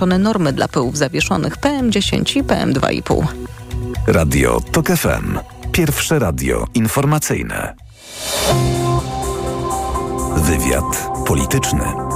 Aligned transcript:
wyznaczone 0.00 0.18
normy 0.18 0.52
dla 0.52 0.68
pyłów 0.68 0.98
zawieszonych 0.98 1.56
PM10 1.56 2.38
i 2.38 2.44
PM2,5. 2.44 3.26
Radio 4.06 4.60
TOK 4.72 4.86
FM. 4.86 5.38
Pierwsze 5.72 6.18
radio 6.18 6.66
informacyjne. 6.74 7.74
Wywiad 10.36 11.08
polityczny. 11.26 12.09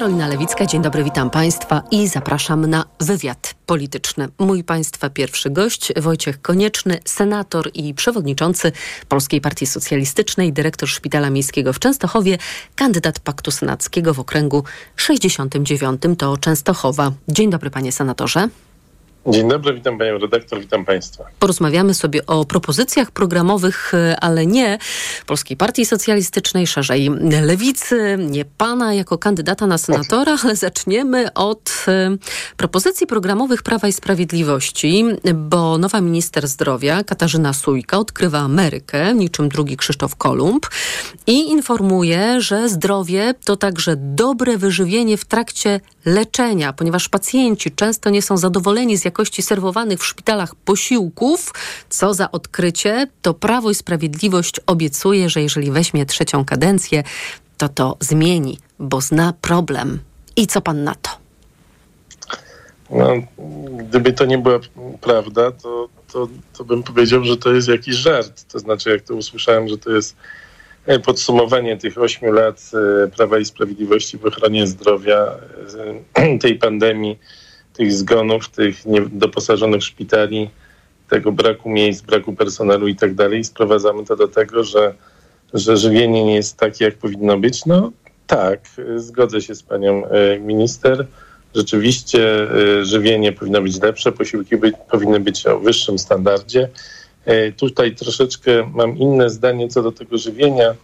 Karolina 0.00 0.28
Lewicka, 0.28 0.66
dzień 0.66 0.82
dobry, 0.82 1.04
witam 1.04 1.30
Państwa 1.30 1.82
i 1.90 2.08
zapraszam 2.08 2.66
na 2.66 2.84
wywiad 3.00 3.54
polityczny. 3.66 4.28
Mój 4.38 4.64
Państwa 4.64 5.10
pierwszy 5.10 5.50
gość, 5.50 5.92
Wojciech 5.96 6.42
Konieczny, 6.42 6.98
senator 7.04 7.70
i 7.74 7.94
przewodniczący 7.94 8.72
Polskiej 9.08 9.40
Partii 9.40 9.66
Socjalistycznej, 9.66 10.52
dyrektor 10.52 10.88
Szpitala 10.88 11.30
Miejskiego 11.30 11.72
w 11.72 11.78
Częstochowie, 11.78 12.38
kandydat 12.76 13.20
Paktu 13.20 13.50
Senackiego 13.50 14.14
w 14.14 14.20
okręgu 14.20 14.64
69 14.96 16.02
to 16.18 16.36
Częstochowa. 16.36 17.12
Dzień 17.28 17.50
dobry, 17.50 17.70
panie 17.70 17.92
senatorze. 17.92 18.48
Dzień 19.26 19.48
dobry, 19.48 19.74
witam 19.74 19.98
panią 19.98 20.18
redaktor, 20.18 20.60
witam 20.60 20.84
państwa. 20.84 21.24
Porozmawiamy 21.38 21.94
sobie 21.94 22.26
o 22.26 22.44
propozycjach 22.44 23.10
programowych, 23.10 23.92
ale 24.20 24.46
nie 24.46 24.78
Polskiej 25.26 25.56
Partii 25.56 25.86
Socjalistycznej, 25.86 26.66
szerzej 26.66 27.10
Lewicy, 27.42 28.18
nie 28.30 28.44
pana 28.44 28.94
jako 28.94 29.18
kandydata 29.18 29.66
na 29.66 29.78
senatora, 29.78 30.36
ale 30.44 30.56
zaczniemy 30.56 31.32
od 31.34 31.84
e, 31.88 32.16
propozycji 32.56 33.06
programowych 33.06 33.62
Prawa 33.62 33.88
i 33.88 33.92
Sprawiedliwości, 33.92 35.04
bo 35.34 35.78
nowa 35.78 36.00
minister 36.00 36.48
zdrowia 36.48 37.04
Katarzyna 37.04 37.52
Sujka 37.52 37.98
odkrywa 37.98 38.38
Amerykę, 38.38 39.14
niczym 39.14 39.48
drugi 39.48 39.76
Krzysztof 39.76 40.16
Kolumb 40.16 40.66
i 41.26 41.50
informuje, 41.50 42.40
że 42.40 42.68
zdrowie 42.68 43.34
to 43.44 43.56
także 43.56 43.96
dobre 43.96 44.58
wyżywienie 44.58 45.16
w 45.16 45.24
trakcie 45.24 45.80
leczenia, 46.04 46.72
ponieważ 46.72 47.08
pacjenci 47.08 47.70
często 47.70 48.10
nie 48.10 48.22
są 48.22 48.36
zadowoleni 48.36 48.96
z 48.96 49.09
jakości 49.10 49.42
serwowanych 49.42 50.00
w 50.00 50.06
szpitalach 50.06 50.54
posiłków. 50.54 51.52
Co 51.88 52.14
za 52.14 52.30
odkrycie, 52.30 53.06
to 53.22 53.34
Prawo 53.34 53.70
i 53.70 53.74
Sprawiedliwość 53.74 54.60
obiecuje, 54.66 55.28
że 55.28 55.42
jeżeli 55.42 55.70
weźmie 55.70 56.06
trzecią 56.06 56.44
kadencję, 56.44 57.02
to 57.58 57.68
to 57.68 57.96
zmieni, 58.00 58.58
bo 58.78 59.00
zna 59.00 59.34
problem. 59.40 59.98
I 60.36 60.46
co 60.46 60.60
pan 60.60 60.84
na 60.84 60.94
to? 60.94 61.10
No, 62.90 63.08
gdyby 63.76 64.12
to 64.12 64.24
nie 64.24 64.38
była 64.38 64.60
prawda, 65.00 65.50
to, 65.50 65.88
to, 66.12 66.28
to 66.58 66.64
bym 66.64 66.82
powiedział, 66.82 67.24
że 67.24 67.36
to 67.36 67.52
jest 67.52 67.68
jakiś 67.68 67.94
żart. 67.94 68.44
To 68.52 68.58
znaczy, 68.58 68.90
jak 68.90 69.02
to 69.02 69.14
usłyszałem, 69.14 69.68
że 69.68 69.78
to 69.78 69.90
jest 69.90 70.16
e, 70.86 70.98
podsumowanie 70.98 71.76
tych 71.76 71.98
ośmiu 71.98 72.32
lat 72.32 72.70
e, 73.04 73.08
Prawa 73.08 73.38
i 73.38 73.44
Sprawiedliwości 73.44 74.18
w 74.18 74.26
ochronie 74.26 74.66
zdrowia, 74.66 75.38
e, 76.14 76.38
tej 76.44 76.54
pandemii, 76.58 77.18
tych 77.80 77.92
zgonów, 77.92 78.48
tych 78.48 78.86
niedoposażonych 78.86 79.82
szpitali, 79.84 80.50
tego 81.08 81.32
braku 81.32 81.70
miejsc, 81.70 82.02
braku 82.02 82.32
personelu 82.32 82.88
i 82.88 82.96
tak 82.96 83.14
dalej. 83.14 83.44
Sprowadzamy 83.44 84.04
to 84.04 84.16
do 84.16 84.28
tego, 84.28 84.64
że, 84.64 84.94
że 85.54 85.76
żywienie 85.76 86.24
nie 86.24 86.34
jest 86.34 86.56
takie, 86.56 86.84
jak 86.84 86.94
powinno 86.94 87.38
być. 87.38 87.66
No 87.66 87.92
tak, 88.26 88.60
zgodzę 88.96 89.40
się 89.40 89.54
z 89.54 89.62
panią 89.62 90.06
e, 90.06 90.38
minister. 90.38 91.06
Rzeczywiście 91.54 92.42
e, 92.42 92.84
żywienie 92.84 93.32
powinno 93.32 93.62
być 93.62 93.82
lepsze, 93.82 94.12
posiłki 94.12 94.56
powinny 94.90 95.20
być 95.20 95.46
o 95.46 95.58
wyższym 95.58 95.98
standardzie. 95.98 96.68
E, 97.24 97.52
tutaj 97.52 97.94
troszeczkę 97.94 98.70
mam 98.74 98.98
inne 98.98 99.30
zdanie 99.30 99.68
co 99.68 99.82
do 99.82 99.92
tego 99.92 100.18
żywienia 100.18 100.74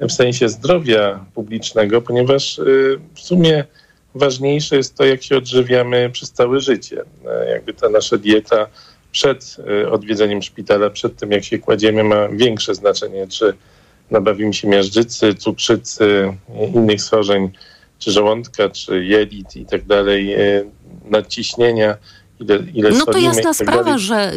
w 0.00 0.12
sensie 0.12 0.48
zdrowia 0.48 1.24
publicznego, 1.34 2.02
ponieważ 2.02 2.60
w 3.14 3.20
sumie 3.20 3.64
ważniejsze 4.14 4.76
jest 4.76 4.94
to, 4.94 5.04
jak 5.04 5.22
się 5.22 5.36
odżywiamy 5.36 6.10
przez 6.10 6.32
całe 6.32 6.60
życie. 6.60 7.02
E, 7.26 7.50
jakby 7.50 7.74
ta 7.74 7.88
nasza 7.88 8.16
dieta 8.18 8.66
przed 9.12 9.56
e, 9.82 9.90
odwiedzeniem 9.90 10.42
szpitala, 10.42 10.90
przed 10.90 11.16
tym 11.16 11.30
jak 11.30 11.44
się 11.44 11.58
kładziemy, 11.58 12.04
ma 12.04 12.28
większe 12.28 12.74
znaczenie, 12.74 13.26
czy 13.28 13.54
nabawimy 14.10 14.54
się 14.54 14.68
miażdżycy, 14.68 15.34
cukrzycy, 15.34 16.32
innych 16.74 17.02
schorzeń, 17.02 17.50
czy 17.98 18.10
żołądka, 18.10 18.70
czy 18.70 19.04
jelit 19.04 19.56
i 19.56 19.66
tak 19.66 19.84
dalej, 19.84 20.34
e, 20.34 20.64
nadciśnienia 21.04 21.96
ile, 22.48 22.64
ile 22.74 22.90
No 22.90 23.06
to 23.06 23.18
jasna 23.18 23.42
tak 23.42 23.54
sprawa, 23.54 23.84
dalej, 23.84 23.98
że 23.98 24.32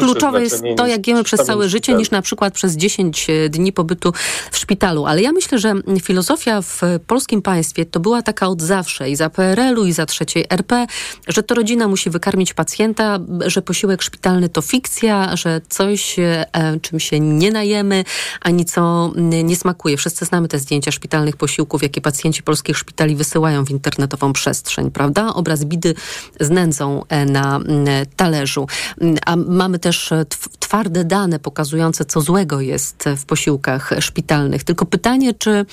kluczowe 0.00 0.42
jest 0.42 0.62
to, 0.76 0.86
jak 0.86 1.06
jemy 1.06 1.24
przez 1.24 1.40
całe 1.40 1.68
życie, 1.68 1.94
niż 1.94 2.10
na 2.10 2.22
przykład 2.22 2.54
przez 2.54 2.76
10 2.76 3.30
e, 3.30 3.48
dni 3.48 3.72
pobytu 3.72 4.12
w 4.50 4.56
szpitalu. 4.56 5.06
Ale 5.06 5.22
ja 5.22 5.32
myślę, 5.32 5.58
że 5.58 5.74
filozofia 6.02 6.62
w 6.62 6.80
polskim 7.06 7.42
państwie 7.42 7.86
to 7.86 8.00
była 8.00 8.22
taka 8.22 8.48
od 8.48 8.62
zawsze 8.62 9.10
i 9.10 9.16
za 9.16 9.30
PRL-u, 9.30 9.84
i 9.84 9.92
za 9.92 10.06
trzeciej 10.06 10.44
RP, 10.50 10.86
że 11.28 11.42
to 11.42 11.54
rodzina 11.54 11.88
musi 11.88 12.10
wykarmić 12.10 12.54
pacjenta, 12.54 13.18
że 13.46 13.62
posiłek 13.62 14.02
szpitalny 14.02 14.48
to 14.48 14.62
fikcja, 14.62 15.36
że 15.36 15.60
coś, 15.68 16.18
e, 16.18 16.46
czym 16.82 17.00
się 17.00 17.20
nie 17.20 17.50
najemy, 17.50 18.04
ani 18.40 18.64
co 18.64 19.12
nie 19.44 19.56
smakuje. 19.56 19.96
Wszyscy 19.96 20.24
znamy 20.24 20.48
te 20.48 20.58
zdjęcia 20.58 20.90
szpitalnych 20.90 21.36
posiłków, 21.36 21.82
jakie 21.82 22.00
pacjenci 22.00 22.42
polskich 22.42 22.78
szpitali 22.78 23.16
wysyłają 23.16 23.64
w 23.64 23.70
internetową 23.70 24.32
przestrzeń, 24.32 24.90
prawda? 24.90 25.34
Obraz 25.34 25.64
bidy 25.64 25.94
z 26.40 26.50
nędzą 26.50 27.02
e, 27.08 27.26
na 27.34 27.56
mm, 27.56 28.06
talerzu. 28.16 28.66
A 29.26 29.36
mamy 29.36 29.78
też 29.78 30.12
e, 30.12 30.24
twarde 30.58 31.04
dane 31.04 31.38
pokazujące, 31.38 32.04
co 32.04 32.20
złego 32.20 32.60
jest 32.60 33.04
w 33.16 33.26
posiłkach 33.26 33.90
szpitalnych. 34.00 34.64
Tylko 34.64 34.86
pytanie, 34.86 35.34
czy, 35.34 35.66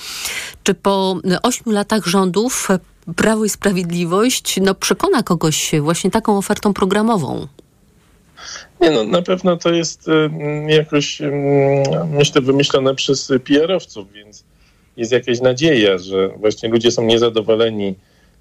czy 0.62 0.74
po 0.74 1.16
ośmiu 1.42 1.72
latach 1.72 2.06
rządów 2.06 2.68
Prawo 3.16 3.44
i 3.44 3.48
Sprawiedliwość 3.48 4.60
no, 4.60 4.74
przekona 4.74 5.22
kogoś 5.22 5.72
właśnie 5.80 6.10
taką 6.10 6.38
ofertą 6.38 6.74
programową? 6.74 7.46
Nie 8.80 8.90
no, 8.90 9.04
na 9.04 9.22
pewno 9.22 9.56
to 9.56 9.70
jest 9.70 10.06
jakoś, 10.68 11.22
myślę, 12.10 12.40
wymyślone 12.40 12.94
przez 12.94 13.32
PR-owców, 13.44 14.12
więc 14.12 14.44
jest 14.96 15.12
jakaś 15.12 15.40
nadzieja, 15.40 15.98
że 15.98 16.28
właśnie 16.28 16.68
ludzie 16.68 16.90
są 16.90 17.04
niezadowoleni 17.04 17.94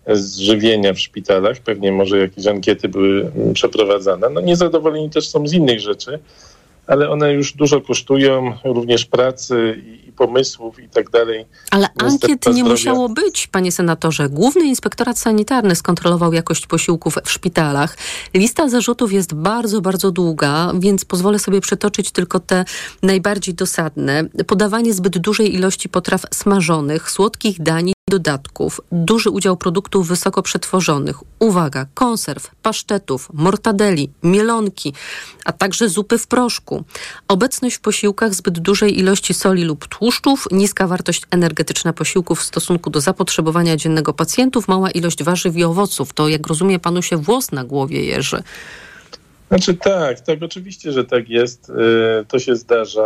z 0.08 0.38
żywienia 0.38 0.94
w 0.94 1.00
szpitalach. 1.00 1.60
Pewnie 1.60 1.92
może 1.92 2.18
jakieś 2.18 2.48
ankiety 2.48 2.90
były 2.90 3.32
mm, 3.36 3.54
przeprowadzane. 3.54 4.30
No 4.30 4.42
niezadowoleni 4.42 5.10
też 5.10 5.30
są 5.30 5.48
z 5.48 5.54
innych 5.54 5.80
rzeczy, 5.80 6.20
ale 6.88 7.10
one 7.10 7.34
już 7.34 7.54
dużo 7.54 7.82
kosztują, 7.82 8.54
również 8.64 9.06
pracy 9.06 9.82
i, 10.08 10.11
pomysłów 10.22 10.80
i 10.80 10.90
tak 10.90 11.09
dalej. 11.09 11.46
Ale 11.72 11.88
ankiet 11.98 12.46
nie 12.54 12.64
musiało 12.64 13.09
być, 13.09 13.48
panie 13.48 13.72
senatorze. 13.72 14.30
Główny 14.30 14.66
Inspektorat 14.66 15.20
Sanitarny 15.20 15.76
skontrolował 15.76 16.34
jakość 16.34 16.68
posiłków 16.68 17.16
w 17.26 17.32
szpitalach. 17.32 17.98
Lista 18.34 18.70
zarzutów 18.70 19.14
jest 19.14 19.34
bardzo, 19.34 19.82
bardzo 19.82 20.12
długa, 20.12 20.72
więc 20.80 21.06
pozwolę 21.06 21.40
sobie 21.40 21.62
przytoczyć 21.62 22.12
tylko 22.12 22.40
te 22.40 22.66
najbardziej 23.04 23.56
dosadne. 23.56 24.24
Podawanie 24.48 24.94
zbyt 24.94 25.18
dużej 25.18 25.56
ilości 25.56 25.90
potraw 25.90 26.22
smażonych, 26.32 27.12
słodkich 27.12 27.62
dań 27.62 27.94
dodatków, 28.12 28.82
duży 28.92 29.30
udział 29.30 29.58
produktów 29.58 30.08
wysoko 30.08 30.42
przetworzonych, 30.42 31.18
uwaga, 31.40 31.86
konserw, 31.94 32.52
pasztetów, 32.62 33.30
mortadeli, 33.34 34.09
mielonki, 34.24 34.94
a 35.46 35.52
także 35.52 35.90
zupy 35.90 36.18
w 36.18 36.28
proszku. 36.28 36.84
Obecność 37.28 37.76
w 37.76 37.80
posiłkach 37.80 38.34
zbyt 38.34 38.59
dużej 38.59 39.00
ilości 39.00 39.34
soli 39.34 39.64
lub 39.64 39.88
tłuszczów, 40.12 40.48
niska 40.52 40.88
wartość 40.88 41.22
energetyczna 41.32 41.94
posiłków 41.94 42.40
w 42.40 42.44
stosunku 42.44 42.90
do 42.90 43.02
zapotrzebowania 43.02 43.78
dziennego 43.78 44.14
pacjentów, 44.14 44.68
mała 44.68 44.92
ilość 44.92 45.24
warzyw 45.24 45.56
i 45.56 45.64
owoców. 45.64 46.14
To, 46.14 46.28
jak 46.28 46.48
rozumie, 46.48 46.80
panu 46.80 47.02
się 47.02 47.18
włos 47.18 47.52
na 47.52 47.64
głowie 47.64 48.06
jeży. 48.06 48.44
Znaczy 49.50 49.74
tak, 49.74 50.20
tak, 50.20 50.44
oczywiście, 50.44 50.92
że 50.92 51.06
tak 51.06 51.30
jest. 51.30 51.70
Y, 51.70 51.74
to 52.28 52.40
się 52.40 52.56
zdarza. 52.56 53.04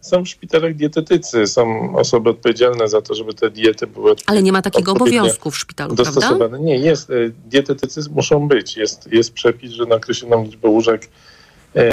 Są 0.00 0.24
w 0.24 0.28
szpitalach 0.28 0.74
dietetycy, 0.74 1.46
są 1.46 1.96
osoby 1.96 2.30
odpowiedzialne 2.30 2.88
za 2.88 3.02
to, 3.02 3.14
żeby 3.14 3.34
te 3.34 3.50
diety 3.50 3.86
były. 3.86 4.14
Ale 4.26 4.42
nie 4.42 4.52
ma 4.52 4.62
takiego 4.62 4.92
obowiązku 4.92 5.50
w 5.50 5.58
szpitalu, 5.58 5.94
dostosowane. 5.94 6.38
prawda? 6.38 6.58
Nie, 6.58 6.78
jest. 6.78 7.10
E, 7.10 7.14
dietetycy 7.46 8.00
muszą 8.10 8.48
być. 8.48 8.76
Jest, 8.76 9.12
jest 9.12 9.32
przepis, 9.32 9.70
że 9.70 9.86
na 9.86 9.94
określoną 9.94 10.44
liczbę 10.44 10.68
łóżek 10.68 11.08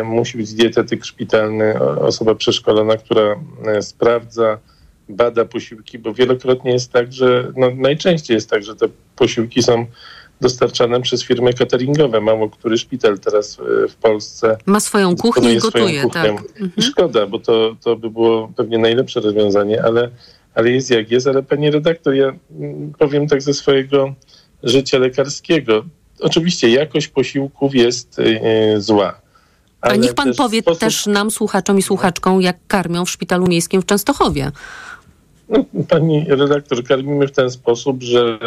musi 0.04 0.38
być 0.38 0.54
dietetyk 0.54 1.06
szpitalny, 1.06 1.80
osoba 1.80 2.36
przeszkolona, 2.36 2.98
która 2.98 3.36
e, 3.66 3.82
sprawdza, 3.82 4.58
bada 5.10 5.46
posiłki, 5.46 6.00
bo 6.00 6.14
wielokrotnie 6.14 6.72
jest 6.72 6.92
tak, 6.92 7.14
że 7.14 7.52
no, 7.58 7.72
najczęściej 7.76 8.36
jest 8.36 8.50
tak, 8.50 8.64
że 8.64 8.76
te 8.76 8.88
posiłki 9.16 9.64
są 9.64 9.86
dostarczane 10.42 11.02
przez 11.02 11.24
firmy 11.24 11.54
cateringowe. 11.54 12.22
Mało 12.22 12.50
który 12.50 12.78
szpital 12.78 13.20
teraz 13.20 13.60
e, 13.60 13.88
w 13.88 13.96
Polsce 13.96 14.58
ma 14.66 14.80
swoją 14.80 15.16
kuchnię 15.16 15.54
i 15.54 15.58
gotuje. 15.58 16.10
Tak. 16.10 16.30
Mhm. 16.30 16.72
Szkoda, 16.80 17.28
bo 17.28 17.40
to, 17.40 17.76
to 17.84 17.96
by 17.96 18.10
było 18.10 18.52
pewnie 18.56 18.78
najlepsze 18.78 19.20
rozwiązanie, 19.20 19.84
ale, 19.84 20.10
ale 20.56 20.70
jest 20.70 20.90
jak 20.90 21.12
jest. 21.12 21.28
Ale 21.28 21.44
pani 21.44 21.72
redaktor, 21.72 22.14
ja 22.14 22.34
mm, 22.60 22.94
powiem 23.00 23.28
tak 23.28 23.42
ze 23.42 23.54
swojego 23.54 24.14
życia 24.64 24.98
lekarskiego. 24.98 25.86
Oczywiście 26.20 26.70
jakość 26.70 27.08
posiłków 27.08 27.76
jest 27.76 28.22
zła. 28.78 29.21
A 29.82 29.96
niech 29.96 30.14
pan 30.14 30.34
powie 30.34 30.62
sposób... 30.62 30.80
też 30.80 31.06
nam, 31.06 31.32
słuchaczom 31.32 31.78
i 31.78 31.82
słuchaczkom, 31.82 32.42
jak 32.42 32.58
karmią 32.68 33.06
w 33.06 33.10
szpitalu 33.10 33.48
miejskim 33.48 33.82
w 33.82 33.86
Częstochowie. 33.86 34.52
No, 35.50 35.66
pani 35.90 36.26
redaktor, 36.30 36.84
karmimy 36.84 37.28
w 37.28 37.32
ten 37.32 37.52
sposób, 37.52 38.04
że 38.04 38.40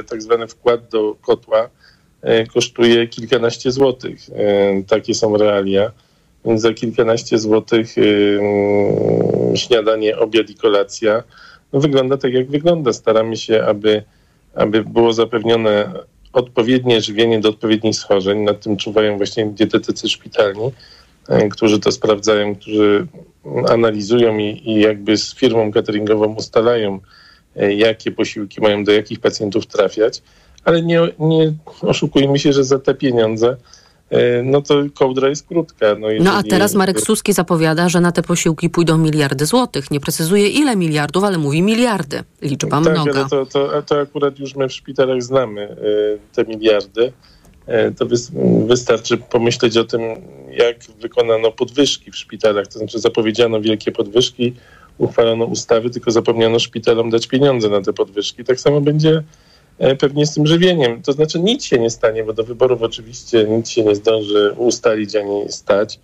e, 0.00 0.02
tak 0.02 0.22
zwany 0.22 0.46
wkład 0.48 0.88
do 0.88 1.16
kotła 1.22 1.68
e, 2.22 2.46
kosztuje 2.46 3.08
kilkanaście 3.08 3.72
złotych. 3.72 4.30
E, 4.30 4.82
takie 4.82 5.14
są 5.14 5.36
realia. 5.36 5.90
Więc 6.44 6.60
za 6.60 6.74
kilkanaście 6.74 7.38
złotych 7.38 7.98
mm, 7.98 9.56
śniadanie, 9.56 10.18
obiad 10.18 10.50
i 10.50 10.54
kolacja 10.54 11.22
no, 11.72 11.80
wygląda 11.80 12.16
tak, 12.16 12.32
jak 12.32 12.50
wygląda. 12.50 12.92
Staramy 12.92 13.36
się, 13.36 13.64
aby, 13.64 14.02
aby 14.54 14.84
było 14.84 15.12
zapewnione 15.12 15.92
odpowiednie 16.34 17.00
żywienie 17.00 17.40
do 17.40 17.48
odpowiednich 17.48 17.96
schorzeń. 17.96 18.38
Nad 18.38 18.60
tym 18.60 18.76
czuwają 18.76 19.16
właśnie 19.16 19.46
dietetycy 19.46 20.08
szpitalni, 20.08 20.70
którzy 21.50 21.80
to 21.80 21.92
sprawdzają, 21.92 22.54
którzy 22.54 23.06
analizują 23.68 24.38
i, 24.38 24.62
i 24.64 24.80
jakby 24.80 25.16
z 25.16 25.34
firmą 25.34 25.72
cateringową 25.72 26.34
ustalają, 26.34 27.00
e, 27.56 27.74
jakie 27.74 28.10
posiłki 28.10 28.60
mają 28.60 28.84
do 28.84 28.92
jakich 28.92 29.20
pacjentów 29.20 29.66
trafiać, 29.66 30.22
ale 30.64 30.82
nie, 30.82 31.00
nie 31.18 31.52
oszukujmy 31.80 32.38
się, 32.38 32.52
że 32.52 32.64
za 32.64 32.78
te 32.78 32.94
pieniądze 32.94 33.48
e, 33.48 33.83
no 34.44 34.62
to 34.62 34.74
kołdra 34.94 35.28
jest 35.28 35.48
krótka. 35.48 35.86
No, 36.00 36.10
jeżeli... 36.10 36.30
no 36.30 36.36
a 36.36 36.42
teraz 36.42 36.74
Marek 36.74 37.00
Suski 37.00 37.32
zapowiada, 37.32 37.88
że 37.88 38.00
na 38.00 38.12
te 38.12 38.22
posiłki 38.22 38.70
pójdą 38.70 38.98
miliardy 38.98 39.46
złotych. 39.46 39.90
Nie 39.90 40.00
precyzuje 40.00 40.48
ile 40.48 40.76
miliardów, 40.76 41.24
ale 41.24 41.38
mówi 41.38 41.62
miliardy. 41.62 42.22
Liczba 42.42 42.82
tak, 42.82 42.92
mnoga. 42.92 43.20
Ale 43.20 43.28
to, 43.28 43.46
to, 43.46 43.82
to 43.82 44.00
akurat 44.00 44.38
już 44.38 44.56
my 44.56 44.68
w 44.68 44.72
szpitalach 44.72 45.22
znamy 45.22 45.62
e, 45.62 45.76
te 46.34 46.44
miliardy. 46.44 47.12
To 47.98 48.06
wystarczy 48.66 49.16
pomyśleć 49.16 49.76
o 49.76 49.84
tym, 49.84 50.00
jak 50.50 50.76
wykonano 51.00 51.52
podwyżki 51.52 52.10
w 52.10 52.16
szpitalach, 52.16 52.66
to 52.66 52.78
znaczy 52.78 52.98
zapowiedziano 52.98 53.60
wielkie 53.60 53.92
podwyżki, 53.92 54.54
uchwalono 54.98 55.44
ustawy, 55.44 55.90
tylko 55.90 56.10
zapomniano 56.10 56.58
szpitalom 56.58 57.10
dać 57.10 57.26
pieniądze 57.26 57.68
na 57.68 57.80
te 57.80 57.92
podwyżki. 57.92 58.44
Tak 58.44 58.60
samo 58.60 58.80
będzie 58.80 59.10
e, 59.10 59.22
pewnie 59.98 60.26
z 60.26 60.34
tym 60.34 60.46
żywieniem. 60.46 61.02
To 61.02 61.12
znaczy 61.12 61.40
nic 61.40 61.64
się 61.64 61.78
nie 61.78 61.90
stanie, 61.90 62.24
bo 62.24 62.32
do 62.32 62.44
wyborów 62.44 62.82
oczywiście 62.82 63.44
nic 63.44 63.70
się 63.70 63.84
nie 63.84 63.94
zdąży 63.94 64.54
ustalić 64.56 65.16
ani 65.16 65.52
stać. 65.52 66.00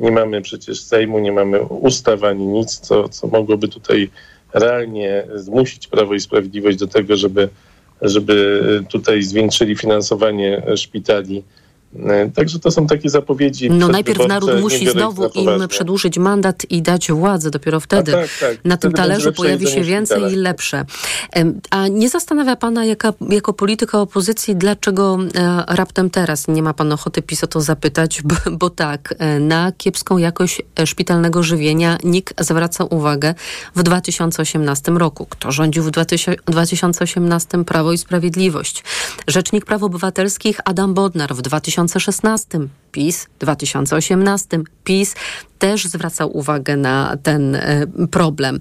Nie 0.00 0.10
mamy 0.12 0.42
przecież 0.42 0.80
Sejmu, 0.80 1.18
nie 1.18 1.32
mamy 1.32 1.62
ustaw 1.62 2.24
ani 2.24 2.46
nic, 2.46 2.78
co, 2.78 3.08
co 3.08 3.26
mogłoby 3.26 3.68
tutaj 3.68 4.10
realnie 4.54 5.26
zmusić 5.34 5.86
Prawo 5.86 6.14
i 6.14 6.20
Sprawiedliwość 6.20 6.78
do 6.78 6.86
tego, 6.86 7.16
żeby, 7.16 7.48
żeby 8.02 8.84
tutaj 8.88 9.22
zwiększyli 9.22 9.76
finansowanie 9.76 10.62
szpitali 10.76 11.38
E, 11.38 11.61
także 12.34 12.58
to 12.58 12.70
są 12.70 12.86
takie 12.86 13.10
zapowiedzi. 13.10 13.70
No 13.70 13.88
najpierw 13.88 14.28
naród 14.28 14.60
musi 14.60 14.90
znowu 14.90 15.28
im 15.28 15.68
przedłużyć 15.68 16.18
mandat 16.18 16.70
i 16.70 16.82
dać 16.82 17.12
władzę. 17.12 17.50
Dopiero 17.50 17.80
wtedy 17.80 18.12
tak, 18.12 18.28
tak. 18.40 18.64
na 18.64 18.76
tym 18.76 18.92
talerzu 18.92 19.32
pojawi 19.32 19.66
się 19.66 19.80
więcej 19.80 20.32
i 20.32 20.36
lepsze. 20.36 20.84
A 21.70 21.88
nie 21.88 22.08
zastanawia 22.08 22.56
pana 22.56 22.84
jaka, 22.84 23.12
jako 23.28 23.52
polityka 23.52 24.00
opozycji, 24.00 24.56
dlaczego 24.56 25.18
e, 25.34 25.64
raptem 25.68 26.10
teraz 26.10 26.48
nie 26.48 26.62
ma 26.62 26.74
pan 26.74 26.92
ochoty 26.92 27.22
PiS 27.22 27.44
o 27.44 27.46
to 27.46 27.60
zapytać, 27.60 28.22
bo, 28.22 28.34
bo 28.52 28.70
tak, 28.70 29.14
e, 29.18 29.38
na 29.38 29.72
kiepską 29.72 30.18
jakość 30.18 30.62
szpitalnego 30.84 31.42
żywienia 31.42 31.98
NIK 32.04 32.34
zwraca 32.40 32.84
uwagę 32.84 33.34
w 33.76 33.82
2018 33.82 34.92
roku. 34.92 35.26
Kto 35.30 35.52
rządził 35.52 35.82
w 35.82 35.90
2018? 35.90 37.64
Prawo 37.64 37.92
i 37.92 37.98
Sprawiedliwość. 37.98 38.84
Rzecznik 39.28 39.64
Praw 39.64 39.82
Obywatelskich 39.82 40.60
Adam 40.64 40.94
Bodnar 40.94 41.34
w 41.34 41.42
2018 41.42 41.81
2016 41.86 42.58
PiS, 42.92 43.26
2018 43.40 44.60
PiS 44.84 45.14
też 45.58 45.84
zwracał 45.84 46.36
uwagę 46.36 46.76
na 46.76 47.16
ten 47.22 47.54
e, 47.54 47.86
problem. 48.10 48.60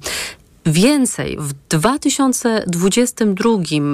Więcej, 0.65 1.37
w 1.39 1.53
2022 1.69 3.49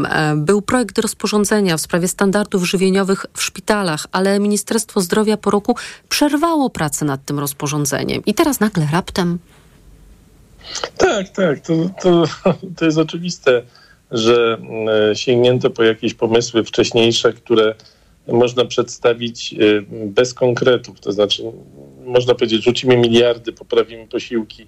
e, 0.09 0.35
był 0.35 0.61
projekt 0.61 0.97
rozporządzenia 0.97 1.77
w 1.77 1.81
sprawie 1.81 2.07
standardów 2.07 2.63
żywieniowych 2.63 3.25
w 3.33 3.43
szpitalach, 3.43 4.05
ale 4.11 4.39
Ministerstwo 4.39 5.01
Zdrowia 5.01 5.37
po 5.37 5.51
roku 5.51 5.75
przerwało 6.09 6.69
pracę 6.69 7.05
nad 7.05 7.25
tym 7.25 7.39
rozporządzeniem. 7.39 8.21
I 8.25 8.33
teraz 8.33 8.59
nagle 8.59 8.87
raptem. 8.91 9.39
Tak, 10.97 11.29
tak. 11.29 11.59
To, 11.59 11.73
to, 12.01 12.23
to 12.77 12.85
jest 12.85 12.97
oczywiste, 12.97 13.61
że 14.11 14.57
e, 15.11 15.15
sięgnięto 15.15 15.69
po 15.69 15.83
jakieś 15.83 16.13
pomysły 16.13 16.63
wcześniejsze, 16.63 17.33
które 17.33 17.75
można 18.27 18.65
przedstawić 18.65 19.53
y, 19.53 19.85
bez 19.89 20.33
konkretów. 20.33 20.99
To 20.99 21.11
znaczy, 21.11 21.43
można 22.05 22.35
powiedzieć, 22.35 22.63
rzucimy 22.63 22.97
miliardy, 22.97 23.53
poprawimy 23.53 24.07
posiłki. 24.07 24.67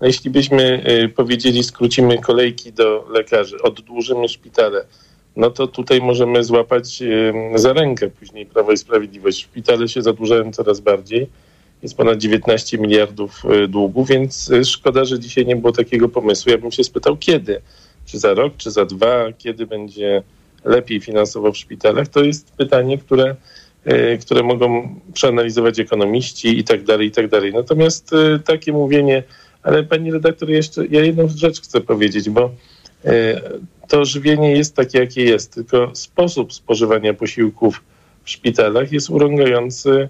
No 0.00 0.06
jeśli 0.06 0.30
byśmy 0.30 0.90
y, 1.04 1.08
powiedzieli, 1.08 1.64
skrócimy 1.64 2.18
kolejki 2.18 2.72
do 2.72 3.08
lekarzy, 3.10 3.62
oddłużymy 3.62 4.28
szpitale, 4.28 4.84
no 5.36 5.50
to 5.50 5.66
tutaj 5.66 6.00
możemy 6.00 6.44
złapać 6.44 7.02
y, 7.02 7.32
za 7.54 7.72
rękę 7.72 8.10
później 8.10 8.46
Prawo 8.46 8.72
i 8.72 8.76
Sprawiedliwość. 8.76 9.42
Szpitale 9.42 9.88
się 9.88 10.02
zadłużają 10.02 10.52
coraz 10.52 10.80
bardziej. 10.80 11.26
Jest 11.82 11.96
ponad 11.96 12.18
19 12.18 12.78
miliardów 12.78 13.42
długu, 13.68 14.04
więc 14.04 14.50
szkoda, 14.64 15.04
że 15.04 15.18
dzisiaj 15.18 15.46
nie 15.46 15.56
było 15.56 15.72
takiego 15.72 16.08
pomysłu. 16.08 16.52
Ja 16.52 16.58
bym 16.58 16.72
się 16.72 16.84
spytał, 16.84 17.16
kiedy? 17.16 17.60
Czy 18.06 18.18
za 18.18 18.34
rok, 18.34 18.52
czy 18.56 18.70
za 18.70 18.84
dwa? 18.84 19.32
Kiedy 19.38 19.66
będzie 19.66 20.22
lepiej 20.64 21.00
finansowo 21.00 21.52
w 21.52 21.56
szpitalach, 21.56 22.08
to 22.08 22.24
jest 22.24 22.52
pytanie, 22.52 22.98
które, 22.98 23.36
e, 23.84 24.16
które 24.16 24.42
mogą 24.42 24.94
przeanalizować 25.12 25.80
ekonomiści 25.80 26.58
i 26.58 26.64
tak 26.64 26.84
dalej, 26.84 27.08
i 27.08 27.10
tak 27.10 27.28
dalej. 27.28 27.52
Natomiast 27.52 28.12
e, 28.12 28.38
takie 28.38 28.72
mówienie, 28.72 29.22
ale 29.62 29.82
pani 29.82 30.12
redaktor, 30.12 30.50
jeszcze 30.50 30.86
ja 30.86 31.04
jedną 31.04 31.28
rzecz 31.28 31.60
chcę 31.60 31.80
powiedzieć, 31.80 32.30
bo 32.30 32.50
e, 33.04 33.40
to 33.88 34.04
żywienie 34.04 34.52
jest 34.52 34.76
takie, 34.76 34.98
jakie 34.98 35.24
jest, 35.24 35.54
tylko 35.54 35.90
sposób 35.94 36.52
spożywania 36.52 37.14
posiłków 37.14 37.82
w 38.24 38.30
szpitalach 38.30 38.92
jest 38.92 39.10
urągający 39.10 40.08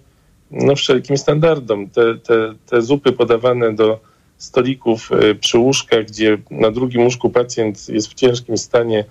no, 0.50 0.76
wszelkim 0.76 1.19
standardom. 1.19 1.91
Te, 1.91 2.14
te, 2.14 2.55
te 2.67 2.82
zupy 2.82 3.12
podawane 3.12 3.75
do 3.75 4.00
stolików 4.38 5.11
przy 5.41 5.58
łóżkach, 5.58 6.05
gdzie 6.05 6.38
na 6.50 6.70
drugim 6.70 7.03
łóżku 7.03 7.31
pacjent 7.31 7.88
jest 7.88 8.08
w 8.08 8.14
ciężkim 8.14 8.58
stanie, 8.58 9.05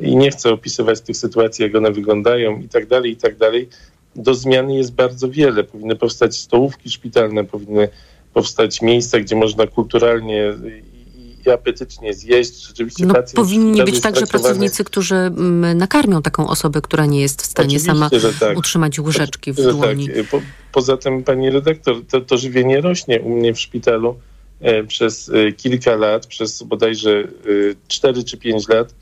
i 0.00 0.16
nie 0.16 0.30
chcę 0.30 0.52
opisywać 0.52 1.00
tych 1.00 1.16
sytuacji, 1.16 1.62
jak 1.62 1.74
one 1.74 1.92
wyglądają 1.92 2.60
i 2.60 2.68
tak 2.68 2.86
dalej, 2.86 3.12
i 3.12 3.16
tak 3.16 3.36
dalej. 3.36 3.68
Do 4.16 4.34
zmiany 4.34 4.76
jest 4.76 4.94
bardzo 4.94 5.30
wiele. 5.30 5.64
Powinny 5.64 5.96
powstać 5.96 6.36
stołówki 6.36 6.90
szpitalne, 6.90 7.44
powinny 7.44 7.88
powstać 8.34 8.82
miejsca, 8.82 9.20
gdzie 9.20 9.36
można 9.36 9.66
kulturalnie 9.66 10.54
i 11.46 11.50
apetycznie 11.50 12.14
zjeść. 12.14 12.66
Rzeczywiście 12.66 13.06
no, 13.06 13.14
powinni 13.34 13.84
być 13.84 14.00
także 14.00 14.26
pracownicy, 14.26 14.84
którzy 14.84 15.14
mm, 15.14 15.78
nakarmią 15.78 16.22
taką 16.22 16.48
osobę, 16.48 16.80
która 16.80 17.06
nie 17.06 17.20
jest 17.20 17.42
w 17.42 17.46
stanie 17.46 17.66
Oczywiście, 17.66 17.92
sama 17.92 18.10
tak. 18.40 18.58
utrzymać 18.58 18.98
łyżeczki 18.98 19.52
w 19.52 19.56
dłoni. 19.56 20.08
Tak. 20.08 20.26
Po, 20.30 20.40
poza 20.72 20.96
tym, 20.96 21.22
pani 21.22 21.50
redaktor, 21.50 21.96
to, 22.08 22.20
to 22.20 22.36
żywienie 22.36 22.80
rośnie 22.80 23.20
u 23.20 23.36
mnie 23.36 23.54
w 23.54 23.60
szpitalu 23.60 24.16
e, 24.60 24.84
przez 24.84 25.28
e, 25.28 25.52
kilka 25.52 25.94
lat, 25.94 26.26
przez 26.26 26.62
bodajże 26.62 27.10
e, 27.20 27.24
4 27.88 28.24
czy 28.24 28.36
5 28.36 28.68
lat 28.68 28.94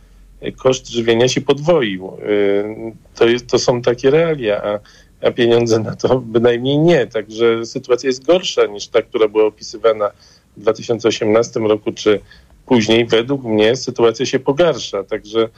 koszt 0.52 0.88
żywienia 0.88 1.28
się 1.28 1.40
podwoił. 1.40 2.06
Y, 2.06 2.92
to, 3.14 3.26
jest, 3.26 3.46
to 3.46 3.58
są 3.58 3.82
takie 3.82 4.10
realia, 4.10 4.62
a, 4.62 4.78
a 5.26 5.30
pieniądze 5.30 5.78
na 5.78 5.96
to 5.96 6.18
bynajmniej 6.18 6.78
nie. 6.78 7.06
Także 7.06 7.66
sytuacja 7.66 8.06
jest 8.06 8.24
gorsza 8.24 8.66
niż 8.66 8.88
ta, 8.88 9.02
która 9.02 9.28
była 9.28 9.44
opisywana 9.44 10.10
w 10.56 10.60
2018 10.60 11.60
roku 11.60 11.92
czy 11.92 12.20
później. 12.66 13.06
Według 13.06 13.44
mnie 13.44 13.76
sytuacja 13.76 14.26
się 14.26 14.38
pogarsza. 14.38 15.04
Także 15.04 15.48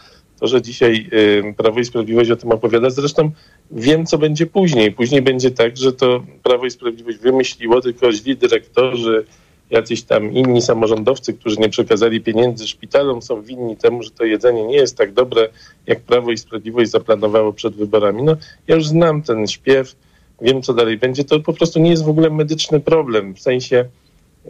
to, 0.40 0.46
że 0.46 0.62
dzisiaj 0.62 1.08
y, 1.12 1.54
Prawo 1.56 1.80
i 1.80 1.84
Sprawiedliwość 1.84 2.30
o 2.30 2.36
tym 2.36 2.50
opowiada, 2.50 2.90
zresztą 2.90 3.30
wiem, 3.70 4.06
co 4.06 4.18
będzie 4.18 4.46
później. 4.46 4.92
Później 4.92 5.22
będzie 5.22 5.50
tak, 5.50 5.76
że 5.76 5.92
to 5.92 6.22
Prawo 6.42 6.66
i 6.66 6.70
Sprawiedliwość 6.70 7.18
wymyśliło, 7.18 7.80
tylko 7.80 8.12
źli 8.12 8.36
dyrektorzy, 8.36 9.24
jacyś 9.70 10.02
tam 10.02 10.32
inni 10.32 10.62
samorządowcy, 10.62 11.34
którzy 11.34 11.56
nie 11.56 11.68
przekazali 11.68 12.20
pieniędzy 12.20 12.68
szpitalom, 12.68 13.22
są 13.22 13.42
winni 13.42 13.76
temu, 13.76 14.02
że 14.02 14.10
to 14.10 14.24
jedzenie 14.24 14.66
nie 14.66 14.76
jest 14.76 14.96
tak 14.96 15.12
dobre, 15.12 15.48
jak 15.86 16.00
Prawo 16.00 16.30
i 16.30 16.38
Sprawiedliwość 16.38 16.90
zaplanowało 16.90 17.52
przed 17.52 17.74
wyborami. 17.74 18.22
No, 18.22 18.36
ja 18.68 18.74
już 18.74 18.86
znam 18.86 19.22
ten 19.22 19.46
śpiew, 19.46 19.96
wiem, 20.40 20.62
co 20.62 20.74
dalej 20.74 20.98
będzie. 20.98 21.24
To 21.24 21.40
po 21.40 21.52
prostu 21.52 21.80
nie 21.80 21.90
jest 21.90 22.04
w 22.04 22.08
ogóle 22.08 22.30
medyczny 22.30 22.80
problem. 22.80 23.34
W 23.34 23.40
sensie 23.40 23.84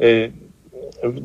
y, 0.02 0.32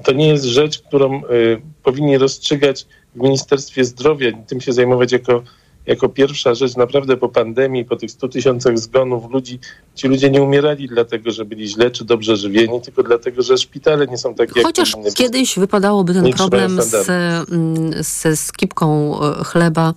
to 0.04 0.12
nie 0.12 0.28
jest 0.28 0.44
rzecz, 0.44 0.80
którą 0.80 1.22
y, 1.24 1.62
powinni 1.84 2.18
rozstrzygać 2.18 2.86
w 3.16 3.20
Ministerstwie 3.22 3.86
Zdrowia, 3.86 4.32
tym 4.48 4.62
się 4.62 4.74
zajmować 4.74 5.12
jako, 5.12 5.44
jako 5.86 6.10
pierwsza 6.10 6.54
rzecz 6.54 6.76
naprawdę 6.76 7.18
po 7.18 7.30
pandemii, 7.30 7.86
po 7.86 7.96
tych 7.96 8.12
100 8.12 8.28
tysiącach 8.28 8.80
zgonów 8.80 9.32
ludzi, 9.32 9.60
ci 9.96 10.08
ludzie 10.08 10.30
nie 10.30 10.42
umierali 10.42 10.88
dlatego, 10.88 11.32
że 11.32 11.46
byli 11.46 11.68
źle 11.68 11.92
czy 11.92 12.06
dobrze 12.06 12.38
żywieni, 12.38 12.82
tylko 12.82 13.04
dlatego, 13.04 13.42
że 13.42 13.58
szpitale 13.58 14.08
nie 14.08 14.18
są 14.18 14.36
takie 14.36 14.64
Chociaż 14.64 14.96
jak 15.06 15.14
kiedyś 15.14 15.60
wypadałoby 15.60 16.14
ten 16.14 16.34
problem 16.34 16.82
z, 16.82 17.10
mm, 17.52 18.04
ze 18.04 18.38
skipką 18.38 19.20
e, 19.22 19.44
chleba 19.44 19.94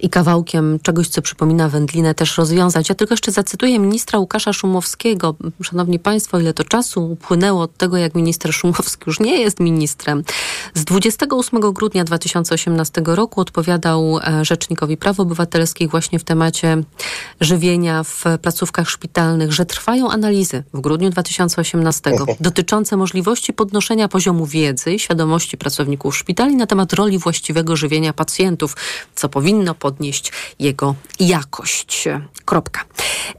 i 0.00 0.10
kawałkiem 0.10 0.78
czegoś, 0.82 1.08
co 1.08 1.22
przypomina 1.22 1.68
wędlinę, 1.68 2.14
też 2.14 2.38
rozwiązać. 2.38 2.88
Ja 2.88 2.94
tylko 2.94 3.12
jeszcze 3.14 3.32
zacytuję 3.32 3.78
ministra 3.78 4.18
Łukasza 4.18 4.52
Szumowskiego. 4.52 5.34
Szanowni 5.62 5.98
Państwo, 5.98 6.40
ile 6.40 6.54
to 6.54 6.64
czasu 6.64 7.12
upłynęło 7.12 7.62
od 7.62 7.76
tego, 7.76 7.96
jak 7.96 8.14
minister 8.14 8.52
Szumowski 8.52 9.04
już 9.06 9.20
nie 9.20 9.40
jest 9.40 9.60
ministrem. 9.60 10.22
Z 10.74 10.84
28 10.84 11.60
grudnia 11.60 12.04
2018 12.04 13.02
roku 13.04 13.40
odpowiadał 13.40 14.18
e, 14.18 14.44
Rzecznikowi 14.44 14.96
Praw 14.96 15.17
Obywatelskich 15.20 15.90
właśnie 15.90 16.18
w 16.18 16.24
temacie 16.24 16.82
żywienia 17.40 18.04
w 18.04 18.24
placówkach 18.42 18.90
szpitalnych, 18.90 19.52
że 19.52 19.66
trwają 19.66 20.10
analizy 20.10 20.64
w 20.74 20.80
grudniu 20.80 21.10
2018 21.10 22.12
dotyczące 22.40 22.96
możliwości 22.96 23.52
podnoszenia 23.52 24.08
poziomu 24.08 24.46
wiedzy 24.46 24.92
i 24.92 24.98
świadomości 24.98 25.56
pracowników 25.56 26.16
szpitali 26.16 26.56
na 26.56 26.66
temat 26.66 26.92
roli 26.92 27.18
właściwego 27.18 27.76
żywienia 27.76 28.12
pacjentów, 28.12 28.76
co 29.14 29.28
powinno 29.28 29.74
podnieść 29.74 30.32
jego 30.58 30.94
jakość. 31.20 32.08
Kropka. 32.44 32.84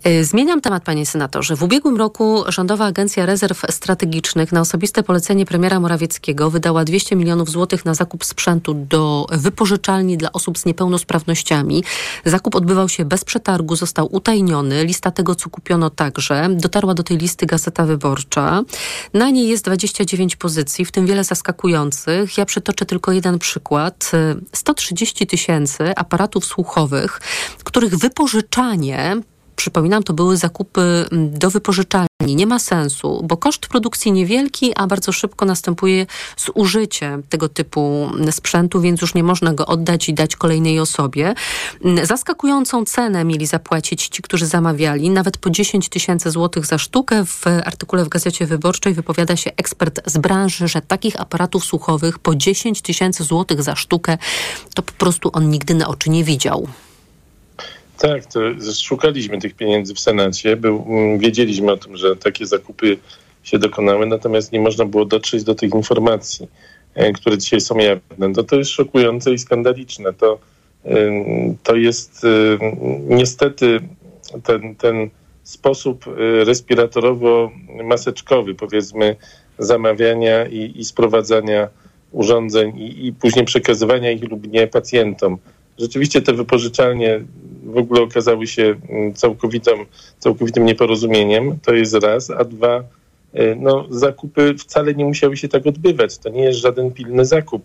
Y, 0.07 0.23
zmieniam 0.25 0.61
temat, 0.61 0.83
panie 0.83 1.05
senatorze. 1.05 1.55
W 1.55 1.63
ubiegłym 1.63 1.97
roku 1.97 2.43
Rządowa 2.47 2.85
Agencja 2.85 3.25
Rezerw 3.25 3.61
Strategicznych 3.69 4.51
na 4.51 4.61
osobiste 4.61 5.03
polecenie 5.03 5.45
premiera 5.45 5.79
Morawieckiego 5.79 6.49
wydała 6.49 6.85
200 6.85 7.15
milionów 7.15 7.49
złotych 7.49 7.85
na 7.85 7.93
zakup 7.93 8.25
sprzętu 8.25 8.73
do 8.73 9.25
wypożyczalni 9.31 10.17
dla 10.17 10.31
osób 10.31 10.57
z 10.57 10.65
niepełnosprawnościami. 10.65 11.68
Zakup 12.25 12.55
odbywał 12.55 12.89
się 12.89 13.05
bez 13.05 13.25
przetargu, 13.25 13.75
został 13.75 14.15
utajniony. 14.15 14.85
Lista 14.85 15.11
tego, 15.11 15.35
co 15.35 15.49
kupiono 15.49 15.89
także. 15.89 16.49
Dotarła 16.51 16.93
do 16.93 17.03
tej 17.03 17.17
listy 17.17 17.45
Gazeta 17.45 17.85
Wyborcza. 17.85 18.63
Na 19.13 19.29
niej 19.29 19.47
jest 19.47 19.65
29 19.65 20.35
pozycji, 20.35 20.85
w 20.85 20.91
tym 20.91 21.05
wiele 21.05 21.23
zaskakujących. 21.23 22.37
Ja 22.37 22.45
przytoczę 22.45 22.85
tylko 22.85 23.11
jeden 23.11 23.39
przykład. 23.39 24.11
130 24.53 25.27
tysięcy 25.27 25.95
aparatów 25.95 26.45
słuchowych, 26.45 27.21
których 27.63 27.97
wypożyczanie 27.97 29.21
przypominam, 29.59 30.03
to 30.03 30.13
były 30.13 30.37
zakupy 30.37 30.81
mm, 31.11 31.39
do 31.39 31.49
wypożyczalni. 31.49 32.35
Nie 32.35 32.47
ma 32.47 32.59
sensu, 32.59 33.21
bo 33.23 33.37
koszt 33.37 33.67
produkcji 33.67 34.11
niewielki, 34.11 34.73
a 34.75 34.87
bardzo 34.87 35.11
szybko 35.11 35.45
następuje 35.45 36.05
zużycie 36.37 37.19
tego 37.29 37.49
typu 37.49 38.09
mm, 38.13 38.31
sprzętu, 38.31 38.81
więc 38.81 39.01
już 39.01 39.13
nie 39.13 39.23
można 39.23 39.53
go 39.53 39.65
oddać 39.65 40.09
i 40.09 40.13
dać 40.13 40.35
kolejnej 40.35 40.79
osobie. 40.79 41.33
Mm, 41.85 42.05
zaskakującą 42.05 42.85
cenę 42.85 43.25
mieli 43.25 43.45
zapłacić 43.45 44.07
ci, 44.07 44.21
którzy 44.21 44.45
zamawiali, 44.45 45.09
nawet 45.09 45.37
po 45.37 45.49
10 45.49 45.89
tysięcy 45.89 46.31
złotych 46.31 46.65
za 46.65 46.77
sztukę. 46.77 47.25
W 47.25 47.45
artykule 47.65 48.05
w 48.05 48.09
Gazecie 48.09 48.45
Wyborczej 48.45 48.93
wypowiada 48.93 49.35
się 49.35 49.51
ekspert 49.57 49.99
z 50.05 50.17
branży, 50.17 50.67
że 50.67 50.81
takich 50.81 51.21
aparatów 51.21 51.65
słuchowych 51.65 52.19
po 52.19 52.35
10 52.35 52.81
tysięcy 52.81 53.23
złotych 53.23 53.63
za 53.63 53.75
sztukę 53.75 54.17
to 54.75 54.81
po 54.83 54.93
prostu 54.93 55.29
on 55.33 55.49
nigdy 55.49 55.73
na 55.73 55.87
oczy 55.87 56.09
nie 56.09 56.23
widział. 56.23 56.67
Tak, 57.99 58.25
to 58.25 58.39
szukaliśmy 58.81 59.39
tych 59.39 59.53
pieniędzy 59.53 59.93
w 59.93 59.99
Senacie. 59.99 60.55
Był, 60.55 60.85
mm, 60.87 61.19
wiedzieliśmy 61.19 61.71
o 61.71 61.77
tym, 61.77 61.97
że 61.97 62.15
takie 62.15 62.45
zakupy 62.45 62.97
się 63.43 63.59
dokonały, 63.59 64.05
natomiast 64.05 64.51
nie 64.51 64.59
można 64.59 64.85
było 64.85 65.05
dotrzeć 65.05 65.43
do 65.43 65.55
tych 65.55 65.73
informacji, 65.73 66.47
e, 66.95 67.13
które 67.13 67.37
dzisiaj 67.37 67.61
są 67.61 67.77
jawne. 67.77 68.33
To, 68.33 68.43
to 68.43 68.55
jest 68.55 68.71
szokujące 68.71 69.33
i 69.33 69.39
skandaliczne. 69.39 70.13
To, 70.13 70.39
to 71.63 71.75
jest 71.75 72.25
niestety 73.07 73.79
ten, 74.43 74.75
ten 74.75 75.09
sposób 75.43 76.05
e, 76.07 76.11
respiratorowo-maseczkowy, 76.45 78.55
powiedzmy, 78.55 79.15
zamawiania 79.59 80.45
i, 80.45 80.73
i 80.75 80.85
sprowadzania 80.85 81.67
urządzeń 82.11 82.77
i, 82.77 83.07
i 83.07 83.13
później 83.13 83.45
przekazywania 83.45 84.11
ich 84.11 84.23
lub 84.23 84.47
nie 84.47 84.67
pacjentom. 84.67 85.37
Rzeczywiście 85.79 86.21
te 86.21 86.33
wypożyczalnie 86.33 87.21
w 87.73 87.77
ogóle 87.77 88.01
okazały 88.01 88.47
się 88.47 88.75
mm, 88.89 89.13
całkowitym, 89.13 89.85
całkowitym 90.19 90.65
nieporozumieniem. 90.65 91.59
To 91.63 91.73
jest 91.73 91.93
raz. 91.93 92.29
A 92.29 92.43
dwa, 92.43 92.83
y, 93.35 93.57
no, 93.59 93.85
zakupy 93.89 94.55
wcale 94.57 94.93
nie 94.93 95.05
musiały 95.05 95.37
się 95.37 95.47
tak 95.47 95.67
odbywać. 95.67 96.17
To 96.17 96.29
nie 96.29 96.43
jest 96.43 96.59
żaden 96.59 96.91
pilny 96.91 97.25
zakup. 97.25 97.63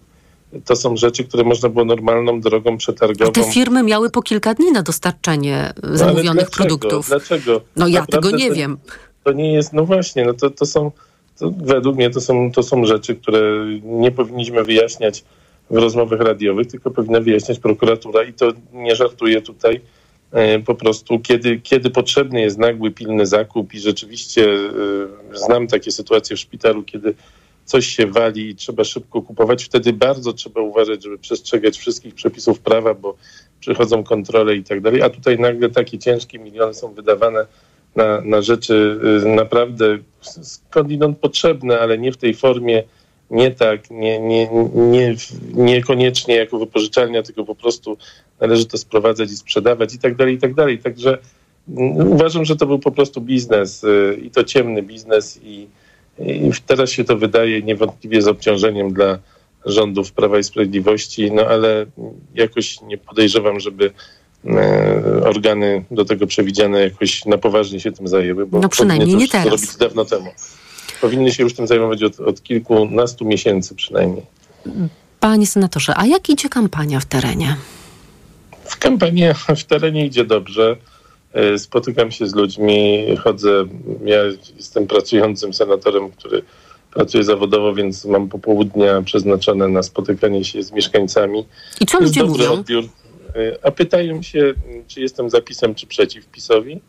To 0.65 0.77
są 0.77 0.97
rzeczy, 0.97 1.25
które 1.25 1.45
można 1.45 1.69
było 1.69 1.85
normalną 1.85 2.41
drogą 2.41 2.77
przetargową. 2.77 3.31
A 3.31 3.35
te 3.35 3.53
firmy 3.53 3.83
miały 3.83 4.11
po 4.11 4.23
kilka 4.23 4.55
dni 4.55 4.73
na 4.73 4.83
dostarczenie 4.83 5.73
no, 5.83 5.97
zamówionych 5.97 6.35
dlaczego? 6.35 6.57
produktów. 6.57 7.07
Dlaczego? 7.07 7.61
No 7.77 7.89
ja 7.89 8.01
Naprawdę 8.01 8.29
tego 8.29 8.37
nie 8.37 8.49
to, 8.49 8.55
wiem. 8.55 8.79
To 9.25 9.33
nie 9.33 9.53
jest, 9.53 9.73
no 9.73 9.85
właśnie, 9.85 10.25
no 10.25 10.35
to, 10.35 10.51
to 10.51 10.67
są, 10.67 10.91
to 11.39 11.51
według 11.57 11.97
mnie 11.97 12.11
to 12.11 12.21
są, 12.21 12.53
to 12.53 12.63
są 12.63 12.85
rzeczy, 12.85 13.15
które 13.15 13.41
nie 13.83 14.11
powinniśmy 14.11 14.65
wyjaśniać 14.65 15.25
w 15.71 15.77
rozmowach 15.77 16.21
radiowych, 16.21 16.67
tylko 16.67 16.91
powinna 16.91 17.21
wyjaśniać 17.21 17.59
prokuratura 17.59 18.23
i 18.23 18.33
to 18.33 18.53
nie 18.73 18.97
żartuję 18.97 19.43
tutaj 19.43 19.81
po 20.67 20.75
prostu, 20.75 21.21
kiedy, 21.21 21.61
kiedy 21.61 21.91
potrzebny 21.91 22.41
jest 22.41 22.59
nagły, 22.59 22.91
pilny 22.91 23.27
zakup 23.27 23.75
i 23.75 23.81
rzeczywiście 23.81 24.49
e, 25.33 25.37
znam 25.37 25.67
takie 25.67 25.91
sytuacje 25.91 26.37
w 26.37 26.41
szpitalu, 26.41 26.83
kiedy 26.83 27.15
coś 27.65 27.87
się 27.87 28.07
wali 28.07 28.49
i 28.49 28.55
trzeba 28.55 28.85
szybko 28.85 29.23
kupować, 29.23 29.65
wtedy 29.65 29.93
bardzo 29.93 30.33
trzeba 30.33 30.61
uważać, 30.61 31.03
żeby 31.03 31.19
przestrzegać 31.19 31.79
wszystkich 31.79 32.15
przepisów 32.15 32.61
prawa, 32.61 32.95
bo 32.95 33.17
przychodzą 33.61 34.05
kontrole 34.05 34.57
i 34.57 34.65
tak 34.65 34.81
dalej, 34.81 35.03
a 35.03 35.11
tutaj 35.11 35.39
nagle 35.39 35.71
takie 35.71 35.99
ciężkie 35.99 36.39
miliony 36.39 36.75
są 36.75 36.95
wydawane 36.95 37.47
na, 37.97 38.21
na 38.21 38.43
rzeczy 38.43 39.01
e, 39.25 39.29
naprawdę 39.29 39.99
skądinąd 40.21 41.19
potrzebne, 41.19 41.81
ale 41.81 41.99
nie 41.99 42.13
w 42.13 42.17
tej 42.17 42.35
formie, 42.35 42.83
nie 43.31 43.51
tak, 43.51 43.91
nie, 43.91 44.21
nie, 44.21 44.49
nie, 44.75 45.15
niekoniecznie 45.53 46.37
jako 46.37 46.59
wypożyczalnia, 46.59 47.23
tylko 47.23 47.45
po 47.45 47.55
prostu 47.55 47.99
należy 48.41 48.67
to 48.67 48.79
sprowadzać 48.79 49.31
i 49.31 49.37
sprzedawać 49.37 49.95
i 49.95 49.99
tak 49.99 50.15
dalej, 50.15 50.35
i 50.35 50.39
tak 50.39 50.55
dalej. 50.55 50.79
Także 50.79 51.19
mm, 51.69 52.13
uważam, 52.13 52.45
że 52.45 52.57
to 52.57 52.67
był 52.67 52.79
po 52.79 52.91
prostu 52.91 53.21
biznes 53.21 53.85
y, 53.85 54.19
i 54.23 54.31
to 54.31 54.45
ciemny 54.45 54.83
biznes 54.83 55.41
i, 55.43 55.67
i 56.19 56.51
teraz 56.67 56.91
się 56.91 57.05
to 57.05 57.17
wydaje 57.17 57.63
niewątpliwie 57.63 58.23
z 58.23 58.29
obciążeniem 58.29 58.93
dla 58.93 59.19
rządów 59.67 60.13
Prawa 60.13 60.39
i 60.39 60.45
Sprawiedliwości, 60.45 61.33
no 61.33 61.47
ale 61.47 61.87
jakoś 62.35 62.81
nie 62.81 62.99
podejrzewam, 62.99 63.61
żeby 63.61 63.91
e, 64.47 65.21
organy 65.25 65.85
do 65.91 66.05
tego 66.05 66.27
przewidziane 66.27 66.81
jakoś 66.83 67.25
na 67.25 67.39
poważnie 67.39 67.81
się 67.81 67.93
tym 67.93 68.09
zajęły, 68.09 68.47
bo 68.47 68.61
no 68.61 68.69
przynajmniej 68.69 69.17
nie 69.17 69.29
teraz. 69.29 69.51
robić 69.51 69.77
dawno 69.77 70.05
temu 70.05 70.31
powinny 71.01 71.33
się 71.33 71.43
już 71.43 71.55
tym 71.55 71.67
zajmować 71.67 72.03
od, 72.03 72.21
od 72.21 72.43
kilkunastu 72.43 73.25
miesięcy 73.25 73.75
przynajmniej. 73.75 74.23
Panie 75.21 75.47
senatorze, 75.47 75.93
a 75.97 76.07
jak 76.07 76.31
idzie 76.31 76.49
kampania 76.49 77.01
w 77.01 77.05
terenie? 77.05 77.57
W 78.65 78.79
kampanii 78.79 79.25
w 79.57 79.65
terenie 79.65 80.07
idzie 80.07 80.25
dobrze. 80.25 80.77
E, 81.33 81.59
spotykam 81.59 82.11
się 82.11 82.27
z 82.27 82.35
ludźmi, 82.35 83.07
chodzę. 83.17 83.65
Ja 84.05 84.19
jestem 84.57 84.87
pracującym 84.87 85.55
senatorem, 85.55 86.11
który 86.11 86.43
pracuje 86.95 87.25
zawodowo, 87.25 87.75
więc 87.75 88.05
mam 88.05 88.29
popołudnia 88.29 89.03
przeznaczone 89.03 89.69
na 89.69 89.83
spotykanie 89.83 90.45
się 90.45 90.63
z 90.63 90.73
mieszkańcami. 90.73 91.47
I 91.81 91.87
co 91.87 92.01
ludzie 92.01 92.25
mówią? 92.25 92.53
Odbiór. 92.53 92.85
E, 92.85 93.59
a 93.63 93.71
pytają 93.71 94.23
się, 94.23 94.55
czy 94.87 95.01
jestem 95.01 95.31
zapisem, 95.31 95.75
czy 95.75 95.87
przeciw 95.87 96.27
PiSowi. 96.27 96.81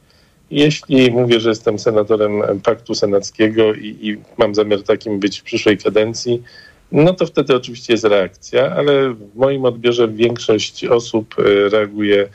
Jeśli 0.51 1.11
mówię, 1.11 1.39
że 1.39 1.49
jestem 1.49 1.79
senatorem 1.79 2.41
Paktu 2.63 2.95
Senackiego 2.95 3.73
i, 3.73 3.97
i, 4.01 4.17
mam 4.37 4.55
zamiar 4.55 4.83
takim 4.83 5.19
być 5.19 5.39
w 5.39 5.43
przyszłej 5.43 5.77
kadencji, 5.77 6.43
no 6.91 7.13
to 7.13 7.25
wtedy 7.25 7.55
oczywiście 7.55 7.93
jest 7.93 8.03
reakcja, 8.03 8.71
ale 8.71 9.13
w 9.13 9.35
moim 9.35 9.65
odbiorze 9.65 10.07
większość 10.07 10.85
osób 10.85 11.35
e, 11.39 11.69
reaguje 11.69 12.29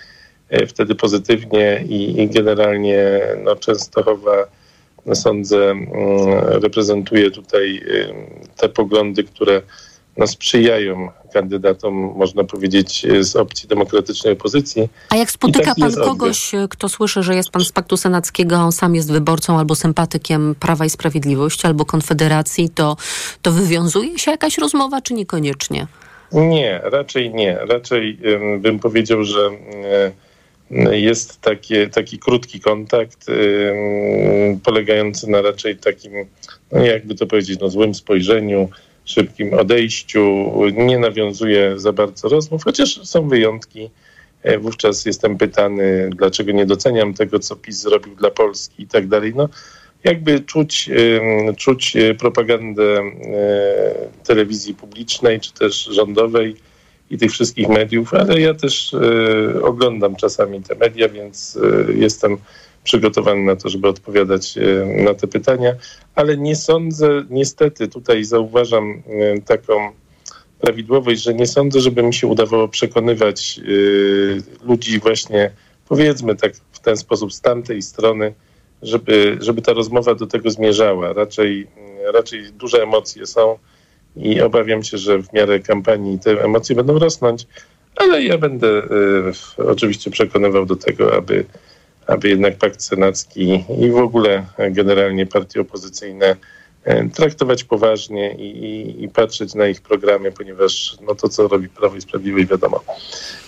e, 0.49 0.67
wtedy 0.67 0.95
pozytywnie 0.95 1.85
i, 1.88 2.23
i 2.23 2.29
generalnie 2.29 3.21
no, 3.45 3.57
Częstochowa, 3.57 4.47
no, 5.07 5.14
sądzę, 5.14 5.71
mm, 5.71 5.88
reprezentuje 6.62 7.31
tutaj 7.31 7.76
e, 7.76 8.14
te 8.57 8.69
poglądy, 8.69 9.25
które 9.25 9.62
no, 10.21 10.27
sprzyjają 10.27 11.09
kandydatom, 11.33 11.95
można 11.95 12.45
powiedzieć, 12.45 13.07
z 13.21 13.37
opcji 13.37 13.69
demokratycznej 13.69 14.33
opozycji. 14.33 14.89
A 15.09 15.17
jak 15.17 15.31
spotyka 15.31 15.65
tak 15.65 15.79
pan 15.79 15.95
kogoś, 15.95 16.55
odbiór. 16.55 16.69
kto 16.69 16.89
słyszy, 16.89 17.23
że 17.23 17.35
jest 17.35 17.50
pan 17.50 17.65
z 17.65 17.73
Paktu 17.73 17.97
Senackiego, 17.97 18.57
a 18.57 18.65
on 18.65 18.73
sam 18.73 18.95
jest 18.95 19.12
wyborcą 19.12 19.59
albo 19.59 19.75
sympatykiem 19.75 20.55
Prawa 20.61 20.85
i 20.85 20.91
Sprawiedliwości, 20.91 21.67
albo 21.67 21.85
Konfederacji, 21.85 22.69
to, 22.69 22.97
to 23.43 23.53
wywiązuje 23.53 24.19
się 24.19 24.31
jakaś 24.31 24.59
rozmowa, 24.59 25.00
czy 25.00 25.15
niekoniecznie? 25.15 25.87
Nie, 26.33 26.81
raczej 26.85 27.35
nie. 27.35 27.59
Raczej 27.69 28.19
bym 28.59 28.79
powiedział, 28.79 29.25
że 29.25 29.50
jest 30.91 31.41
takie, 31.41 31.89
taki 31.89 32.19
krótki 32.19 32.61
kontakt, 32.61 33.27
polegający 34.65 35.31
na 35.31 35.43
raczej 35.43 35.77
takim, 35.77 36.12
no 36.73 36.85
jakby 36.85 37.15
to 37.15 37.27
powiedzieć, 37.27 37.61
no 37.61 37.69
złym 37.69 37.95
spojrzeniu, 37.95 38.69
szybkim 39.11 39.55
odejściu, 39.55 40.52
nie 40.73 40.99
nawiązuje 40.99 41.79
za 41.79 41.93
bardzo 41.93 42.29
rozmów, 42.29 42.64
chociaż 42.64 43.09
są 43.09 43.29
wyjątki 43.29 43.90
Wówczas 44.61 45.07
jestem 45.07 45.38
pytany, 45.38 46.11
dlaczego 46.17 46.52
nie 46.52 46.67
doceniam 46.67 47.14
tego, 47.14 47.38
co 47.38 47.57
PiS 47.57 47.81
zrobił 47.81 48.17
dla 48.17 48.31
Polski 48.31 48.83
i 48.83 48.87
tak 48.87 49.09
dalej. 49.09 49.33
No, 49.37 49.49
jakby 50.05 50.40
czuć, 50.40 50.90
czuć 51.57 51.97
propagandę 52.19 53.02
telewizji 54.26 54.75
publicznej 54.75 55.40
czy 55.40 55.52
też 55.52 55.85
rządowej 55.85 56.57
i 57.11 57.19
tych 57.19 57.33
wszystkich 57.33 57.69
mediów, 57.69 58.14
ale 58.14 58.40
ja 58.40 58.55
też 58.55 58.97
oglądam 59.62 60.17
czasami 60.17 60.62
te 60.62 60.75
media, 60.75 61.09
więc 61.09 61.59
jestem 61.95 62.37
przygotowany 62.85 63.43
na 63.45 63.57
to, 63.57 63.69
żeby 63.69 63.89
odpowiadać 63.89 64.59
na 64.97 65.15
te 65.15 65.27
pytania, 65.27 65.75
ale 66.15 66.37
nie 66.37 66.57
sądzę, 66.57 67.25
niestety 67.31 67.89
tutaj 67.89 68.25
zauważam 68.25 69.03
taką 69.47 69.91
prawidłowość, 70.61 71.23
że 71.23 71.35
nie 71.35 71.47
sądzę, 71.47 71.81
żeby 71.81 72.03
mi 72.03 72.15
się 72.15 72.27
udawało 72.27 72.69
przekonywać 72.69 73.61
ludzi 74.63 74.99
właśnie, 74.99 75.51
powiedzmy 75.89 76.37
tak 76.37 76.53
w 76.73 76.79
ten 76.79 76.97
sposób, 76.97 77.33
z 77.33 77.41
tamtej 77.41 77.83
strony, 77.83 78.35
żeby, 78.83 79.39
żeby 79.41 79.63
ta 79.63 79.73
rozmowa 79.73 80.15
do 80.15 80.27
tego 80.27 80.51
zmierzała. 80.51 81.13
Raczej, 81.13 81.67
raczej 82.15 82.53
duże 82.53 82.83
emocje 82.83 83.27
są 83.27 83.59
i 84.17 84.41
obawiam 84.41 84.83
się, 84.83 84.99
że 84.99 85.23
w 85.23 85.33
miarę 85.33 85.61
kampanii 85.61 86.19
te 86.19 86.45
emocje 86.45 86.77
będą 86.77 86.99
rosnąć, 86.99 87.47
ale 87.97 88.23
ja 88.23 88.39
będę 88.39 88.69
y, 89.59 89.67
oczywiście 89.67 90.11
przekonywał 90.11 90.67
do 90.67 90.77
tego, 90.77 91.15
aby, 91.15 91.45
aby 92.11 92.29
jednak 92.29 92.59
pakt 92.59 92.83
senacki 92.83 93.64
i 93.81 93.90
w 93.90 93.97
ogóle 93.97 94.45
generalnie 94.71 95.26
partie 95.26 95.61
opozycyjne 95.61 96.37
E, 96.85 97.09
traktować 97.09 97.64
poważnie 97.64 98.35
i, 98.35 98.64
i, 98.64 99.05
i, 99.05 99.09
patrzeć 99.09 99.55
na 99.55 99.67
ich 99.67 99.81
programy, 99.81 100.33
ponieważ 100.33 100.97
no 101.07 101.14
to, 101.14 101.29
co 101.29 101.49
robi 101.49 101.69
Prawo 101.69 101.97
i 101.97 102.00
Sprawiedliwość, 102.00 102.47
wiadomo, 102.47 102.85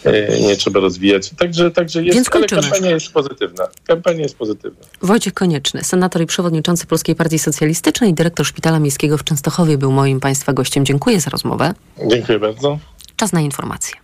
e, 0.05 0.41
nie 0.41 0.57
trzeba 0.57 0.81
rozwijać. 0.81 1.31
Także, 1.39 1.71
także 1.71 2.03
jest, 2.03 2.35
ale 2.35 2.47
kampania 2.47 2.91
jest 2.91 3.13
pozytywna. 3.13 3.69
Kampania 3.87 4.23
jest 4.23 4.37
pozytywna. 4.37 4.85
Wojciech 5.03 5.35
Konieczny, 5.35 5.85
senator 5.85 6.23
i 6.23 6.27
przewodniczący 6.27 6.87
Polskiej 6.87 7.15
Partii 7.15 7.39
Socjalistycznej, 7.39 8.15
dyrektor 8.15 8.47
Szpitala 8.47 8.79
Miejskiego 8.79 9.19
w 9.19 9.25
Częstochowie 9.25 9.79
był 9.79 9.93
moim 9.93 10.21
Państwa 10.21 10.53
gościem. 10.53 10.85
Dziękuję 10.85 11.21
za 11.21 11.31
rozmowę. 11.31 11.75
Dziękuję 12.07 12.39
bardzo. 12.39 12.79
Czas 13.17 13.33
na 13.33 13.41
informacje. 13.41 13.95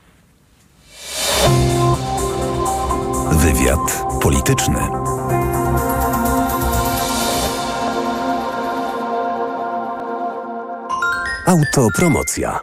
Wywiad 3.48 4.04
polityczny. 4.22 4.78
Autopromocja. 11.46 12.60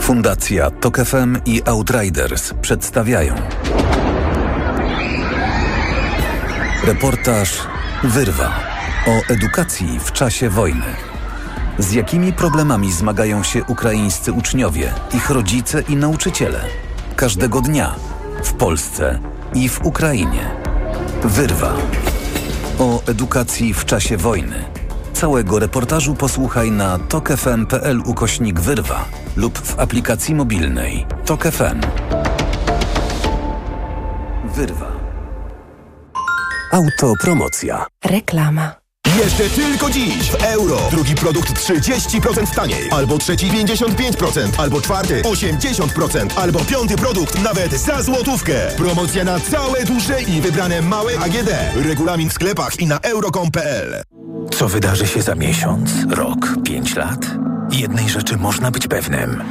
Fundacja 0.00 0.70
Tok 0.70 1.04
FM 1.04 1.38
i 1.46 1.62
Outriders 1.64 2.54
przedstawiają 2.62 3.34
reportaż 6.84 7.58
Wyrwa 8.04 8.60
o 9.06 9.32
edukacji 9.32 10.00
w 10.04 10.12
czasie 10.12 10.50
wojny. 10.50 10.96
Z 11.78 11.92
jakimi 11.92 12.32
problemami 12.32 12.92
zmagają 12.92 13.42
się 13.42 13.64
ukraińscy 13.64 14.32
uczniowie, 14.32 14.92
ich 15.14 15.30
rodzice 15.30 15.82
i 15.88 15.96
nauczyciele? 15.96 16.85
Każdego 17.16 17.60
dnia 17.60 17.94
w 18.44 18.52
Polsce 18.52 19.20
i 19.54 19.68
w 19.68 19.86
Ukrainie. 19.86 20.50
Wyrwa 21.24 21.74
o 22.78 23.02
edukacji 23.06 23.74
w 23.74 23.84
czasie 23.84 24.16
wojny 24.16 24.64
Całego 25.12 25.58
reportażu 25.58 26.14
posłuchaj 26.14 26.70
na 26.70 26.98
tokefm.pl 26.98 28.00
ukośnik 28.06 28.60
wyrwa 28.60 29.04
lub 29.36 29.58
w 29.58 29.80
aplikacji 29.80 30.34
mobilnej 30.34 31.06
Tok 31.26 31.42
FM. 31.44 31.80
Wyrwa. 34.44 34.92
Autopromocja. 36.72 37.86
Reklama. 38.04 38.85
Jeszcze 39.16 39.50
tylko 39.50 39.90
dziś 39.90 40.30
w 40.30 40.44
euro. 40.44 40.78
Drugi 40.90 41.14
produkt 41.14 41.52
30% 41.52 42.54
taniej. 42.54 42.90
Albo 42.90 43.18
trzeci 43.18 43.46
55%. 43.46 44.48
Albo 44.58 44.80
czwarty 44.80 45.22
80%. 45.22 46.28
Albo 46.36 46.58
piąty 46.64 46.96
produkt 46.96 47.42
nawet 47.42 47.72
za 47.72 48.02
złotówkę. 48.02 48.54
Promocja 48.76 49.24
na 49.24 49.40
całe 49.40 49.84
duże 49.84 50.22
i 50.22 50.40
wybrane 50.40 50.82
małe 50.82 51.18
AGD. 51.18 51.50
Regulamin 51.74 52.30
w 52.30 52.32
sklepach 52.32 52.80
i 52.80 52.86
na 52.86 52.98
euro.com.pl 53.00 54.02
Co 54.58 54.68
wydarzy 54.68 55.06
się 55.06 55.22
za 55.22 55.34
miesiąc, 55.34 55.90
rok, 56.10 56.38
pięć 56.64 56.96
lat? 56.96 57.26
Jednej 57.72 58.08
rzeczy 58.08 58.36
można 58.36 58.70
być 58.70 58.88
pewnym. 58.88 59.42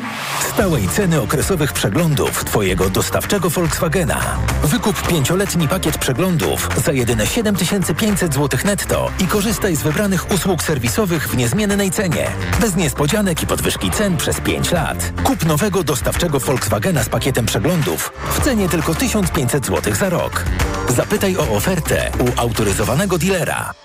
Stałej 0.53 0.88
ceny 0.88 1.22
okresowych 1.22 1.74
przeglądów 1.74 2.45
Twojego 2.45 2.89
dostawczego 2.89 3.50
Volkswagena. 3.50 4.38
Wykup 4.63 5.07
pięcioletni 5.07 5.67
pakiet 5.67 5.97
przeglądów 5.97 6.69
za 6.86 6.91
jedyne 6.91 7.28
7500 7.28 8.34
zł 8.34 8.60
netto 8.65 9.12
i 9.19 9.28
korzystaj 9.28 9.75
z 9.75 9.84
wybranych 9.84 10.32
usług 10.32 10.63
serwisowych 10.63 11.30
w 11.30 11.38
niezmiennej 11.38 11.91
cenie. 11.91 12.28
Bez 12.62 12.75
niespodzianek 12.75 13.43
i 13.43 13.47
podwyżki 13.47 13.91
cen 13.91 14.17
przez 14.17 14.41
5 14.41 14.71
lat. 14.71 15.13
Kup 15.23 15.45
nowego 15.45 15.84
dostawczego 15.84 16.39
Volkswagena 16.39 17.04
z 17.04 17.10
pakietem 17.10 17.45
przeglądów 17.45 18.12
w 18.30 18.43
cenie 18.43 18.69
tylko 18.69 18.95
1500 18.95 19.65
zł 19.65 19.95
za 19.95 20.10
rok. 20.10 20.43
Zapytaj 20.89 21.38
o 21.38 21.49
ofertę 21.49 22.12
u 22.19 22.41
autoryzowanego 22.41 23.17
dealera. 23.17 23.85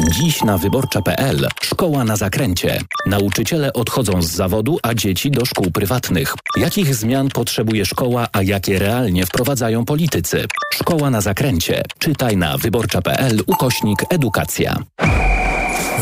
Dziś 0.00 0.42
na 0.42 0.58
wyborcza.pl 0.58 1.48
Szkoła 1.62 2.04
na 2.04 2.16
zakręcie. 2.16 2.80
Nauczyciele 3.06 3.72
odchodzą 3.72 4.22
z 4.22 4.26
zawodu, 4.26 4.78
a 4.82 4.94
dzieci 4.94 5.30
do 5.30 5.44
szkół 5.44 5.70
prywatnych. 5.70 6.34
Jakich 6.56 6.94
zmian 6.94 7.28
potrzebuje 7.28 7.86
szkoła, 7.86 8.26
a 8.32 8.42
jakie 8.42 8.78
realnie 8.78 9.26
wprowadzają 9.26 9.84
politycy? 9.84 10.46
Szkoła 10.74 11.10
na 11.10 11.20
zakręcie. 11.20 11.82
Czytaj 11.98 12.36
na 12.36 12.58
wyborcza.pl 12.58 13.40
ukośnik 13.46 14.04
edukacja. 14.10 14.76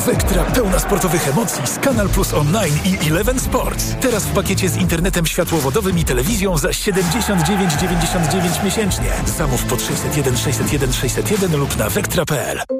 Wektra 0.06 0.44
pełna 0.44 0.78
sportowych 0.78 1.28
emocji 1.28 1.66
z 1.66 1.78
Kanal 1.78 2.08
Plus 2.08 2.34
Online 2.34 2.78
i 2.84 3.08
Eleven 3.10 3.40
Sports. 3.40 3.94
Teraz 4.00 4.24
w 4.24 4.32
pakiecie 4.32 4.68
z 4.68 4.76
internetem 4.76 5.26
światłowodowym 5.26 5.98
i 5.98 6.04
telewizją 6.04 6.58
za 6.58 6.68
79,99 6.68 8.64
miesięcznie. 8.64 9.10
Zamów 9.38 9.64
pod 9.64 9.82
601 9.82 10.36
601 10.36 10.92
601 10.92 11.56
lub 11.56 11.76
na 11.76 11.88
wektra.pl. 11.90 12.79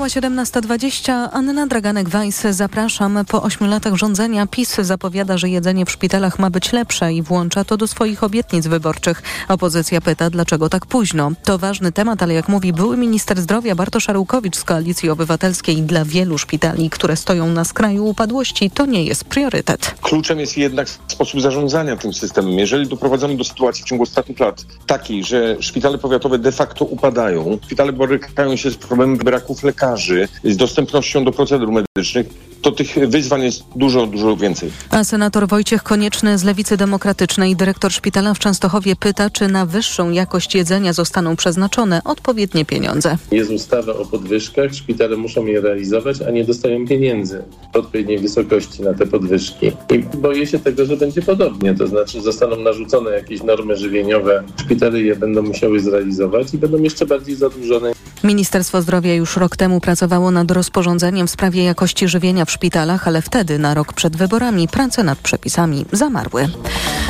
Minęła 0.00 0.30
17.20. 0.30 1.28
Anna 1.32 1.66
Draganek-Weiss, 1.66 2.52
zapraszam. 2.52 3.24
Po 3.28 3.42
ośmiu 3.42 3.66
latach 3.66 3.94
rządzenia 3.94 4.46
PiS 4.46 4.76
zapowiada, 4.76 5.38
że 5.38 5.48
jedzenie 5.48 5.86
w 5.86 5.90
szpitalach 5.90 6.38
ma 6.38 6.50
być 6.50 6.72
lepsze 6.72 7.12
i 7.12 7.22
włącza 7.22 7.64
to 7.64 7.76
do 7.76 7.86
swoich 7.86 8.24
obietnic 8.24 8.66
wyborczych. 8.66 9.22
Opozycja 9.48 10.00
pyta, 10.00 10.30
dlaczego 10.30 10.68
tak 10.68 10.86
późno. 10.86 11.32
To 11.44 11.58
ważny 11.58 11.92
temat, 11.92 12.22
ale 12.22 12.34
jak 12.34 12.48
mówi 12.48 12.72
były 12.72 12.96
minister 12.96 13.40
zdrowia 13.40 13.74
Bartosz 13.74 14.08
Arłukowicz 14.08 14.56
z 14.56 14.64
Koalicji 14.64 15.10
Obywatelskiej, 15.10 15.82
dla 15.82 16.04
wielu 16.04 16.38
szpitali, 16.38 16.90
które 16.90 17.16
stoją 17.16 17.46
na 17.46 17.64
skraju 17.64 18.06
upadłości, 18.06 18.70
to 18.70 18.86
nie 18.86 19.04
jest 19.04 19.24
priorytet. 19.24 19.94
Kluczem 20.02 20.40
jest 20.40 20.56
jednak 20.56 20.88
sposób 21.08 21.40
zarządzania 21.40 21.96
tym 21.96 22.12
systemem. 22.12 22.52
Jeżeli 22.52 22.88
doprowadzamy 22.88 23.36
do 23.36 23.44
sytuacji 23.44 23.84
w 23.84 23.86
ciągu 23.86 24.02
ostatnich 24.04 24.40
lat 24.40 24.64
takiej, 24.86 25.24
że 25.24 25.56
szpitale 25.62 25.98
powiatowe 25.98 26.38
de 26.38 26.52
facto 26.52 26.84
upadają, 26.84 27.58
szpitale 27.64 27.92
borykają 27.92 28.56
się 28.56 28.70
z 28.70 28.76
problemem 28.76 29.16
braków 29.16 29.62
lekarzy, 29.90 30.28
z 30.44 30.56
dostępnością 30.56 31.24
do 31.24 31.32
procedur 31.32 31.68
medycznych, 31.72 32.26
to 32.62 32.72
tych 32.72 33.08
wyzwań 33.08 33.42
jest 33.42 33.64
dużo, 33.76 34.06
dużo 34.06 34.36
więcej. 34.36 34.70
A 34.90 35.04
senator 35.04 35.48
Wojciech 35.48 35.82
Konieczny 35.82 36.38
z 36.38 36.44
Lewicy 36.44 36.76
Demokratycznej, 36.76 37.56
dyrektor 37.56 37.92
szpitala 37.92 38.34
w 38.34 38.38
Częstochowie 38.38 38.96
pyta, 38.96 39.30
czy 39.30 39.48
na 39.48 39.66
wyższą 39.66 40.10
jakość 40.10 40.54
jedzenia 40.54 40.92
zostaną 40.92 41.36
przeznaczone 41.36 42.00
odpowiednie 42.04 42.64
pieniądze. 42.64 43.16
Jest 43.30 43.50
ustawa 43.50 43.92
o 43.92 44.04
podwyżkach, 44.04 44.74
szpitale 44.74 45.16
muszą 45.16 45.46
je 45.46 45.60
realizować, 45.60 46.22
a 46.22 46.30
nie 46.30 46.44
dostają 46.44 46.86
pieniędzy 46.86 47.42
w 47.72 47.76
odpowiedniej 47.76 48.18
wysokości 48.18 48.82
na 48.82 48.94
te 48.94 49.06
podwyżki. 49.06 49.72
I 49.94 49.98
boję 49.98 50.46
się 50.46 50.58
tego, 50.58 50.86
że 50.86 50.96
będzie 50.96 51.22
podobnie, 51.22 51.74
to 51.74 51.86
znaczy 51.86 52.20
zostaną 52.20 52.56
narzucone 52.56 53.10
jakieś 53.10 53.42
normy 53.42 53.76
żywieniowe, 53.76 54.42
szpitale 54.64 55.00
je 55.00 55.16
będą 55.16 55.42
musiały 55.42 55.80
zrealizować 55.80 56.54
i 56.54 56.58
będą 56.58 56.82
jeszcze 56.82 57.06
bardziej 57.06 57.34
zadłużone. 57.34 57.92
Ministerstwo 58.24 58.82
Zdrowia 58.82 59.14
już 59.14 59.36
rok 59.36 59.56
temu 59.56 59.80
pracowało 59.80 60.30
nad 60.30 60.50
rozporządzeniem 60.50 61.26
w 61.26 61.30
sprawie 61.30 61.64
jakości 61.64 62.08
żywienia 62.08 62.44
w 62.44 62.50
szpitalach, 62.50 63.08
ale 63.08 63.22
wtedy, 63.22 63.58
na 63.58 63.74
rok 63.74 63.92
przed 63.92 64.16
wyborami, 64.16 64.68
prace 64.68 65.02
nad 65.02 65.18
przepisami 65.18 65.84
zamarły. 65.92 66.48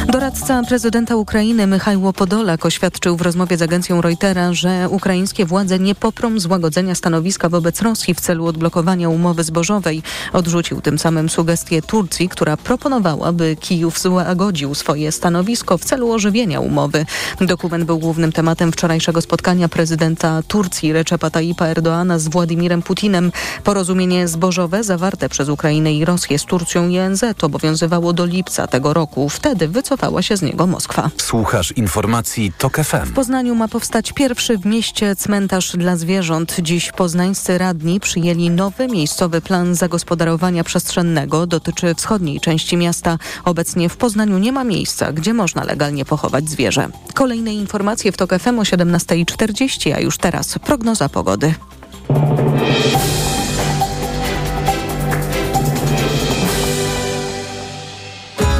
Doradca 0.08 0.62
prezydenta 0.68 1.16
Ukrainy 1.16 1.66
Michajło 1.66 2.12
Podolak 2.12 2.66
oświadczył 2.66 3.16
w 3.16 3.20
rozmowie 3.20 3.56
z 3.56 3.62
agencją 3.62 4.00
Reutera, 4.00 4.52
że 4.52 4.88
ukraińskie 4.88 5.46
władze 5.46 5.78
nie 5.78 5.94
poprą 5.94 6.40
złagodzenia 6.40 6.94
stanowiska 6.94 7.48
wobec 7.48 7.82
Rosji 7.82 8.14
w 8.14 8.20
celu 8.20 8.46
odblokowania 8.46 9.08
umowy 9.08 9.44
zbożowej. 9.44 10.02
Odrzucił 10.32 10.80
tym 10.80 10.98
samym 10.98 11.28
sugestię 11.28 11.82
Turcji, 11.82 12.28
która 12.28 12.56
proponowała, 12.56 13.32
by 13.32 13.56
Kijów 13.56 13.98
złagodził 14.00 14.74
swoje 14.74 15.12
stanowisko 15.12 15.78
w 15.78 15.84
celu 15.84 16.12
ożywienia 16.12 16.60
umowy. 16.60 17.06
Dokument 17.40 17.84
był 17.84 17.98
głównym 17.98 18.32
tematem 18.32 18.72
wczorajszego 18.72 19.20
spotkania 19.22 19.68
prezydenta 19.68 20.42
Turcji 20.48 20.92
Recepa 21.00 21.30
Tayyipa 21.30 21.66
Erdoana 21.66 22.18
z 22.18 22.28
Władimirem 22.28 22.82
Putinem. 22.82 23.32
Porozumienie 23.64 24.28
zbożowe 24.28 24.84
zawarte 24.84 25.28
przez 25.28 25.48
Ukrainę 25.48 25.92
i 25.92 26.04
Rosję 26.04 26.38
z 26.38 26.44
Turcją 26.44 26.88
i 26.88 26.98
ONZ 26.98 27.24
obowiązywało 27.42 28.12
do 28.12 28.24
lipca 28.26 28.66
tego 28.66 28.94
roku. 28.94 29.28
Wtedy 29.28 29.68
wycofała 29.68 30.22
się 30.22 30.36
z 30.36 30.42
niego 30.42 30.66
Moskwa. 30.66 31.10
Słuchasz 31.16 31.72
informacji 31.72 32.52
TOK 32.58 32.76
FM. 32.76 33.06
W 33.06 33.12
Poznaniu 33.12 33.54
ma 33.54 33.68
powstać 33.68 34.12
pierwszy 34.12 34.58
w 34.58 34.66
mieście 34.66 35.16
cmentarz 35.16 35.76
dla 35.76 35.96
zwierząt. 35.96 36.56
Dziś 36.62 36.92
poznańscy 36.92 37.58
radni 37.58 38.00
przyjęli 38.00 38.50
nowy 38.50 38.88
miejscowy 38.88 39.40
plan 39.40 39.74
zagospodarowania 39.74 40.64
przestrzennego. 40.64 41.46
Dotyczy 41.46 41.94
wschodniej 41.94 42.40
części 42.40 42.76
miasta. 42.76 43.18
Obecnie 43.44 43.88
w 43.88 43.96
Poznaniu 43.96 44.38
nie 44.38 44.52
ma 44.52 44.64
miejsca, 44.64 45.12
gdzie 45.12 45.34
można 45.34 45.64
legalnie 45.64 46.04
pochować 46.04 46.48
zwierzę. 46.48 46.88
Kolejne 47.14 47.54
informacje 47.54 48.12
w 48.12 48.16
TOK 48.16 48.30
FM 48.38 48.58
o 48.58 48.62
17.40, 48.62 49.92
a 49.92 50.00
już 50.00 50.18
teraz 50.18 50.58
prognoza 50.58 50.89
pogody. 51.08 51.54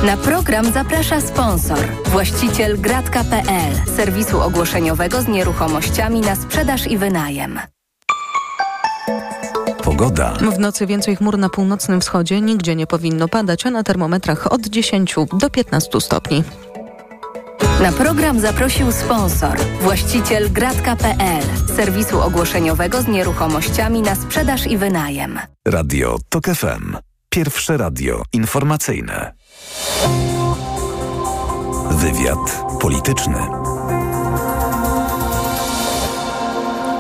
Na 0.06 0.16
program 0.16 0.72
zaprasza 0.72 1.20
sponsor, 1.20 1.78
właściciel 2.06 2.80
gratka.pl, 2.80 3.72
serwisu 3.96 4.40
ogłoszeniowego 4.40 5.22
z 5.22 5.28
nieruchomościami 5.28 6.20
na 6.20 6.36
sprzedaż 6.36 6.86
i 6.86 6.98
wynajem. 6.98 7.60
Pogoda. 9.84 10.32
W 10.56 10.58
nocy 10.58 10.86
więcej 10.86 11.16
chmur 11.16 11.38
na 11.38 11.48
północnym 11.48 12.00
wschodzie, 12.00 12.40
nigdzie 12.40 12.76
nie 12.76 12.86
powinno 12.86 13.28
padać, 13.28 13.66
a 13.66 13.70
na 13.70 13.82
termometrach 13.82 14.52
od 14.52 14.66
10 14.66 15.14
do 15.32 15.50
15 15.50 16.00
stopni. 16.00 16.44
Na 17.82 17.92
program 17.92 18.40
zaprosił 18.40 18.92
sponsor, 18.92 19.58
właściciel 19.80 20.52
gratka.pl, 20.52 21.42
serwisu 21.76 22.20
ogłoszeniowego 22.20 23.02
z 23.02 23.08
nieruchomościami 23.08 24.02
na 24.02 24.14
sprzedaż 24.14 24.66
i 24.66 24.78
wynajem. 24.78 25.38
Radio 25.68 26.16
TOK 26.28 26.44
FM. 26.44 26.96
Pierwsze 27.30 27.76
radio 27.76 28.22
informacyjne. 28.32 29.34
Wywiad 31.90 32.64
polityczny. 32.80 33.59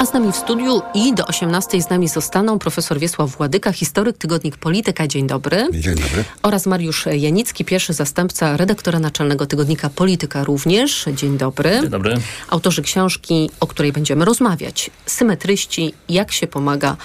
A 0.00 0.06
z 0.06 0.12
nami 0.12 0.32
w 0.32 0.36
studiu 0.36 0.82
i 0.94 1.14
do 1.14 1.26
18 1.26 1.82
z 1.82 1.90
nami 1.90 2.08
zostaną 2.08 2.58
profesor 2.58 2.98
Wiesław 2.98 3.30
Władyka, 3.30 3.72
historyk, 3.72 4.18
tygodnik 4.18 4.56
Polityka. 4.56 5.06
Dzień 5.06 5.26
dobry. 5.26 5.68
Dzień 5.72 5.94
dobry. 5.94 6.24
Oraz 6.42 6.66
Mariusz 6.66 7.06
Janicki, 7.06 7.64
pierwszy 7.64 7.92
zastępca 7.92 8.56
redaktora 8.56 8.98
naczelnego 8.98 9.46
tygodnika 9.46 9.90
Polityka 9.90 10.44
również. 10.44 11.04
Dzień 11.14 11.38
dobry. 11.38 11.78
Dzień 11.80 11.90
dobry. 11.90 12.16
Autorzy 12.48 12.82
książki, 12.82 13.50
o 13.60 13.66
której 13.66 13.92
będziemy 13.92 14.24
rozmawiać. 14.24 14.90
Symetryści, 15.06 15.94
jak 16.08 16.32
się 16.32 16.46
pomaga 16.46 16.96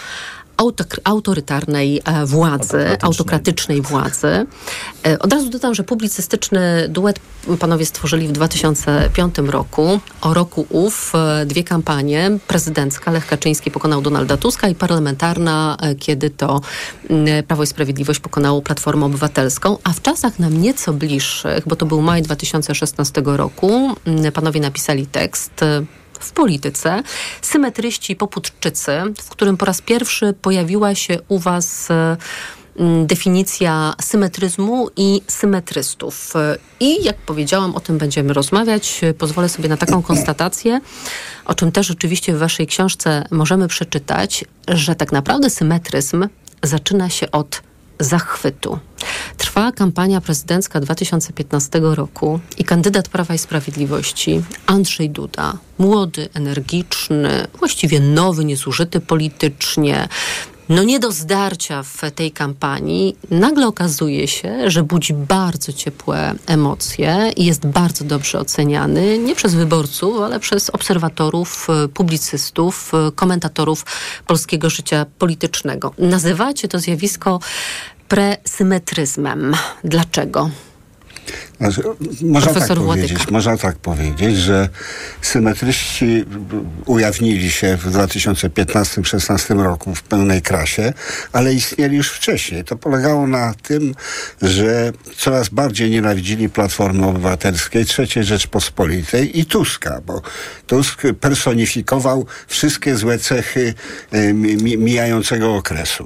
autorytarnej 1.04 2.02
e, 2.06 2.26
władzy, 2.26 2.98
autokratycznej 3.02 3.82
władzy. 3.82 4.46
E, 5.08 5.20
od 5.20 5.34
razu 5.34 5.50
dodam, 5.50 5.76
że 5.76 5.84
publicystyczny 5.84 6.90
duet 6.90 7.20
panowie 7.60 7.86
stworzyli 7.86 8.28
w 8.28 8.32
2005 8.32 9.38
roku. 9.38 10.00
O 10.22 10.34
roku 10.34 10.66
ów 10.70 11.14
e, 11.16 11.46
dwie 11.46 11.64
kampanie. 11.64 12.32
Prezydencka 12.48 13.12
Lech 13.12 13.28
Kaczyński 13.28 13.72
pokonał 13.72 14.02
Donalda 14.02 14.38
Tuska 14.38 14.70
i 14.70 14.76
parlamentarna, 14.76 15.78
kiedy 16.00 16.30
to 16.30 16.62
Prawo 17.48 17.64
i 17.64 17.68
Sprawiedliwość 17.68 18.20
pokonało 18.20 18.62
Platformę 18.62 19.06
Obywatelską. 19.06 19.78
A 19.84 19.94
w 19.94 20.02
czasach 20.02 20.40
nam 20.40 20.62
nieco 20.62 20.94
bliższych, 20.94 21.68
bo 21.68 21.76
to 21.76 21.86
był 21.86 22.02
maj 22.02 22.22
2016 22.22 23.22
roku, 23.26 23.96
panowie 24.34 24.62
napisali 24.62 25.08
tekst 25.08 25.62
w 26.26 26.32
polityce 26.32 27.04
symetryści 27.42 28.16
poputczycy, 28.16 28.92
w 29.24 29.30
którym 29.30 29.58
po 29.58 29.66
raz 29.66 29.82
pierwszy 29.82 30.34
pojawiła 30.42 30.96
się 30.96 31.18
u 31.28 31.40
Was 31.40 31.92
e, 31.92 32.18
definicja 33.06 33.94
symetryzmu 34.02 34.90
i 34.96 35.22
symetrystów. 35.28 36.34
I 36.80 37.04
jak 37.04 37.18
powiedziałam, 37.18 37.76
o 37.76 37.80
tym 37.80 37.98
będziemy 37.98 38.34
rozmawiać. 38.34 39.02
Pozwolę 39.18 39.50
sobie 39.50 39.70
na 39.70 39.78
taką 39.78 40.04
konstatację, 40.04 40.82
o 41.46 41.56
czym 41.56 41.72
też 41.72 41.92
oczywiście 41.92 42.36
w 42.36 42.40
Waszej 42.40 42.68
książce 42.68 43.24
możemy 43.32 43.68
przeczytać, 43.68 44.46
że 44.68 44.96
tak 44.96 45.12
naprawdę 45.12 45.50
symetryzm 45.50 46.28
zaczyna 46.64 47.10
się 47.10 47.32
od 47.32 47.62
zachwytu. 48.00 48.80
Trwa 49.38 49.72
kampania 49.72 50.22
prezydencka 50.22 50.80
2015 50.80 51.80
roku 51.84 52.40
i 52.58 52.64
kandydat 52.64 53.10
Prawa 53.10 53.34
i 53.34 53.38
Sprawiedliwości 53.38 54.44
Andrzej 54.66 55.10
Duda, 55.10 55.58
młody, 55.78 56.30
energiczny, 56.34 57.48
właściwie 57.60 58.00
nowy, 58.00 58.46
niezużyty 58.46 59.00
politycznie, 59.00 60.08
no 60.70 60.84
nie 60.84 61.00
do 61.00 61.12
zdarcia 61.12 61.84
w 61.84 62.02
tej 62.16 62.32
kampanii, 62.32 63.16
nagle 63.32 63.68
okazuje 63.68 64.28
się, 64.28 64.70
że 64.70 64.84
budzi 64.84 65.14
bardzo 65.14 65.74
ciepłe 65.74 66.36
emocje 66.46 67.32
i 67.36 67.46
jest 67.46 67.68
bardzo 67.68 68.06
dobrze 68.06 68.40
oceniany 68.40 69.20
nie 69.20 69.36
przez 69.36 69.56
wyborców, 69.56 70.22
ale 70.22 70.40
przez 70.40 70.70
obserwatorów, 70.70 71.68
publicystów, 71.94 72.92
komentatorów 73.16 73.86
polskiego 74.28 74.70
życia 74.70 75.06
politycznego. 75.20 75.94
Nazywacie 75.98 76.68
to 76.68 76.80
zjawisko 76.80 77.40
presymetryzmem. 78.08 79.54
Dlaczego? 79.84 80.50
Znaczy, 81.58 81.82
można, 82.22 82.54
tak 82.54 82.78
powiedzieć, 82.78 83.32
można 83.32 83.58
tak 83.58 83.76
powiedzieć, 83.76 84.38
że 84.38 84.70
symetryści 85.22 86.26
ujawnili 86.86 87.52
się 87.52 87.78
w 87.78 87.92
2015-16 87.92 89.64
roku 89.64 89.96
w 89.96 90.04
pełnej 90.04 90.42
krasie, 90.42 90.94
ale 91.34 91.54
istnieli 91.54 91.98
już 91.98 92.12
wcześniej. 92.12 92.64
To 92.64 92.76
polegało 92.76 93.28
na 93.28 93.54
tym, 93.54 93.96
że 94.42 94.94
coraz 95.18 95.50
bardziej 95.50 95.90
nienawidzili 95.90 96.50
Platformy 96.50 97.06
Obywatelskiej, 97.08 97.86
III 98.00 98.24
Rzeczpospolitej 98.24 99.40
i 99.40 99.46
Tuska, 99.46 100.02
bo 100.06 100.22
Tusk 100.68 101.02
personifikował 101.20 102.26
wszystkie 102.48 102.96
złe 102.96 103.20
cechy 103.20 103.74
e, 104.12 104.34
mijającego 104.78 105.56
okresu. 105.56 106.06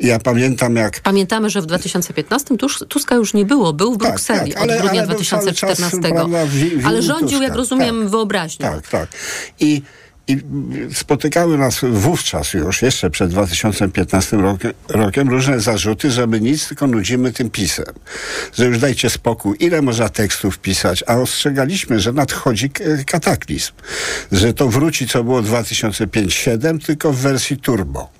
I 0.00 0.06
ja 0.06 0.18
pamiętam 0.18 0.76
jak... 0.76 1.00
Pamiętamy, 1.00 1.50
że 1.50 1.62
w 1.62 1.66
2015 1.66 2.56
Tuska 2.88 3.14
już 3.14 3.34
nie 3.34 3.44
było, 3.44 3.72
był 3.72 3.94
w 3.94 3.98
tak, 3.98 4.08
Brukseli. 4.08 4.52
Tak, 4.52 4.62
ale, 4.62 4.73
grudnia 4.80 5.02
ale 5.02 5.06
2014. 5.06 6.00
Czas, 6.00 6.84
ale 6.84 7.02
rządził, 7.02 7.42
jak 7.42 7.54
rozumiem, 7.54 8.00
tak, 8.00 8.08
wyobraźnią. 8.08 8.66
Tak, 8.70 8.88
tak. 8.88 9.08
I 9.60 9.82
i 10.28 10.38
spotykały 10.94 11.58
nas 11.58 11.80
wówczas 11.82 12.54
już, 12.54 12.82
jeszcze 12.82 13.10
przed 13.10 13.30
2015 13.30 14.36
rokiem, 14.36 14.72
rokiem, 14.88 15.28
różne 15.28 15.60
zarzuty, 15.60 16.10
że 16.10 16.26
my 16.26 16.40
nic, 16.40 16.68
tylko 16.68 16.86
nudzimy 16.86 17.32
tym 17.32 17.50
pisem. 17.50 17.84
Że 18.54 18.66
już 18.66 18.78
dajcie 18.78 19.10
spokój, 19.10 19.56
ile 19.60 19.82
można 19.82 20.08
tekstów 20.08 20.58
pisać, 20.58 21.04
a 21.06 21.16
ostrzegaliśmy, 21.16 22.00
że 22.00 22.12
nadchodzi 22.12 22.70
kataklizm. 23.06 23.72
Że 24.32 24.54
to 24.54 24.68
wróci, 24.68 25.08
co 25.08 25.24
było 25.24 25.42
2005-2007, 25.42 26.86
tylko 26.86 27.12
w 27.12 27.16
wersji 27.16 27.56
turbo. 27.56 28.10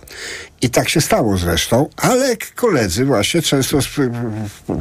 I 0.65 0.71
tak 0.71 0.89
się 0.89 1.01
stało 1.01 1.39
zresztą, 1.39 1.89
ale 1.97 2.37
koledzy 2.55 3.05
właśnie 3.05 3.43
często 3.43 3.79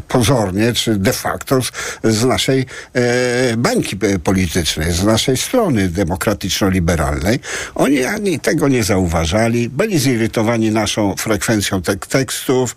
pozornie, 0.07 0.73
czy 0.73 0.95
de 0.95 1.13
facto 1.13 1.61
z, 1.61 1.71
z 2.03 2.25
naszej 2.25 2.65
e, 2.93 3.57
bańki 3.57 3.97
politycznej, 4.23 4.91
z 4.91 5.03
naszej 5.03 5.37
strony 5.37 5.89
demokratyczno-liberalnej, 5.89 7.39
oni 7.75 8.03
ani 8.03 8.39
tego 8.39 8.67
nie 8.67 8.83
zauważali, 8.83 9.69
byli 9.69 9.99
zirytowani 9.99 10.71
naszą 10.71 11.15
frekwencją 11.15 11.81
tek 11.81 12.07
tekstów, 12.07 12.75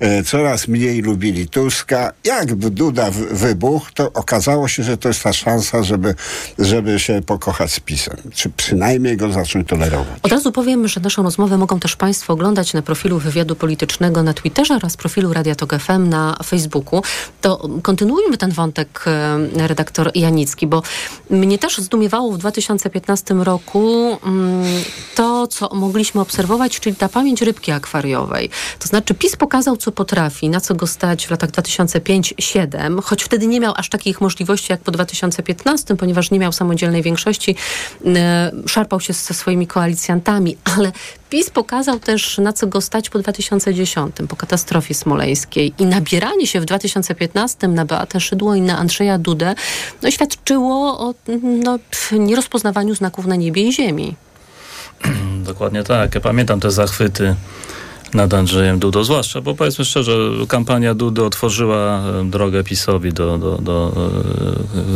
e, 0.00 0.22
coraz 0.22 0.68
mniej 0.68 1.02
lubili 1.02 1.48
Tuska. 1.48 2.12
Jak 2.24 2.54
Duda 2.54 3.10
wybuchł, 3.30 3.86
to 3.94 4.12
okazało 4.12 4.68
się, 4.68 4.82
że 4.82 4.96
to 4.96 5.08
jest 5.08 5.22
ta 5.22 5.32
szansa, 5.32 5.82
żeby, 5.82 6.14
żeby 6.58 7.00
się 7.00 7.22
pokochać 7.22 7.72
z 7.72 7.80
PiSem, 7.80 8.16
czy 8.34 8.50
przynajmniej 8.50 9.16
go 9.16 9.32
zacząć 9.32 9.68
tolerować. 9.68 10.18
Od 10.22 10.32
razu 10.32 10.52
powiem, 10.52 10.88
że 10.88 11.00
naszą 11.00 11.22
rozmowę 11.22 11.58
mogą 11.58 11.80
też 11.80 11.95
też 11.96 12.00
Państwo 12.00 12.32
oglądać 12.32 12.72
na 12.72 12.82
profilu 12.82 13.18
Wywiadu 13.18 13.56
Politycznego 13.56 14.22
na 14.22 14.34
Twitterze 14.34 14.74
oraz 14.74 14.96
profilu 14.96 15.32
Radia 15.32 15.54
Tok 15.54 15.74
FM 15.74 16.08
na 16.08 16.36
Facebooku, 16.44 17.02
to 17.40 17.68
kontynuujmy 17.82 18.36
ten 18.36 18.50
wątek 18.50 19.04
e, 19.06 19.68
redaktor 19.68 20.10
Janicki, 20.14 20.66
bo 20.66 20.82
mnie 21.30 21.58
też 21.58 21.78
zdumiewało 21.78 22.32
w 22.32 22.38
2015 22.38 23.34
roku 23.34 24.18
mm, 24.26 24.64
to, 25.14 25.46
co 25.46 25.74
mogliśmy 25.74 26.20
obserwować, 26.20 26.80
czyli 26.80 26.96
ta 26.96 27.08
pamięć 27.08 27.42
rybki 27.42 27.72
akwariowej. 27.72 28.50
To 28.78 28.88
znaczy 28.88 29.14
PiS 29.14 29.36
pokazał, 29.36 29.76
co 29.76 29.92
potrafi, 29.92 30.48
na 30.48 30.60
co 30.60 30.74
go 30.74 30.86
stać 30.86 31.26
w 31.26 31.30
latach 31.30 31.50
2005-2007, 31.50 33.02
choć 33.02 33.24
wtedy 33.24 33.46
nie 33.46 33.60
miał 33.60 33.74
aż 33.76 33.88
takich 33.88 34.20
możliwości 34.20 34.72
jak 34.72 34.80
po 34.80 34.90
2015, 34.90 35.96
ponieważ 35.96 36.30
nie 36.30 36.38
miał 36.38 36.52
samodzielnej 36.52 37.02
większości, 37.02 37.56
e, 38.06 38.52
szarpał 38.66 39.00
się 39.00 39.12
ze 39.12 39.34
swoimi 39.34 39.66
koalicjantami, 39.66 40.56
ale 40.76 40.92
PiS 41.30 41.50
pokazał 41.50 41.75
też, 41.84 42.38
na 42.38 42.52
co 42.52 42.66
go 42.66 42.80
stać 42.80 43.10
po 43.10 43.18
2010, 43.18 44.16
po 44.28 44.36
katastrofie 44.36 44.94
smoleńskiej. 44.94 45.74
I 45.78 45.86
nabieranie 45.86 46.46
się 46.46 46.60
w 46.60 46.64
2015 46.64 47.68
na 47.68 47.84
Beatę 47.84 48.20
Szydło 48.20 48.54
i 48.54 48.60
na 48.60 48.78
Andrzeja 48.78 49.18
Dudę 49.18 49.54
no, 50.02 50.10
świadczyło 50.10 50.98
o 51.00 51.14
no, 51.42 51.78
nierozpoznawaniu 52.12 52.94
znaków 52.94 53.26
na 53.26 53.36
niebie 53.36 53.62
i 53.62 53.72
ziemi. 53.72 54.16
Dokładnie 55.50 55.82
tak. 55.82 56.14
Ja 56.14 56.20
pamiętam 56.20 56.60
te 56.60 56.70
zachwyty 56.70 57.34
nad 58.16 58.34
Andrzejem 58.34 58.78
Dudą, 58.78 59.04
zwłaszcza, 59.04 59.40
bo 59.40 59.54
powiedzmy 59.54 59.84
szczerze, 59.84 60.12
kampania 60.48 60.94
Dudy 60.94 61.24
otworzyła 61.24 62.00
e, 62.00 62.24
drogę 62.30 62.64
PiSowi 62.64 63.12
do, 63.12 63.38
do, 63.38 63.58
do 63.58 63.92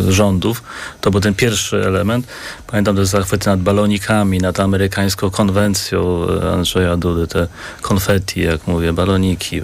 e, 0.09 0.13
rządów. 0.13 0.63
To 1.01 1.11
był 1.11 1.21
ten 1.21 1.35
pierwszy 1.35 1.87
element. 1.87 2.27
Pamiętam 2.67 2.97
te 2.97 3.07
zachwyty 3.07 3.51
nad 3.51 3.61
balonikami, 3.61 4.39
nad 4.39 4.61
amerykańską 4.61 5.31
konwencją 5.31 6.27
e, 6.43 6.53
Andrzeja 6.53 6.97
Dudy, 6.97 7.27
te 7.27 7.49
konfetti, 7.83 8.41
jak 8.41 8.67
mówię, 8.67 8.93
baloniki, 8.93 9.61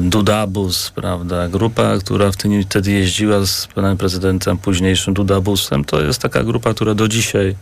Dudabus, 0.00 0.90
prawda, 0.90 1.48
grupa, 1.48 1.98
która 1.98 2.30
wtedy 2.68 2.90
jeździła 2.90 3.46
z 3.46 3.68
panem 3.74 3.96
prezydentem 3.96 4.58
późniejszym 4.58 5.14
Dudabusem, 5.14 5.84
to 5.84 6.00
jest 6.00 6.22
taka 6.22 6.44
grupa, 6.44 6.74
która 6.74 6.94
do 6.94 7.08
dzisiaj 7.08 7.56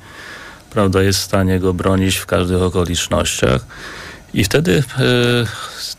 prawda, 0.70 1.02
jest 1.02 1.18
w 1.18 1.22
stanie 1.22 1.60
go 1.60 1.74
bronić 1.74 2.16
w 2.16 2.26
każdych 2.26 2.62
okolicznościach. 2.62 3.66
I 4.34 4.44
wtedy 4.44 4.82
e, 4.98 5.02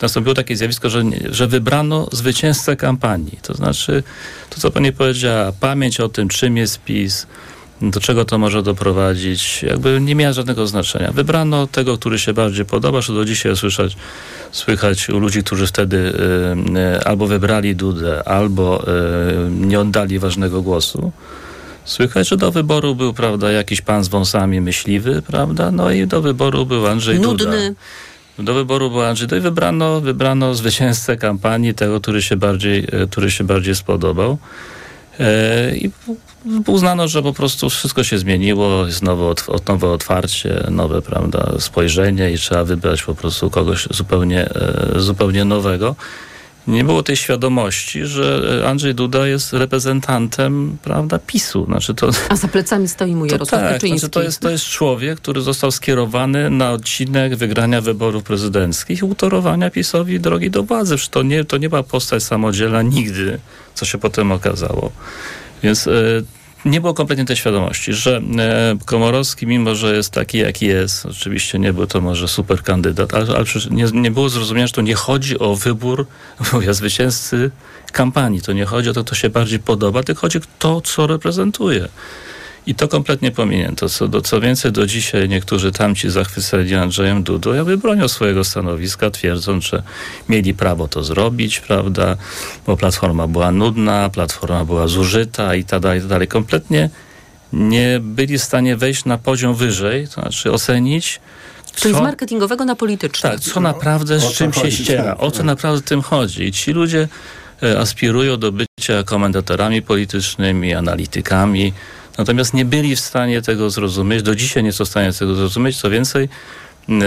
nastąpiło 0.02 0.36
takie 0.36 0.58
zjawisko, 0.58 0.90
że, 0.90 1.04
że 1.30 1.48
wybrano 1.48 2.08
zwycięzcę 2.12 2.76
kampanii. 2.76 3.40
To 3.42 3.54
znaczy, 3.54 4.04
to 4.50 4.60
co 4.60 4.72
pani 4.72 4.92
powiedziała, 4.92 5.52
pamięć 5.52 6.00
o 6.00 6.10
tym, 6.10 6.30
czym 6.30 6.58
jest 6.58 6.80
PiS, 6.80 7.28
do 7.82 8.00
czego 8.00 8.26
to 8.26 8.38
może 8.38 8.64
doprowadzić, 8.64 9.64
jakby 9.64 10.02
nie 10.02 10.16
miała 10.16 10.34
żadnego 10.34 10.68
znaczenia. 10.68 11.12
Wybrano 11.12 11.68
tego, 11.68 11.98
który 11.98 12.20
się 12.20 12.34
bardziej 12.34 12.66
podoba, 12.66 13.02
że 13.02 13.14
do 13.14 13.26
dzisiaj 13.26 13.56
słyszeć, 13.56 13.98
słychać 14.52 15.10
u 15.10 15.20
ludzi, 15.20 15.44
którzy 15.44 15.68
wtedy 15.68 15.98
y, 15.98 16.80
y, 16.98 17.04
albo 17.06 17.28
wybrali 17.28 17.76
Dudę, 17.76 18.28
albo 18.28 18.88
y, 18.88 19.52
nie 19.52 19.80
oddali 19.80 20.20
ważnego 20.20 20.62
głosu. 20.62 21.12
Słychać, 21.86 22.30
że 22.30 22.38
do 22.38 22.52
wyboru 22.52 22.96
był, 22.96 23.14
prawda, 23.14 23.52
jakiś 23.52 23.82
pan 23.82 24.04
z 24.04 24.08
wąsami 24.08 24.62
myśliwy, 24.62 25.22
prawda, 25.22 25.72
no 25.72 25.92
i 25.92 26.08
do 26.08 26.22
wyboru 26.22 26.66
był 26.66 26.88
Andrzej 26.88 27.20
Nudny. 27.20 27.46
Duda. 27.46 27.80
Do 28.40 28.54
wyboru 28.54 28.90
był 28.90 29.02
Andrzej 29.02 29.28
i 29.38 29.42
wybrano, 29.42 30.02
wybrano 30.02 30.56
zwycięzcę 30.56 31.18
kampanii, 31.18 31.74
tego, 31.74 32.02
który 32.02 32.22
się 32.22 32.36
bardziej, 32.36 32.88
e, 32.92 33.08
który 33.08 33.32
się 33.32 33.44
bardziej 33.44 33.76
spodobał. 33.76 34.38
E, 35.20 35.76
I 35.76 35.92
uznano, 36.68 37.08
że 37.08 37.24
po 37.24 37.34
prostu 37.34 37.70
wszystko 37.70 38.04
się 38.04 38.18
zmieniło, 38.18 38.86
jest 38.86 39.04
nowe, 39.04 39.34
nowe 39.68 39.88
otwarcie, 39.88 40.64
nowe 40.72 41.02
prawda, 41.02 41.52
spojrzenie 41.60 42.32
i 42.32 42.38
trzeba 42.38 42.64
wybrać 42.64 43.04
po 43.04 43.16
prostu 43.16 43.50
kogoś 43.50 43.88
zupełnie, 43.92 44.50
e, 44.50 45.00
zupełnie 45.00 45.46
nowego 45.46 45.96
nie 46.68 46.84
było 46.84 47.04
tej 47.04 47.16
świadomości, 47.16 48.06
że 48.06 48.64
Andrzej 48.68 48.96
Duda 48.96 49.28
jest 49.28 49.54
reprezentantem, 49.54 50.78
prawda, 50.84 51.20
PiSu. 51.20 51.66
Znaczy 51.66 51.94
to, 51.94 52.10
A 52.30 52.36
za 52.36 52.48
plecami 52.48 52.88
stoi 52.88 53.16
mu 53.16 53.26
Jarosław 53.26 53.62
to, 53.62 53.70
tak, 53.70 53.90
Znaczy 53.90 54.10
to, 54.10 54.22
jest, 54.22 54.40
to 54.40 54.50
jest 54.50 54.66
człowiek, 54.66 55.20
który 55.20 55.42
został 55.42 55.72
skierowany 55.72 56.50
na 56.50 56.72
odcinek 56.72 57.36
wygrania 57.36 57.82
wyborów 57.82 58.24
prezydenckich 58.24 59.02
i 59.02 59.06
utorowania 59.06 59.70
PiSowi 59.70 60.20
drogi 60.20 60.52
do 60.52 60.64
władzy. 60.64 60.96
Przecież 60.96 61.10
to 61.10 61.24
nie, 61.24 61.46
to 61.46 61.58
nie 61.58 61.70
była 61.70 61.84
postać 61.84 62.24
samodzielna 62.24 62.82
nigdy, 62.82 63.40
co 63.74 63.86
się 63.86 63.98
potem 63.98 64.32
okazało. 64.32 64.92
Więc... 65.64 65.86
Yy, 65.86 66.26
nie 66.66 66.82
było 66.82 66.94
kompletnie 66.94 67.26
tej 67.26 67.36
świadomości, 67.36 67.94
że 67.94 68.22
e, 68.38 68.76
Komorowski, 68.86 69.48
mimo 69.48 69.76
że 69.76 69.96
jest 69.96 70.12
taki, 70.12 70.38
jaki 70.38 70.66
jest, 70.66 71.06
oczywiście 71.06 71.60
nie 71.60 71.74
był 71.74 71.88
to 71.88 72.02
może 72.02 72.28
super 72.28 72.64
kandydat, 72.64 73.14
ale, 73.14 73.36
ale 73.36 73.46
nie, 73.72 73.86
nie 73.94 74.12
było 74.12 74.30
zrozumienia, 74.30 74.68
że 74.68 74.74
to 74.74 74.82
nie 74.82 74.96
chodzi 74.96 75.40
o 75.40 75.56
wybór 75.56 76.06
mówię, 76.54 76.74
zwycięzcy 76.74 77.52
kampanii. 77.92 78.42
To 78.42 78.54
nie 78.54 78.66
chodzi 78.66 78.90
o 78.90 78.94
to, 78.94 79.04
kto 79.04 79.16
się 79.16 79.30
bardziej 79.30 79.60
podoba, 79.60 80.04
tylko 80.04 80.22
chodzi 80.22 80.38
o 80.38 80.42
to, 80.60 80.82
co 80.82 81.08
reprezentuje. 81.08 81.88
I 82.68 82.76
to 82.76 82.88
kompletnie 82.88 83.32
pominięto. 83.32 83.90
Co, 83.90 84.08
do, 84.08 84.22
co 84.22 84.42
więcej, 84.42 84.72
do 84.72 84.88
dzisiaj 84.88 85.30
niektórzy 85.30 85.72
tamci 85.72 86.10
zachwyceni 86.10 86.76
Andrzejem 86.76 87.24
Dudą 87.24 87.54
jakby 87.54 87.78
bronią 87.78 88.08
swojego 88.08 88.44
stanowiska, 88.44 89.10
twierdząc, 89.10 89.64
że 89.64 89.84
mieli 90.30 90.54
prawo 90.54 90.88
to 90.88 91.04
zrobić, 91.04 91.60
prawda, 91.60 92.18
bo 92.68 92.78
Platforma 92.78 93.28
była 93.28 93.52
nudna, 93.52 94.10
Platforma 94.10 94.66
była 94.66 94.88
zużyta 94.88 95.56
i 95.56 95.64
tak 95.64 95.82
dalej, 95.82 95.98
i 95.98 96.02
tak 96.02 96.10
dalej. 96.10 96.28
Kompletnie 96.28 96.90
nie 97.54 98.00
byli 98.02 98.38
w 98.38 98.44
stanie 98.44 98.78
wejść 98.78 99.06
na 99.06 99.18
poziom 99.18 99.56
wyżej, 99.56 100.08
to 100.08 100.22
znaczy 100.22 100.52
ocenić, 100.52 101.20
Czyli 101.76 101.94
co, 101.94 102.00
z 102.00 102.04
marketingowego 102.04 102.66
na 102.66 102.76
polityczny. 102.76 103.30
Tak, 103.30 103.40
co 103.40 103.60
naprawdę 103.60 104.20
z 104.20 104.34
czym 104.34 104.54
się 104.54 104.72
ściera, 104.72 105.18
o 105.18 105.32
co 105.32 105.44
naprawdę 105.44 105.82
tym 105.82 106.02
chodzi. 106.02 106.44
I 106.44 106.52
ci 106.52 106.72
ludzie 106.72 107.08
e, 107.64 107.80
aspirują 107.80 108.38
do 108.38 108.52
bycia 108.52 109.04
komentatorami 109.06 109.82
politycznymi, 109.82 110.74
analitykami, 110.74 111.74
Natomiast 112.18 112.54
nie 112.54 112.66
byli 112.66 112.96
w 112.96 113.00
stanie 113.00 113.42
tego 113.42 113.70
zrozumieć, 113.70 114.24
do 114.24 114.36
dzisiaj 114.36 114.64
nie 114.64 114.72
są 114.72 114.86
w 114.86 114.88
stanie 114.88 115.14
tego 115.14 115.36
zrozumieć, 115.36 115.82
co 115.82 115.90
więcej, 115.90 116.30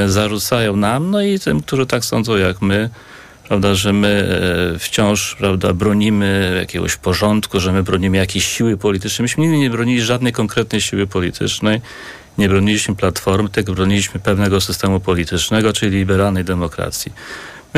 zarzucają 0.06 0.76
nam, 0.76 1.10
no 1.10 1.22
i 1.22 1.38
tym, 1.38 1.62
którzy 1.62 1.86
tak 1.86 2.04
sądzą 2.04 2.36
jak 2.36 2.62
my, 2.62 2.90
prawda, 3.48 3.74
że 3.74 3.92
my 3.92 4.28
e, 4.74 4.78
wciąż 4.78 5.36
prawda, 5.38 5.72
bronimy 5.72 6.56
jakiegoś 6.60 6.96
porządku, 6.96 7.60
że 7.60 7.72
my 7.72 7.82
bronimy 7.82 8.16
jakiejś 8.16 8.44
siły 8.44 8.76
politycznej. 8.76 9.24
Myśmy 9.24 9.42
nigdy 9.42 9.58
nie 9.58 9.70
bronili 9.70 10.02
żadnej 10.02 10.32
konkretnej 10.32 10.80
siły 10.80 11.06
politycznej, 11.06 11.80
nie 12.38 12.48
broniliśmy 12.48 12.94
platformy, 12.94 13.48
tylko 13.48 13.72
broniliśmy 13.72 14.20
pewnego 14.20 14.60
systemu 14.60 15.00
politycznego, 15.00 15.72
czyli 15.72 15.96
liberalnej 15.96 16.44
demokracji. 16.44 17.12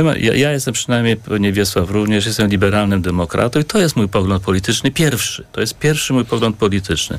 Ma, 0.05 0.17
ja, 0.17 0.35
ja, 0.35 0.53
jestem 0.53 0.75
przynajmniej, 0.75 1.17
pewnie 1.17 1.53
Wiesław 1.53 1.91
również, 1.91 2.27
jestem 2.27 2.51
liberalnym 2.51 3.03
demokratą 3.03 3.61
i 3.61 3.65
to 3.65 3.79
jest 3.79 3.97
mój 3.97 4.09
pogląd 4.09 4.43
polityczny 4.43 4.91
pierwszy. 4.91 5.45
To 5.53 5.61
jest 5.61 5.79
pierwszy 5.79 6.13
mój 6.13 6.25
pogląd 6.25 6.57
polityczny. 6.57 7.19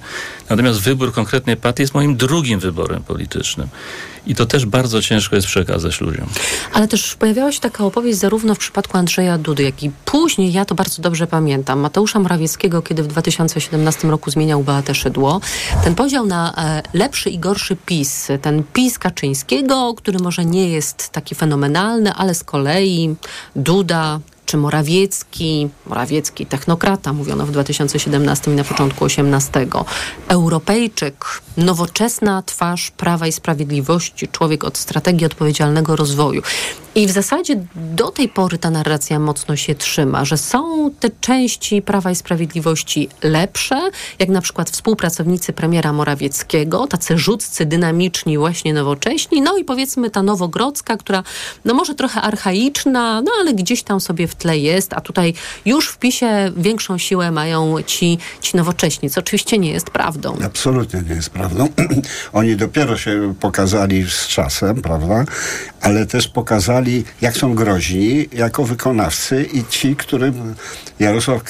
Natomiast 0.50 0.82
wybór 0.82 1.14
konkretnej 1.14 1.58
partii 1.58 1.84
jest 1.84 1.94
moim 1.94 2.18
drugim 2.18 2.60
wyborem 2.60 3.04
politycznym. 3.04 3.68
I 4.30 4.36
to 4.36 4.46
też 4.46 4.66
bardzo 4.66 5.02
ciężko 5.02 5.36
jest 5.36 5.48
przekazać 5.48 6.02
ludziom. 6.02 6.28
Ale 6.74 6.88
też 6.88 7.16
pojawiała 7.16 7.52
się 7.52 7.60
taka 7.60 7.86
opowieść 7.86 8.20
zarówno 8.20 8.56
w 8.56 8.58
przypadku 8.58 8.98
Andrzeja 8.98 9.38
Dudy, 9.38 9.64
jak 9.64 9.84
i 9.84 9.92
później, 10.06 10.54
ja 10.54 10.66
to 10.66 10.76
bardzo 10.76 11.02
dobrze 11.02 11.28
pamiętam, 11.28 11.80
Mateusza 11.80 12.20
Morawieckiego, 12.20 12.82
kiedy 12.82 13.04
w 13.04 13.08
2017 13.08 14.08
roku 14.08 14.32
zmieniał 14.32 14.64
Beatę 14.64 14.96
Szydło. 14.96 15.42
Ten 15.84 15.96
podział 15.96 16.26
na 16.26 16.54
e, 16.58 16.84
lepszy 16.94 17.30
i 17.30 17.40
gorszy 17.40 17.76
PiS, 17.76 18.28
ten 18.42 18.64
PiS 18.74 19.00
Kaczyńskiego, 19.00 19.94
który 19.98 20.20
może 20.20 20.46
nie 20.46 20.70
jest 20.70 21.10
taki 21.10 21.36
fenomenalny, 21.36 22.14
ale 22.14 22.36
z 22.36 22.44
kolei 22.44 23.16
Duda, 23.56 24.20
czy 24.50 24.58
Morawiecki, 24.58 25.70
Morawiecki 25.86 26.46
technokrata, 26.46 27.14
mówiono 27.14 27.46
w 27.46 27.52
2017 27.52 28.52
i 28.52 28.56
na 28.56 28.64
początku 28.64 29.06
18, 29.06 29.68
Europejczyk, 30.28 31.42
nowoczesna 31.58 32.44
twarz 32.46 32.92
Prawa 32.92 33.28
i 33.28 33.32
Sprawiedliwości, 33.32 34.28
człowiek 34.28 34.64
od 34.64 34.78
strategii 34.78 35.26
odpowiedzialnego 35.26 35.96
rozwoju. 35.96 36.42
I 36.96 37.08
w 37.08 37.12
zasadzie 37.12 37.56
do 37.76 38.12
tej 38.12 38.30
pory 38.30 38.58
ta 38.58 38.70
narracja 38.70 39.20
mocno 39.20 39.56
się 39.56 39.76
trzyma, 39.76 40.26
że 40.26 40.38
są 40.38 40.92
te 41.00 41.10
części 41.22 41.82
Prawa 41.82 42.12
i 42.12 42.16
Sprawiedliwości 42.16 43.10
lepsze, 43.24 43.90
jak 44.20 44.30
na 44.30 44.42
przykład 44.42 44.70
współpracownicy 44.70 45.54
premiera 45.54 45.94
Morawieckiego, 45.94 46.88
tacy 46.88 47.18
rzutcy, 47.18 47.66
dynamiczni, 47.66 48.38
właśnie 48.38 48.74
nowocześni, 48.74 49.42
no 49.42 49.58
i 49.58 49.64
powiedzmy 49.64 50.10
ta 50.10 50.24
nowogrodzka, 50.24 50.98
która 50.98 51.24
no 51.66 51.74
może 51.74 51.96
trochę 51.96 52.22
archaiczna, 52.22 53.22
no 53.22 53.32
ale 53.40 53.54
gdzieś 53.54 53.84
tam 53.84 54.00
sobie 54.00 54.28
w 54.28 54.36
tle 54.36 54.58
jest, 54.58 54.94
a 54.94 55.02
tutaj 55.02 55.34
już 55.66 55.90
w 55.90 55.98
PiSie 55.98 56.52
większą 56.58 56.98
siłę 56.98 57.32
mają 57.32 57.76
ci, 57.86 58.18
ci 58.42 58.58
nowocześni, 58.58 59.10
co 59.10 59.20
oczywiście 59.20 59.58
nie 59.58 59.72
jest 59.72 59.90
prawdą. 59.90 60.38
Absolutnie 60.46 61.02
nie 61.10 61.16
jest 61.16 61.30
prawdą. 61.30 61.68
Oni 62.34 62.56
dopiero 62.56 62.98
się 62.98 63.34
pokazali 63.40 64.10
z 64.10 64.28
czasem, 64.28 64.82
prawda? 64.82 65.26
Ale 65.82 66.06
też 66.06 66.28
pokazali, 66.28 67.04
jak 67.22 67.38
są 67.38 67.56
groźni 67.56 68.30
jako 68.34 68.64
wykonawcy 68.64 69.44
i 69.54 69.66
ci, 69.66 69.96
którym 69.96 70.56
Jarosław 71.00 71.42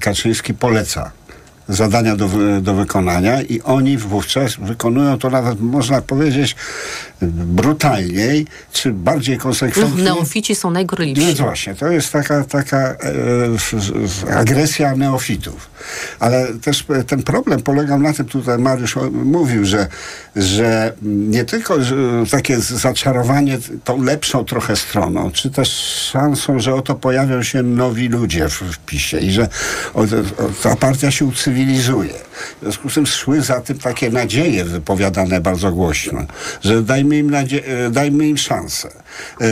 Kaczyński 0.00 0.54
poleca 0.54 1.10
zadania 1.68 2.16
do, 2.16 2.28
do 2.60 2.74
wykonania 2.74 3.42
i 3.42 3.60
oni 3.60 3.98
wówczas 3.98 4.56
wykonują 4.56 5.18
to 5.18 5.30
nawet, 5.30 5.60
można 5.60 6.02
powiedzieć, 6.02 6.56
brutalniej, 7.22 8.46
czy 8.72 8.92
bardziej 8.92 9.38
konsekwentnie. 9.38 10.02
Neofici 10.04 10.54
są 10.54 10.70
najgorliwsi. 10.70 11.26
Więc 11.26 11.40
właśnie, 11.40 11.74
to 11.74 11.88
jest 11.88 12.12
taka, 12.12 12.44
taka 12.44 12.78
e, 12.78 14.34
agresja 14.34 14.96
neofitów. 14.96 15.70
Ale 16.20 16.46
też 16.46 16.84
ten 17.06 17.22
problem 17.22 17.62
polegał 17.62 18.00
na 18.00 18.12
tym, 18.12 18.26
tutaj 18.26 18.58
Mariusz 18.58 18.96
mówił, 19.12 19.64
że, 19.64 19.86
że 20.36 20.92
nie 21.02 21.44
tylko 21.44 21.84
że 21.84 21.96
takie 22.30 22.60
zaczarowanie 22.60 23.58
tą 23.84 24.02
lepszą 24.02 24.44
trochę 24.44 24.76
stroną, 24.76 25.30
czy 25.30 25.50
też 25.50 25.68
szansą, 26.12 26.60
że 26.60 26.74
oto 26.74 26.94
pojawią 26.94 27.42
się 27.42 27.62
nowi 27.62 28.08
ludzie 28.08 28.48
w, 28.48 28.62
w 28.62 28.78
PiSie 28.78 29.18
i 29.18 29.30
że 29.30 29.48
o, 29.94 30.00
o, 30.00 30.06
ta 30.62 30.76
partia 30.76 31.10
się 31.10 31.24
ucywilizuje. 31.62 32.12
W 32.58 32.62
związku 32.62 32.90
z 32.90 32.94
tym 32.94 33.06
szły 33.06 33.40
za 33.42 33.60
tym 33.60 33.78
takie 33.78 34.10
nadzieje 34.10 34.64
wypowiadane 34.64 35.40
bardzo 35.40 35.72
głośno, 35.72 36.26
że 36.62 36.82
dajmy 36.82 37.16
im, 37.18 37.30
nadzie- 37.30 37.86
e, 37.86 37.90
dajmy 37.90 38.28
im 38.28 38.36
szansę. 38.38 38.88
E, 39.40 39.46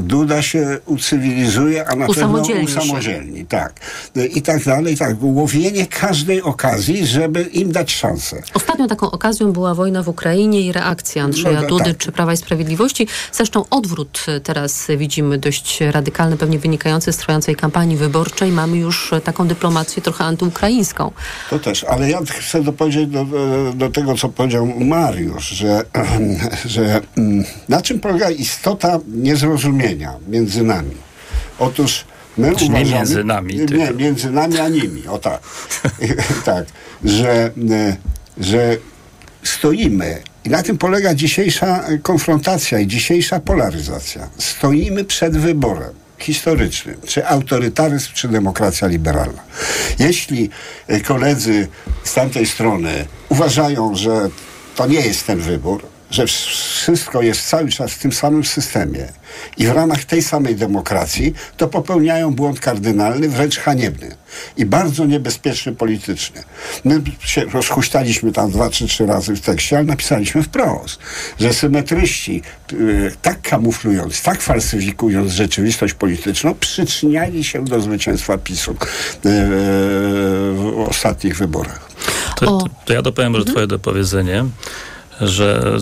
Duda 0.00 0.42
się 0.42 0.78
ucywilizuje, 0.86 1.88
a 1.88 1.96
na 1.96 2.06
pewno 2.06 2.42
usamodzielni. 2.64 3.46
Tak. 3.46 3.80
E, 4.16 4.26
I 4.26 4.42
tak 4.42 4.64
dalej. 4.64 4.96
Tak. 4.96 5.16
Łowienie 5.20 5.86
każdej 5.86 6.42
okazji, 6.42 7.06
żeby 7.06 7.42
im 7.42 7.72
dać 7.72 7.92
szansę. 7.92 8.42
Ostatnią 8.54 8.88
taką 8.88 9.10
okazją 9.10 9.52
była 9.52 9.74
wojna 9.74 10.02
w 10.02 10.08
Ukrainie 10.08 10.60
i 10.60 10.72
reakcja 10.72 11.24
Andrzeja 11.24 11.62
no, 11.62 11.68
Dudy 11.68 11.84
tak. 11.84 11.96
czy 11.96 12.12
Prawa 12.12 12.32
i 12.32 12.36
Sprawiedliwości. 12.36 13.06
Zresztą 13.32 13.64
odwrót 13.70 14.26
teraz 14.42 14.86
widzimy 14.98 15.38
dość 15.38 15.80
radykalny, 15.80 16.36
pewnie 16.36 16.58
wynikający 16.58 17.12
z 17.12 17.16
trwającej 17.16 17.56
kampanii 17.56 17.96
wyborczej. 17.96 18.52
Mamy 18.52 18.76
już 18.76 19.10
taką 19.24 19.48
dyplomację 19.48 20.02
trochę 20.02 20.24
antyukraińską. 20.24 21.12
To 21.50 21.58
też, 21.58 21.84
ale 21.84 22.10
ja 22.10 22.20
chcę 22.38 22.62
dopowiedzieć 22.62 23.06
do, 23.06 23.26
do 23.74 23.90
tego, 23.90 24.14
co 24.14 24.28
powiedział 24.28 24.66
Mariusz, 24.66 25.48
że, 25.48 25.84
że 26.64 27.00
mm, 27.16 27.44
na 27.68 27.82
czym 27.82 28.00
polega 28.00 28.30
istota 28.30 28.98
niezrozumienia 29.12 30.14
między 30.28 30.62
nami. 30.62 30.96
Otóż 31.58 32.04
my 32.38 32.48
znaczy 32.48 32.64
uważamy... 32.64 32.90
Nie 32.90 32.94
między 32.94 33.24
nami. 33.24 33.56
Nie, 33.56 33.66
tylko. 33.66 33.94
między 33.94 34.30
nami 34.30 34.58
a 34.58 34.68
nimi, 34.68 35.06
o 35.06 35.18
tak. 35.18 35.40
tak, 36.44 36.66
że, 37.04 37.50
że 38.38 38.76
stoimy 39.42 40.22
i 40.44 40.48
na 40.48 40.62
tym 40.62 40.78
polega 40.78 41.14
dzisiejsza 41.14 41.84
konfrontacja 42.02 42.78
i 42.78 42.86
dzisiejsza 42.86 43.40
polaryzacja. 43.40 44.28
Stoimy 44.38 45.04
przed 45.04 45.36
wyborem 45.36 45.92
historycznym, 46.18 46.96
czy 47.06 47.26
autorytaryzm, 47.26 48.08
czy 48.14 48.28
demokracja 48.28 48.88
liberalna. 48.88 49.42
Jeśli 49.98 50.50
koledzy 51.04 51.68
z 52.04 52.14
tamtej 52.14 52.46
strony 52.46 53.06
uważają, 53.28 53.94
że 53.96 54.28
to 54.76 54.86
nie 54.86 55.00
jest 55.00 55.26
ten 55.26 55.40
wybór, 55.40 55.82
że 56.10 56.26
wszystko 56.26 57.22
jest 57.22 57.48
cały 57.48 57.68
czas 57.68 57.92
w 57.92 57.98
tym 57.98 58.12
samym 58.12 58.44
systemie 58.44 59.08
i 59.56 59.66
w 59.66 59.70
ramach 59.70 60.04
tej 60.04 60.22
samej 60.22 60.56
demokracji, 60.56 61.34
to 61.56 61.68
popełniają 61.68 62.34
błąd 62.34 62.60
kardynalny, 62.60 63.28
wręcz 63.28 63.58
haniebny 63.58 64.16
i 64.56 64.66
bardzo 64.66 65.04
niebezpieczny 65.04 65.72
politycznie. 65.72 66.42
My 66.84 67.02
się 67.20 67.44
rozhuśtaliśmy 67.44 68.32
tam 68.32 68.50
dwa 68.50 68.70
czy 68.70 68.86
trzy 68.86 69.06
razy 69.06 69.36
w 69.36 69.40
tekście, 69.40 69.76
ale 69.76 69.86
napisaliśmy 69.86 70.42
wprost, 70.42 70.98
że 71.40 71.54
symetryści 71.54 72.42
yy, 72.72 73.12
tak 73.22 73.42
kamuflując, 73.42 74.22
tak 74.22 74.42
falsyfikując 74.42 75.32
rzeczywistość 75.32 75.94
polityczną, 75.94 76.54
przyczyniali 76.54 77.44
się 77.44 77.64
do 77.64 77.80
zwycięstwa 77.80 78.38
PiSu 78.38 78.70
yy, 78.70 79.30
w 80.54 80.84
ostatnich 80.88 81.36
wyborach. 81.36 81.90
To, 82.36 82.46
to, 82.46 82.66
to 82.84 82.92
ja 82.92 83.02
dopowiem 83.02 83.32
może 83.32 83.42
mhm. 83.42 83.54
twoje 83.54 83.66
dopowiedzenie 83.66 84.44
że 85.20 85.76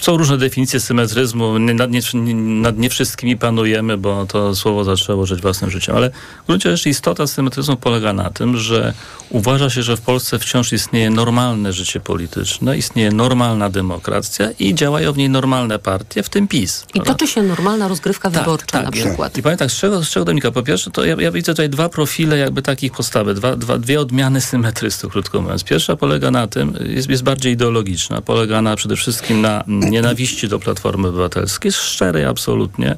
są 0.00 0.16
różne 0.16 0.38
definicje 0.38 0.80
symetryzmu, 0.80 1.58
nad 1.58 1.90
nie, 1.90 2.00
nad 2.34 2.78
nie 2.78 2.90
wszystkimi 2.90 3.36
panujemy, 3.36 3.98
bo 3.98 4.26
to 4.26 4.54
słowo 4.54 4.84
zaczęło 4.84 5.26
żyć 5.26 5.40
własnym 5.40 5.70
życiem, 5.70 5.96
ale 5.96 6.10
w 6.44 6.46
gruncie 6.46 6.76
rzeczy 6.76 6.88
istota 6.88 7.26
symetryzmu 7.26 7.76
polega 7.76 8.12
na 8.12 8.30
tym, 8.30 8.56
że 8.56 8.94
uważa 9.30 9.70
się, 9.70 9.82
że 9.82 9.96
w 9.96 10.00
Polsce 10.00 10.38
wciąż 10.38 10.72
istnieje 10.72 11.10
normalne 11.10 11.72
życie 11.72 12.00
polityczne, 12.00 12.78
istnieje 12.78 13.12
normalna 13.12 13.70
demokracja 13.70 14.50
i 14.58 14.74
działają 14.74 15.12
w 15.12 15.16
niej 15.16 15.30
normalne 15.30 15.78
partie, 15.78 16.22
w 16.22 16.28
tym 16.28 16.48
PiS. 16.48 16.86
I 16.94 17.00
toczy 17.00 17.26
się 17.26 17.42
normalna 17.42 17.88
rozgrywka 17.88 18.30
tak, 18.30 18.40
wyborcza 18.40 18.66
tak, 18.66 18.84
na 18.84 18.90
przykład. 18.90 19.38
I 19.38 19.42
pamiętam, 19.42 19.70
z 19.70 19.74
czego, 19.74 20.04
z 20.04 20.10
czego 20.10 20.24
Dominika? 20.24 20.50
Po 20.50 20.62
pierwsze, 20.62 20.90
to 20.90 21.04
ja, 21.04 21.16
ja, 21.18 21.32
widzę 21.32 21.52
tutaj 21.52 21.68
dwa 21.68 21.88
profile 21.88 22.38
jakby 22.38 22.62
takich 22.62 22.92
postawy, 22.92 23.34
dwa, 23.34 23.56
dwa, 23.56 23.78
dwie 23.78 24.00
odmiany 24.00 24.40
symetrystów, 24.40 25.12
krótko 25.12 25.42
mówiąc. 25.42 25.64
Pierwsza 25.64 25.96
polega 25.96 26.30
na 26.30 26.46
tym, 26.46 26.74
jest, 26.80 27.10
jest 27.10 27.22
bardziej 27.22 27.52
ideologiczna, 27.52 28.20
polega 28.20 28.45
na, 28.46 28.76
przede 28.76 28.96
wszystkim 28.96 29.40
na 29.40 29.64
nienawiści 29.66 30.48
do 30.48 30.58
Platformy 30.58 31.08
Obywatelskiej, 31.08 31.72
szczerej 31.72 32.24
absolutnie, 32.24 32.96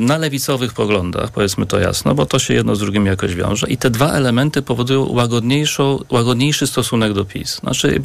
na 0.00 0.18
lewicowych 0.18 0.72
poglądach, 0.72 1.30
powiedzmy 1.30 1.66
to 1.66 1.78
jasno, 1.78 2.14
bo 2.14 2.26
to 2.26 2.38
się 2.38 2.54
jedno 2.54 2.76
z 2.76 2.78
drugim 2.78 3.06
jakoś 3.06 3.34
wiąże. 3.34 3.66
I 3.68 3.76
te 3.76 3.90
dwa 3.90 4.12
elementy 4.12 4.62
powodują 4.62 5.06
łagodniejszą, 5.08 6.04
łagodniejszy 6.10 6.66
stosunek 6.66 7.12
do 7.12 7.24
PiS. 7.24 7.54
Znaczy, 7.60 8.00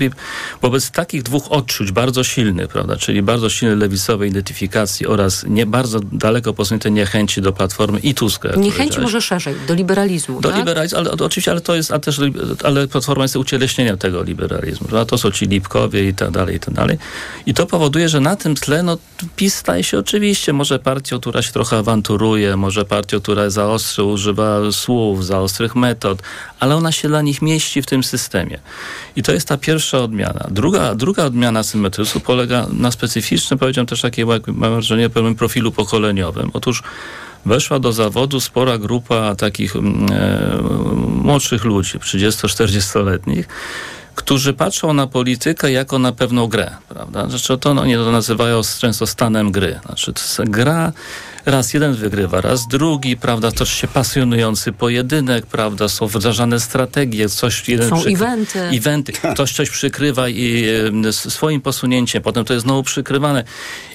wobec 0.62 0.92
takich 0.92 1.24
dwóch 1.24 1.52
odczuć 1.52 1.92
bardzo 1.92 2.24
silnych, 2.24 2.68
prawda, 2.68 2.96
czyli 2.96 3.22
bardzo 3.22 3.50
silnej 3.50 3.78
lewicowej 3.78 4.30
identyfikacji 4.30 5.08
oraz 5.08 5.46
nie 5.48 5.66
bardzo 5.66 6.00
daleko 6.00 6.54
posuniętej 6.54 6.92
niechęci 6.92 7.42
do 7.42 7.54
Platformy 7.54 8.00
i 8.00 8.13
Tuska. 8.13 8.50
Niechęci 8.58 9.00
może 9.00 9.22
szerzej, 9.22 9.56
do 9.68 9.74
liberalizmu, 9.74 10.42
Do 10.42 10.50
tak? 10.50 10.58
liberalizmu, 10.58 11.00
ale 11.00 11.12
oczywiście, 11.12 11.52
ale 11.52 11.62
to 11.62 11.76
jest, 11.76 11.92
ale 11.92 12.00
też, 12.00 12.20
ale 12.63 12.88
Platforma 12.88 13.24
jest 13.24 13.36
ucieleśnieniem 13.36 13.98
tego 13.98 14.24
liberalizmu, 14.24 14.88
prawda? 14.88 15.06
To 15.06 15.18
są 15.18 15.32
ci 15.32 15.46
Lipkowie 15.46 16.08
i 16.08 16.13
tak 16.13 16.32
dalej, 16.32 16.56
i 16.56 16.60
tak 16.60 16.74
dalej. 16.74 16.98
I 17.46 17.54
to 17.54 17.66
powoduje, 17.66 18.10
że 18.10 18.20
na 18.20 18.36
tym 18.36 18.56
tle, 18.56 18.84
no, 18.84 18.98
PiS 19.36 19.56
staje 19.56 19.84
się 19.84 20.00
oczywiście, 20.00 20.54
może 20.54 20.80
partią, 20.93 21.19
która 21.19 21.41
się 21.41 21.51
trochę 21.51 21.77
awanturuje, 21.77 22.58
może 22.58 22.86
partią, 22.86 23.19
która 23.21 23.49
zaostrzy, 23.49 24.03
używa 24.03 24.71
słów, 24.71 25.25
zaostrych 25.25 25.75
metod, 25.75 26.21
ale 26.60 26.75
ona 26.75 26.91
się 26.91 27.08
dla 27.08 27.21
nich 27.21 27.41
mieści 27.41 27.82
w 27.82 27.86
tym 27.86 28.03
systemie. 28.03 28.60
I 29.15 29.23
to 29.23 29.32
jest 29.32 29.47
ta 29.47 29.58
pierwsza 29.58 29.97
odmiana. 29.97 30.47
Druga, 30.51 30.95
druga 30.95 31.25
odmiana 31.25 31.63
symetryzmu 31.63 32.21
polega 32.21 32.67
na 32.73 32.91
specyficznym, 32.91 33.60
powiedziałem 33.60 33.88
też 33.88 34.01
takiej, 34.01 34.25
mam 34.47 34.71
wrażenie, 34.73 35.10
pewnym 35.10 35.36
profilu 35.36 35.71
pokoleniowym. 35.71 36.51
Otóż 36.53 36.84
weszła 37.45 37.79
do 37.79 37.91
zawodu 37.91 38.39
spora 38.39 38.77
grupa 38.77 39.36
takich 39.36 39.75
mm, 39.75 40.08
e, 40.12 40.62
młodszych 41.08 41.63
ludzi, 41.63 41.99
30-40-letnich, 41.99 43.43
którzy 44.15 44.54
patrzą 44.54 44.93
na 44.93 45.08
politykę 45.08 45.71
jako 45.71 45.99
na 45.99 46.12
pewną 46.12 46.47
grę, 46.47 46.71
prawda? 46.89 47.30
Znaczy 47.30 47.58
to 47.58 47.71
oni 47.71 47.93
to 47.93 48.12
nazywają 48.12 48.62
często 48.80 49.08
stanem 49.08 49.52
gry. 49.52 49.80
Znaczy 49.86 50.13
gra 50.39 50.91
raz 51.45 51.73
jeden 51.73 51.93
wygrywa, 51.93 52.41
raz 52.41 52.67
drugi, 52.67 53.17
prawda, 53.17 53.51
toczy 53.51 53.75
się 53.75 53.88
pasjonujący 53.88 54.71
pojedynek, 54.71 55.45
prawda, 55.45 55.89
są 55.89 56.08
wdrażane 56.08 56.60
strategie, 56.60 57.29
coś 57.29 57.69
jeden 57.69 57.89
Są 57.89 57.95
przykry... 57.95 58.13
eventy. 58.13 58.60
eventy. 58.60 59.13
Ktoś 59.34 59.53
coś 59.53 59.69
przykrywa 59.69 60.29
i 60.29 60.65
e, 61.06 61.13
swoim 61.13 61.62
posunięciem, 61.62 62.23
potem 62.23 62.45
to 62.45 62.53
jest 62.53 62.63
znowu 62.63 62.84
przykrywane. 62.84 63.43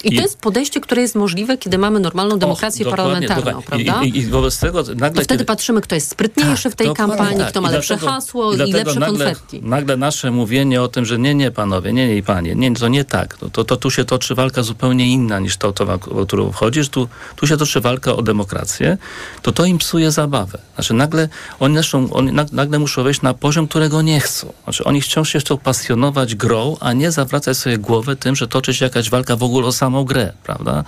I, 0.04 0.14
I 0.14 0.16
to 0.16 0.22
jest 0.22 0.38
podejście, 0.38 0.80
które 0.80 1.02
jest 1.02 1.14
możliwe, 1.14 1.58
kiedy 1.58 1.78
mamy 1.78 2.00
normalną 2.00 2.38
demokrację 2.38 2.86
o, 2.86 2.90
parlamentarną, 2.90 3.44
dokładnie. 3.44 3.84
prawda? 3.84 4.04
I, 4.04 4.08
i, 4.08 4.18
I, 4.18 4.26
wobec 4.26 4.60
tego 4.60 4.82
nagle... 4.82 5.10
To 5.10 5.12
wtedy 5.12 5.26
kiedy... 5.28 5.44
patrzymy, 5.44 5.80
kto 5.80 5.94
jest 5.94 6.10
sprytniejszy 6.10 6.62
tak, 6.62 6.72
w 6.72 6.76
tej 6.76 6.94
kampanii, 6.94 7.38
tak. 7.38 7.48
kto 7.48 7.60
ma 7.60 7.70
lepsze 7.70 7.94
dlatego, 7.94 8.12
hasło 8.12 8.52
i, 8.52 8.56
lepsze 8.56 9.00
nagle, 9.00 9.06
konfetti. 9.06 9.60
Nagle 9.62 9.96
nasze 9.96 10.30
mówienie 10.30 10.82
o 10.82 10.88
tym, 10.88 11.04
że 11.04 11.18
nie, 11.18 11.34
nie 11.34 11.50
panowie, 11.50 11.92
nie, 11.92 12.08
nie 12.08 12.16
i 12.16 12.22
panie, 12.22 12.54
nie, 12.54 12.74
to 12.74 12.88
nie 12.88 13.04
tak. 13.04 13.36
To, 13.36 13.50
to, 13.50 13.64
to 13.64 13.76
tu 13.76 13.90
się 13.90 14.04
toczy 14.04 14.34
walka 14.34 14.62
zupełnie 14.62 15.06
inna 15.06 15.38
niż 15.38 15.56
to, 15.56 15.72
to 15.72 15.98
o 16.10 16.26
którą 16.26 16.52
wchodzisz. 16.52 16.88
Tu, 16.88 17.08
tu 17.40 17.46
się 17.46 17.56
toczy 17.56 17.80
walka 17.80 18.16
o 18.16 18.22
demokrację, 18.22 18.98
to 19.42 19.52
to 19.52 19.64
im 19.64 19.78
psuje 19.78 20.10
zabawę. 20.10 20.58
Znaczy 20.74 20.94
nagle 20.94 21.28
oni, 21.60 21.74
naszą, 21.74 22.12
oni 22.12 22.32
nagle 22.52 22.78
muszą 22.78 23.02
wejść 23.02 23.22
na 23.22 23.34
poziom, 23.34 23.68
którego 23.68 24.02
nie 24.02 24.20
chcą. 24.20 24.52
Znaczy 24.64 24.84
oni 24.84 25.00
wciąż 25.00 25.32
się 25.32 25.40
chcą 25.40 25.58
pasjonować 25.58 26.34
grą, 26.34 26.76
a 26.80 26.92
nie 26.92 27.10
zawracać 27.10 27.56
sobie 27.56 27.78
głowę 27.78 28.16
tym, 28.16 28.36
że 28.36 28.48
toczy 28.48 28.74
się 28.74 28.84
jakaś 28.84 29.10
walka 29.10 29.36
w 29.36 29.42
ogóle 29.42 29.66
o 29.66 29.72
samą 29.72 30.04
grę, 30.04 30.32
prawda? 30.44 30.84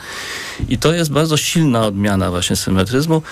I 0.69 0.79
to 0.79 0.95
jest 0.95 1.13
bardzo 1.13 1.37
silna 1.37 1.87
odmiana 1.87 2.31
właśnie 2.31 2.57
symetryzmu. 2.57 3.23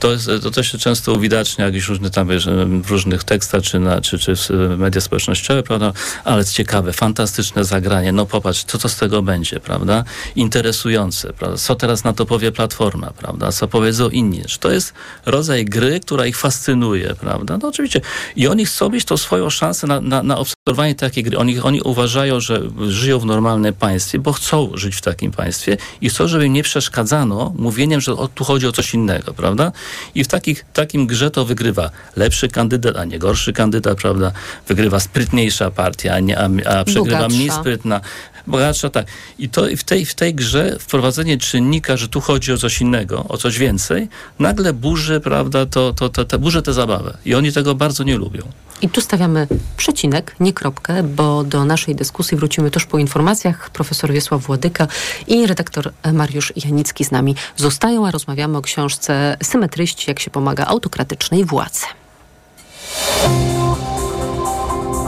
To, 0.00 0.12
jest, 0.12 0.30
to, 0.42 0.50
to 0.50 0.62
się 0.62 0.78
często 0.78 1.12
uwidacznia 1.12 1.64
jakieś 1.64 1.88
różne 1.88 2.10
tam 2.10 2.28
wiesz, 2.28 2.48
w 2.82 2.90
różnych 2.90 3.24
tekstach, 3.24 3.62
czy, 3.62 3.78
na, 3.78 4.00
czy, 4.00 4.18
czy 4.18 4.34
w 4.36 4.74
media 4.78 5.00
społecznościowe, 5.00 5.62
prawda? 5.62 5.92
Ale 6.24 6.44
ciekawe, 6.44 6.92
fantastyczne 6.92 7.64
zagranie. 7.64 8.12
No 8.12 8.26
popatrz, 8.26 8.64
co 8.64 8.78
to 8.78 8.88
z 8.88 8.96
tego 8.96 9.22
będzie, 9.22 9.60
prawda? 9.60 10.04
Interesujące, 10.36 11.32
prawda? 11.32 11.56
Co 11.56 11.74
teraz 11.74 12.04
na 12.06 12.12
to 12.12 12.26
powie 12.26 12.52
Platforma, 12.52 13.10
prawda? 13.10 13.52
Co 13.52 13.68
powiedzą 13.68 14.08
inni. 14.08 14.42
To 14.60 14.70
jest 14.70 14.94
rodzaj 15.26 15.64
gry, 15.64 16.00
która 16.00 16.26
ich 16.26 16.36
fascynuje, 16.36 17.14
prawda? 17.14 17.58
No 17.62 17.68
oczywiście. 17.68 18.00
I 18.36 18.48
oni 18.48 18.66
chcą 18.66 18.90
mieć 18.90 19.04
tą 19.04 19.16
swoją 19.16 19.50
szansę 19.50 19.86
na, 19.86 20.00
na, 20.00 20.22
na 20.22 20.36
Normalnie 20.66 20.94
takie 20.94 21.22
gry, 21.22 21.38
oni, 21.38 21.60
oni 21.60 21.80
uważają, 21.80 22.40
że 22.40 22.62
żyją 22.88 23.18
w 23.18 23.24
normalnym 23.24 23.74
państwie, 23.74 24.18
bo 24.18 24.32
chcą 24.32 24.70
żyć 24.74 24.96
w 24.96 25.00
takim 25.00 25.30
państwie 25.32 25.76
i 26.00 26.08
chcą, 26.08 26.28
żeby 26.28 26.46
im 26.46 26.52
nie 26.52 26.62
przeszkadzano 26.62 27.52
mówieniem, 27.58 28.00
że 28.00 28.12
o, 28.12 28.28
tu 28.28 28.44
chodzi 28.44 28.66
o 28.66 28.72
coś 28.72 28.94
innego, 28.94 29.34
prawda? 29.34 29.72
I 30.14 30.24
w 30.24 30.28
takich, 30.28 30.64
takim 30.72 31.06
grze 31.06 31.30
to 31.30 31.44
wygrywa 31.44 31.90
lepszy 32.16 32.48
kandydat, 32.48 32.96
a 32.96 33.04
nie 33.04 33.18
gorszy 33.18 33.52
kandydat, 33.52 33.98
prawda? 33.98 34.32
Wygrywa 34.68 35.00
sprytniejsza 35.00 35.70
partia, 35.70 36.14
a, 36.14 36.20
nie, 36.20 36.38
a, 36.38 36.48
a 36.78 36.84
przegrywa 36.84 37.28
mniej 37.28 37.50
sprytna 37.50 38.00
bogatsza, 38.46 38.90
tak. 38.90 39.06
I 39.38 39.48
to 39.48 39.62
w 39.76 39.84
tej, 39.84 40.06
w 40.06 40.14
tej 40.14 40.34
grze 40.34 40.76
wprowadzenie 40.80 41.38
czynnika, 41.38 41.96
że 41.96 42.08
tu 42.08 42.20
chodzi 42.20 42.52
o 42.52 42.58
coś 42.58 42.80
innego, 42.80 43.24
o 43.28 43.38
coś 43.38 43.58
więcej, 43.58 44.08
nagle 44.38 44.72
burzy, 44.72 45.20
prawda, 45.20 45.66
to, 45.66 45.92
to, 45.92 46.08
to, 46.08 46.24
to 46.24 46.38
burzy 46.38 46.62
tę 46.62 46.72
zabawę. 46.72 47.18
I 47.24 47.34
oni 47.34 47.52
tego 47.52 47.74
bardzo 47.74 48.04
nie 48.04 48.16
lubią. 48.16 48.42
I 48.82 48.88
tu 48.88 49.00
stawiamy 49.00 49.46
przecinek, 49.76 50.36
nie 50.40 50.52
kropkę, 50.52 51.02
bo 51.02 51.44
do 51.44 51.64
naszej 51.64 51.94
dyskusji 51.94 52.36
wrócimy 52.36 52.70
tuż 52.70 52.86
po 52.86 52.98
informacjach. 52.98 53.70
Profesor 53.70 54.12
Wiesław 54.12 54.42
Władyka 54.42 54.86
i 55.26 55.46
redaktor 55.46 55.92
Mariusz 56.12 56.52
Janicki 56.64 57.04
z 57.04 57.10
nami 57.10 57.34
zostają, 57.56 58.06
a 58.06 58.10
rozmawiamy 58.10 58.58
o 58.58 58.62
książce 58.62 59.36
Symetryści, 59.42 60.10
jak 60.10 60.20
się 60.20 60.30
pomaga 60.30 60.66
autokratycznej 60.66 61.44
władzy. 61.44 61.86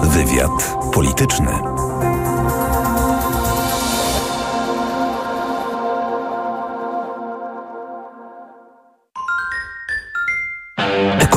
Wywiad 0.02 0.76
polityczny. 0.92 1.87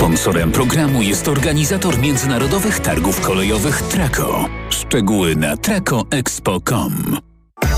Sponsorem 0.00 0.52
programu 0.52 1.02
jest 1.02 1.28
organizator 1.28 1.98
międzynarodowych 1.98 2.80
targów 2.80 3.20
kolejowych 3.20 3.82
Traco. 3.82 4.48
Szczegóły 4.70 5.36
na 5.36 5.56
tracoexpo.com. 5.56 7.18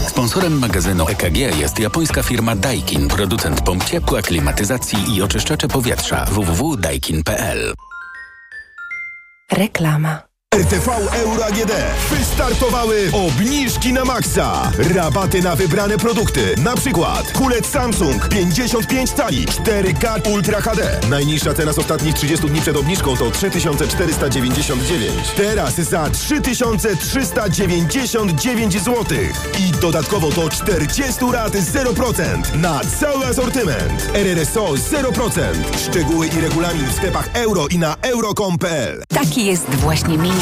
Sponsorem 0.06 0.58
magazynu 0.58 1.08
EKG 1.08 1.36
jest 1.36 1.78
japońska 1.78 2.22
firma 2.22 2.56
Daikin, 2.56 3.08
producent 3.08 3.60
pomp 3.60 3.84
ciepła, 3.84 4.22
klimatyzacji 4.22 5.16
i 5.16 5.22
oczyszczacze 5.22 5.68
powietrza 5.68 6.24
www.daikin.pl. 6.24 7.74
Reklama. 9.52 10.31
RTV 10.52 10.88
Euro 11.12 11.44
AGD. 11.44 11.72
Wystartowały 12.10 13.10
obniżki 13.12 13.92
na 13.92 14.04
maksa. 14.04 14.72
Rabaty 14.94 15.42
na 15.42 15.56
wybrane 15.56 15.98
produkty. 15.98 16.54
Na 16.58 16.74
przykład 16.76 17.32
kulec 17.32 17.66
Samsung 17.66 18.28
55 18.28 19.10
cali 19.10 19.46
4K 19.46 20.30
Ultra 20.32 20.60
HD. 20.60 21.00
Najniższa 21.10 21.54
cena 21.54 21.72
z 21.72 21.78
ostatnich 21.78 22.14
30 22.14 22.46
dni 22.46 22.60
przed 22.60 22.76
obniżką 22.76 23.16
to 23.16 23.30
3499. 23.30 25.14
Teraz 25.36 25.74
za 25.74 26.10
3399 26.10 28.72
zł. 28.72 29.04
I 29.60 29.70
dodatkowo 29.80 30.30
do 30.30 30.48
40 30.48 31.24
rat 31.32 31.52
0% 31.52 32.56
na 32.56 32.80
cały 33.00 33.26
asortyment. 33.26 34.10
RRSO 34.14 34.64
0%. 34.64 35.40
Szczegóły 35.88 36.26
i 36.26 36.40
regulamin 36.40 36.86
w 36.86 36.92
sklepach 36.92 37.28
euro 37.34 37.68
i 37.68 37.78
na 37.78 37.96
euro.com.pl. 38.02 39.02
Taki 39.08 39.46
jest 39.46 39.70
właśnie 39.74 40.18
miejsce 40.18 40.41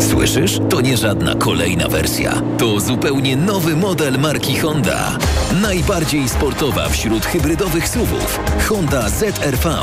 Słyszysz? 0.00 0.58
To 0.70 0.80
nie 0.80 0.96
żadna 0.96 1.34
kolejna 1.34 1.88
wersja. 1.88 2.42
To 2.58 2.80
zupełnie 2.80 3.36
nowy 3.36 3.76
model 3.76 4.18
marki 4.18 4.58
Honda. 4.58 5.18
Najbardziej 5.62 6.28
sportowa 6.28 6.88
wśród 6.88 7.26
hybrydowych 7.26 7.88
SUVów. 7.88 8.40
Honda 8.68 9.08
ZRV. 9.08 9.74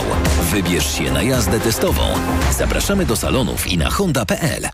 Wybierz 0.52 0.98
się 0.98 1.12
na 1.12 1.22
jazdę 1.22 1.60
testową. 1.60 2.02
Zapraszamy 2.58 3.06
do 3.06 3.16
salonów 3.16 3.68
i 3.68 3.78
na 3.78 3.90
honda.pl. 3.90 4.70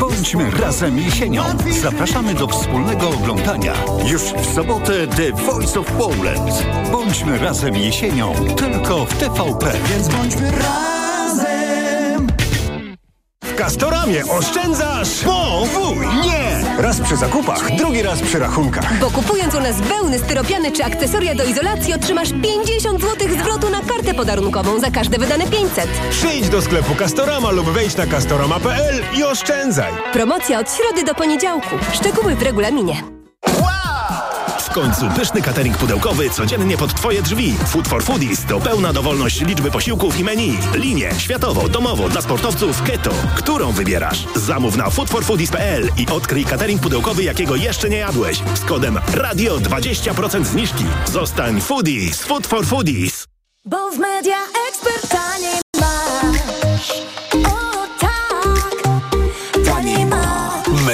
Bądźmy 0.00 0.50
razem 0.50 0.98
jesienią. 0.98 1.44
Zapraszamy 1.82 2.34
do 2.34 2.48
wspólnego 2.48 3.08
oglądania. 3.08 3.72
Już 4.06 4.22
w 4.22 4.54
sobotę 4.54 5.06
The 5.06 5.32
Voice 5.32 5.80
of 5.80 5.86
Poland. 5.86 6.66
Bądźmy 6.92 7.38
razem 7.38 7.76
jesienią. 7.76 8.34
Tylko 8.56 9.04
w 9.04 9.14
TVP. 9.14 9.72
Więc 9.90 10.08
bądźmy 10.08 10.50
razem. 10.50 10.93
W 13.54 13.56
Castoramie 13.56 14.24
oszczędzasz 14.26 15.20
po 15.24 15.66
wuj, 15.66 16.06
nie! 16.06 16.82
Raz 16.82 17.00
przy 17.00 17.16
zakupach, 17.16 17.76
drugi 17.76 18.02
raz 18.02 18.20
przy 18.20 18.38
rachunkach. 18.38 18.98
Bo 19.00 19.10
kupując 19.10 19.54
u 19.54 19.60
nas 19.60 19.80
wełny, 19.80 20.18
styropiany 20.18 20.72
czy 20.72 20.84
akcesoria 20.84 21.34
do 21.34 21.44
izolacji 21.44 21.94
otrzymasz 21.94 22.28
50 22.42 23.00
zł 23.00 23.28
zwrotu 23.40 23.70
na 23.70 23.80
kartę 23.80 24.14
podarunkową 24.14 24.80
za 24.80 24.90
każde 24.90 25.18
wydane 25.18 25.46
500. 25.46 25.88
Przyjdź 26.10 26.48
do 26.48 26.62
sklepu 26.62 26.94
Castorama 26.94 27.50
lub 27.50 27.66
wejdź 27.66 27.96
na 27.96 28.06
castorama.pl 28.06 29.02
i 29.18 29.24
oszczędzaj. 29.24 29.92
Promocja 30.12 30.58
od 30.60 30.72
środy 30.72 31.04
do 31.04 31.14
poniedziałku. 31.14 31.76
Szczegóły 31.92 32.34
w 32.34 32.42
regulaminie 32.42 33.13
końcu 34.74 35.10
pyszny 35.16 35.42
catering 35.42 35.78
pudełkowy 35.78 36.30
codziennie 36.30 36.76
pod 36.76 36.94
Twoje 36.94 37.22
drzwi. 37.22 37.54
Food 37.66 37.88
for 37.88 38.04
Foodies 38.04 38.44
to 38.44 38.60
pełna 38.60 38.92
dowolność 38.92 39.40
liczby 39.40 39.70
posiłków 39.70 40.18
i 40.18 40.24
menu. 40.24 40.58
Linie 40.74 41.10
światowo, 41.18 41.68
domowo, 41.68 42.08
dla 42.08 42.22
sportowców 42.22 42.82
keto. 42.82 43.10
Którą 43.36 43.72
wybierasz? 43.72 44.24
Zamów 44.36 44.76
na 44.76 44.90
foodforfoodies.pl 44.90 45.88
i 45.98 46.06
odkryj 46.06 46.44
catering 46.44 46.80
pudełkowy, 46.80 47.22
jakiego 47.24 47.56
jeszcze 47.56 47.88
nie 47.90 47.96
jadłeś. 47.96 48.42
Z 48.54 48.64
kodem 48.64 48.98
RADIO 49.14 49.58
20% 49.58 50.44
zniżki. 50.44 50.84
Zostań 51.12 51.60
Foodies. 51.60 52.22
Food 52.22 52.46
for 52.46 52.66
Foodies. 52.66 53.26
Bo 53.64 53.90
w 53.90 53.98
Media 53.98 54.38
Expert 54.68 55.14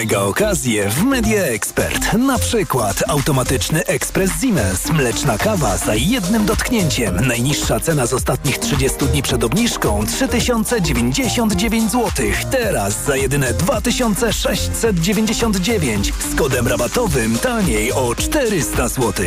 Mega 0.00 0.20
okazje 0.20 0.90
w 0.90 1.04
Media 1.04 1.42
Expert. 1.42 2.12
Na 2.12 2.38
przykład 2.38 3.02
automatyczny 3.08 3.86
ekspres 3.86 4.30
Siemens. 4.40 4.90
Mleczna 4.90 5.38
kawa 5.38 5.76
za 5.76 5.94
jednym 5.94 6.46
dotknięciem. 6.46 7.26
Najniższa 7.26 7.80
cena 7.80 8.06
z 8.06 8.12
ostatnich 8.12 8.58
30 8.58 9.06
dni 9.06 9.22
przed 9.22 9.44
obniżką 9.44 10.06
3099 10.06 11.92
zł. 11.92 12.10
Teraz 12.50 13.04
za 13.04 13.16
jedyne 13.16 13.52
2699. 13.52 16.12
Z 16.32 16.34
kodem 16.34 16.68
rabatowym 16.68 17.38
taniej 17.38 17.92
o 17.92 18.14
400 18.14 18.88
zł. 18.88 19.26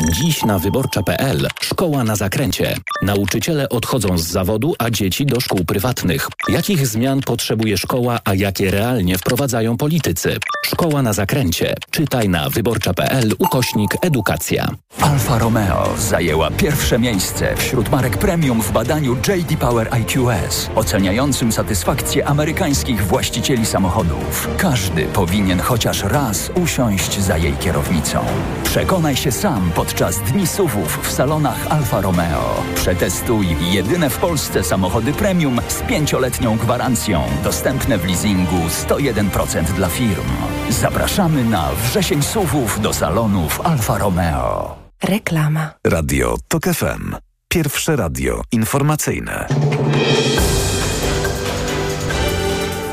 Dziś 0.00 0.42
na 0.44 0.58
wyborcza.pl 0.58 1.48
szkoła 1.60 2.04
na 2.04 2.16
zakręcie. 2.16 2.76
Nauczyciele 3.02 3.68
odchodzą 3.68 4.18
z 4.18 4.26
zawodu, 4.26 4.74
a 4.78 4.90
dzieci 4.90 5.26
do 5.26 5.40
szkół 5.40 5.64
prywatnych. 5.64 6.28
Jakich 6.48 6.86
zmian 6.86 7.20
potrzebuje 7.20 7.78
szkoła, 7.78 8.18
a 8.24 8.34
jakie 8.34 8.70
realnie 8.70 9.18
wprowadzają 9.18 9.76
politycy? 9.76 10.38
Szkoła 10.66 11.02
na 11.02 11.12
zakręcie. 11.12 11.74
Czytaj 11.90 12.28
na 12.28 12.50
wyborcza.pl 12.50 13.32
ukośnik 13.38 13.96
edukacja. 14.02 14.68
Alfa 15.00 15.38
Romeo 15.38 15.94
zajęła 15.98 16.50
pierwsze 16.50 16.98
miejsce 16.98 17.56
wśród 17.56 17.90
marek 17.90 18.18
premium 18.18 18.62
w 18.62 18.72
badaniu 18.72 19.16
JD 19.16 19.58
Power 19.58 19.90
IQS, 20.00 20.70
oceniającym 20.74 21.52
satysfakcję 21.52 22.26
amerykańskich 22.26 23.06
właścicieli 23.06 23.66
samochodów. 23.66 24.48
Każdy 24.56 25.04
powinien 25.04 25.60
chociaż 25.60 26.02
raz 26.02 26.50
usiąść 26.54 27.20
za 27.20 27.36
jej 27.36 27.52
kierownicą. 27.52 28.24
Przekonaj 28.64 29.16
się 29.16 29.32
sam 29.32 29.70
podczas 29.84 30.18
dni 30.18 30.46
SUVów 30.46 30.98
w 31.02 31.12
salonach 31.12 31.66
Alfa 31.70 32.00
Romeo. 32.00 32.62
Przetestuj 32.74 33.46
jedyne 33.60 34.10
w 34.10 34.18
Polsce 34.18 34.64
samochody 34.64 35.12
premium 35.12 35.60
z 35.68 35.82
pięcioletnią 35.82 36.56
gwarancją, 36.56 37.22
dostępne 37.42 37.98
w 37.98 38.06
leasingu 38.06 38.56
101% 38.86 39.64
dla 39.64 39.88
firm. 39.88 40.28
Zapraszamy 40.68 41.44
na 41.44 41.70
wrzesień 41.72 42.22
SUVów 42.22 42.80
do 42.80 42.92
salonów 42.92 43.60
Alfa 43.60 43.98
Romeo. 43.98 44.76
Reklama. 45.02 45.70
Radio 45.86 46.36
TOK 46.48 46.64
FM. 46.64 47.16
Pierwsze 47.48 47.96
radio 47.96 48.42
informacyjne. 48.52 49.46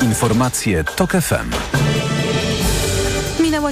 Informacje 0.01 0.83
TOK 0.83 1.11
FM. 1.11 1.90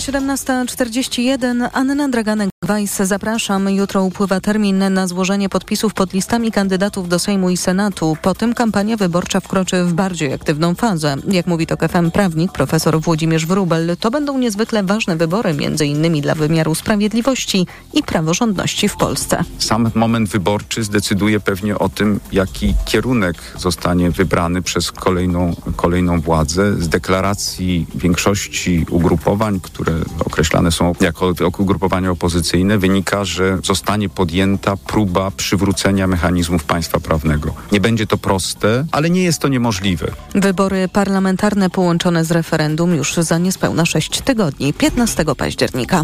Minęła 0.08 0.36
17.41. 0.36 1.70
Anna 1.74 2.10
Draganek-Weiss. 2.10 3.06
Zapraszam. 3.06 3.70
Jutro 3.70 4.04
upływa 4.04 4.40
termin 4.40 4.94
na 4.94 5.08
złożenie 5.08 5.50
podpisów 5.50 5.94
pod 5.94 6.14
listami 6.14 6.52
kandydatów 6.52 7.10
do 7.10 7.20
Sejmu 7.20 7.50
i 7.50 7.58
Senatu. 7.58 8.18
Po 8.22 8.36
tym 8.36 8.54
kampania 8.54 8.98
wyborcza 8.98 9.40
wkroczy 9.40 9.84
w 9.84 9.94
bardziej 9.94 10.34
aktywną 10.34 10.76
fazę. 10.76 11.16
Jak 11.28 11.48
mówi 11.48 11.68
to 11.68 11.88
FM 11.88 12.12
prawnik 12.12 12.52
profesor 12.52 13.02
Włodzimierz 13.02 13.46
Wrubel, 13.46 13.98
to 14.00 14.12
będą 14.12 14.38
niezwykle 14.38 14.84
ważne 14.84 15.16
wybory, 15.16 15.54
między 15.54 15.86
innymi 15.86 16.22
dla 16.22 16.36
wymiaru 16.36 16.76
sprawiedliwości 16.76 17.68
i 17.94 18.04
praworządności 18.04 18.90
w 18.90 18.98
Polsce. 18.98 19.44
Sam 19.58 19.92
moment 19.96 20.30
wyborczy 20.30 20.84
zdecyduje 20.84 21.40
pewnie 21.40 21.80
o 21.80 21.90
tym, 21.90 22.20
jaki 22.32 22.76
kierunek 22.86 23.38
zostanie 23.58 24.12
wybrany 24.12 24.62
przez 24.62 24.92
kolejną, 24.92 25.56
kolejną 25.76 26.22
władzę. 26.22 26.82
Z 26.82 26.90
deklaracji 26.90 27.88
większości 27.96 28.86
ugrupowań, 28.90 29.60
które 29.60 29.89
określane 30.26 30.72
są 30.72 30.94
jako 31.00 31.34
ugrupowania 31.58 32.12
opozycyjne, 32.12 32.78
wynika, 32.78 33.26
że 33.26 33.58
zostanie 33.64 34.10
podjęta 34.10 34.78
próba 34.78 35.32
przywrócenia 35.32 36.08
mechanizmów 36.08 36.64
państwa 36.64 37.00
prawnego. 37.00 37.54
Nie 37.72 37.80
będzie 37.80 38.08
to 38.08 38.18
proste, 38.18 38.86
ale 38.92 39.10
nie 39.10 39.24
jest 39.24 39.40
to 39.40 39.48
niemożliwe. 39.48 40.12
Wybory 40.36 40.88
parlamentarne 40.88 41.70
połączone 41.70 42.26
z 42.26 42.32
referendum 42.32 42.96
już 42.96 43.14
za 43.14 43.38
niespełna 43.38 43.86
6 43.86 44.22
tygodni, 44.22 44.74
15 44.74 45.26
października. 45.38 46.04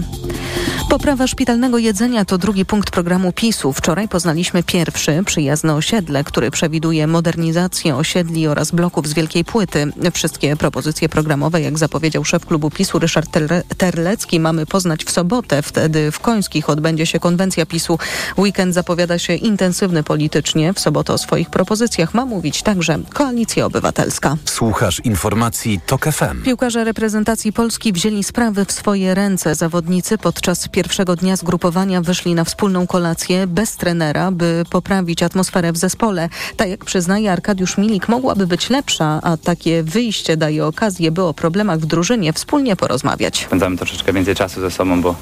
Poprawa 0.90 1.28
szpitalnego 1.28 1.78
jedzenia 1.78 2.26
to 2.26 2.38
drugi 2.38 2.66
punkt 2.66 2.92
programu 2.92 3.32
PiSu. 3.32 3.74
Wczoraj 3.74 4.08
poznaliśmy 4.08 4.64
pierwszy, 4.64 5.24
przyjazne 5.26 5.74
osiedle, 5.74 6.24
który 6.24 6.52
przewiduje 6.52 7.08
modernizację 7.08 7.96
osiedli 7.96 8.48
oraz 8.48 8.72
bloków 8.72 9.08
z 9.08 9.14
wielkiej 9.14 9.46
płyty. 9.46 9.92
Wszystkie 10.14 10.56
propozycje 10.56 11.10
programowe, 11.10 11.62
jak 11.62 11.78
zapowiedział 11.78 12.26
szef 12.26 12.46
klubu 12.46 12.70
PiSu 12.70 13.00
Ryszard 13.00 13.32
Terlecki, 13.78 14.40
mamy 14.40 14.66
poznać 14.66 15.06
w 15.06 15.12
sobotę. 15.12 15.62
Wtedy 15.62 16.12
w 16.12 16.20
Końskich 16.20 16.70
odbędzie 16.70 17.06
się 17.06 17.20
konwencja 17.20 17.66
PiSu. 17.66 18.00
Weekend 18.38 18.74
zapowiada 18.74 19.20
się 19.20 19.34
intensywny 19.34 20.04
politycznie. 20.04 20.74
W 20.74 20.80
sobotę 20.80 21.14
o 21.14 21.18
swoich 21.18 21.50
propozycjach 21.50 22.14
ma 22.14 22.26
mówić 22.26 22.62
także 22.62 23.00
Koalicja 23.14 23.66
Obywatelska. 23.66 24.38
Słuchasz 24.46 25.00
informacji 25.00 25.80
TOK 25.86 26.06
FM. 26.06 26.44
Piłkarze 26.44 26.84
reprezentacji 26.84 27.54
Polski 27.54 27.94
wzięli 27.94 28.24
sprawy 28.24 28.66
w 28.66 28.72
swoje 28.72 29.16
ręce. 29.16 29.56
Zawodnicy 29.56 30.18
podczas 30.18 30.68
pierwszego 30.68 31.16
dnia 31.16 31.36
zgrupowania 31.36 32.02
wyszli 32.02 32.36
na 32.36 32.44
wspólną 32.44 32.88
kolację 32.88 33.48
bez 33.48 33.76
trenera, 33.76 34.32
by 34.32 34.64
poprawić 34.70 35.24
atmosferę 35.24 35.72
w 35.72 35.78
zespole. 35.78 36.30
Tak 36.58 36.70
jak 36.70 36.86
przyznaje 36.86 37.32
Arkadiusz 37.32 37.78
Milik, 37.78 38.10
mogłaby 38.10 38.48
być 38.48 38.70
lepsza, 38.70 39.20
a 39.24 39.38
takie 39.38 39.84
wyjście 39.84 40.38
daje 40.38 40.66
okazję, 40.66 41.12
by 41.12 41.24
o 41.24 41.34
problemach 41.34 41.80
w 41.80 41.86
drużynie 41.86 42.34
wspólnie 42.34 42.76
porozmawiać. 42.76 43.48
Spędzamy 43.56 43.78
troszeczkę 43.78 44.14
więcej 44.14 44.36
czasu 44.36 44.62
ze 44.62 44.72
sobą, 44.72 45.02
bo 45.02 45.16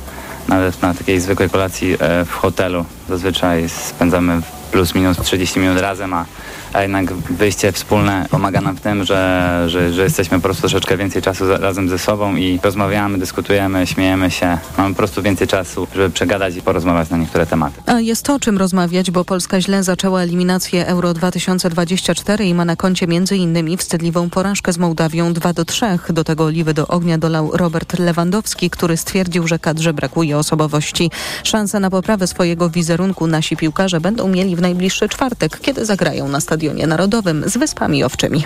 nawet 0.48 0.82
na 0.82 0.94
takiej 0.94 1.20
zwykłej 1.20 1.50
kolacji 1.50 1.98
e, 2.00 2.26
w 2.26 2.32
hotelu 2.32 2.86
zazwyczaj 3.10 3.70
spędzamy 3.70 4.42
plus 4.72 4.96
minus 4.96 5.18
30 5.18 5.60
minut 5.60 5.82
razem, 5.82 6.14
a 6.14 6.26
a 6.74 6.82
jednak 6.82 7.14
wyjście 7.14 7.72
wspólne 7.72 8.26
pomaga 8.32 8.62
nam 8.62 8.76
w 8.76 8.82
tym, 8.82 9.04
że, 9.04 9.64
że, 9.68 9.94
że 9.94 10.04
jesteśmy 10.04 10.38
po 10.38 10.44
prostu 10.44 10.62
troszeczkę 10.62 10.98
więcej 10.98 11.22
czasu 11.22 11.46
za, 11.46 11.58
razem 11.58 11.90
ze 11.90 12.00
sobą 12.00 12.36
i 12.36 12.60
rozmawiamy, 12.64 13.18
dyskutujemy, 13.18 13.88
śmiejemy 13.88 14.32
się. 14.32 14.58
Mamy 14.78 14.90
po 14.90 14.98
prostu 14.98 15.22
więcej 15.22 15.48
czasu, 15.48 15.88
żeby 15.96 16.10
przegadać 16.10 16.56
i 16.56 16.62
porozmawiać 16.62 17.10
na 17.10 17.18
niektóre 17.18 17.46
tematy. 17.46 17.82
A 17.86 18.00
jest 18.00 18.26
to 18.26 18.36
o 18.36 18.40
czym 18.40 18.58
rozmawiać, 18.58 19.12
bo 19.12 19.26
Polska 19.26 19.62
źle 19.62 19.84
zaczęła 19.84 20.22
eliminację 20.22 20.88
Euro 20.88 21.14
2024 21.14 22.46
i 22.46 22.54
ma 22.54 22.66
na 22.66 22.76
koncie 22.76 23.08
innymi 23.32 23.78
wstydliwą 23.78 24.30
porażkę 24.30 24.74
z 24.74 24.78
Mołdawią 24.78 25.34
2 25.34 25.54
do 25.54 25.66
3. 25.66 25.86
Do 26.10 26.24
tego 26.24 26.44
oliwy 26.46 26.74
do 26.74 26.88
ognia 26.88 27.18
dolał 27.18 27.52
Robert 27.54 28.00
Lewandowski, 28.00 28.70
który 28.70 28.98
stwierdził, 28.98 29.48
że 29.48 29.60
kadrze 29.60 29.94
brakuje 29.94 30.38
osobowości. 30.38 31.12
Szanse 31.44 31.80
na 31.80 31.90
poprawę 31.90 32.28
swojego 32.28 32.70
wizerunku 32.70 33.28
nasi 33.28 33.58
piłkarze 33.58 34.02
będą 34.02 34.28
mieli 34.28 34.56
w 34.56 34.62
najbliższy 34.62 35.10
czwartek, 35.10 35.60
kiedy 35.60 35.86
zagrają 35.86 36.28
na 36.28 36.42
stadionie 36.42 36.62
Stadionie 36.64 36.88
Narodowym 36.88 37.49
z 37.49 37.57
Wyspami 37.57 38.03
Owczymi. 38.03 38.43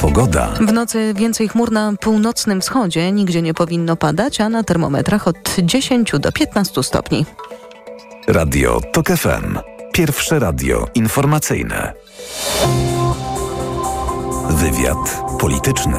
Pogoda. 0.00 0.48
W 0.60 0.72
nocy 0.72 1.14
więcej 1.16 1.48
chmur 1.48 1.72
na 1.72 1.92
północnym 2.00 2.60
wschodzie, 2.60 3.12
nigdzie 3.12 3.42
nie 3.42 3.54
powinno 3.54 3.96
padać, 3.96 4.40
a 4.40 4.48
na 4.48 4.64
termometrach 4.64 5.28
od 5.28 5.56
10 5.58 6.12
do 6.18 6.32
15 6.32 6.82
stopni. 6.82 7.26
Radio 8.28 8.80
TOK 8.92 9.06
FM. 9.06 9.58
Pierwsze 9.92 10.38
radio 10.38 10.86
informacyjne. 10.94 11.92
Wywiad 14.50 15.22
polityczny. 15.40 15.96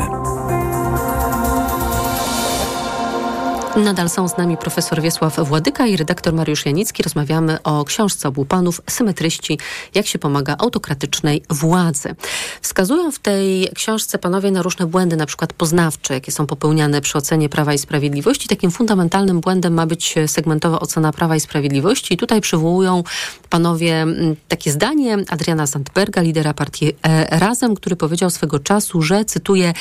Nadal 3.76 4.10
są 4.10 4.28
z 4.28 4.38
nami 4.38 4.58
profesor 4.58 5.02
Wiesław 5.02 5.40
Władyka 5.40 5.88
i 5.88 5.98
redaktor 5.98 6.34
Mariusz 6.34 6.66
Janicki. 6.66 7.04
Rozmawiamy 7.04 7.64
o 7.64 7.86
książce 7.86 8.28
obupanów 8.28 8.82
Symetryści, 8.90 9.60
jak 9.96 10.08
się 10.08 10.20
pomaga 10.20 10.56
autokratycznej 10.60 11.44
władzy. 11.50 12.16
Wskazują 12.62 13.12
w 13.12 13.20
tej 13.20 13.70
książce 13.76 14.18
panowie 14.18 14.52
na 14.52 14.62
różne 14.62 14.86
błędy, 14.86 15.16
na 15.16 15.26
przykład 15.26 15.54
poznawcze, 15.54 16.14
jakie 16.14 16.32
są 16.32 16.48
popełniane 16.48 17.02
przy 17.02 17.18
ocenie 17.18 17.50
Prawa 17.50 17.74
i 17.74 17.78
Sprawiedliwości. 17.78 18.48
Takim 18.48 18.72
fundamentalnym 18.72 19.42
błędem 19.42 19.74
ma 19.74 19.86
być 19.86 20.16
segmentowa 20.28 20.80
ocena 20.80 21.12
Prawa 21.12 21.36
i 21.36 21.40
Sprawiedliwości. 21.40 22.14
I 22.14 22.18
tutaj 22.18 22.42
przywołują 22.42 23.04
panowie 23.50 24.02
mm, 24.02 24.36
takie 24.48 24.72
zdanie 24.72 25.18
Adriana 25.30 25.68
Sandberga, 25.68 26.22
lidera 26.22 26.54
partii 26.54 26.94
e, 27.04 27.40
Razem, 27.40 27.76
który 27.76 27.96
powiedział 27.96 28.30
swego 28.30 28.60
czasu, 28.60 29.02
że, 29.02 29.26
cytuję, 29.26 29.74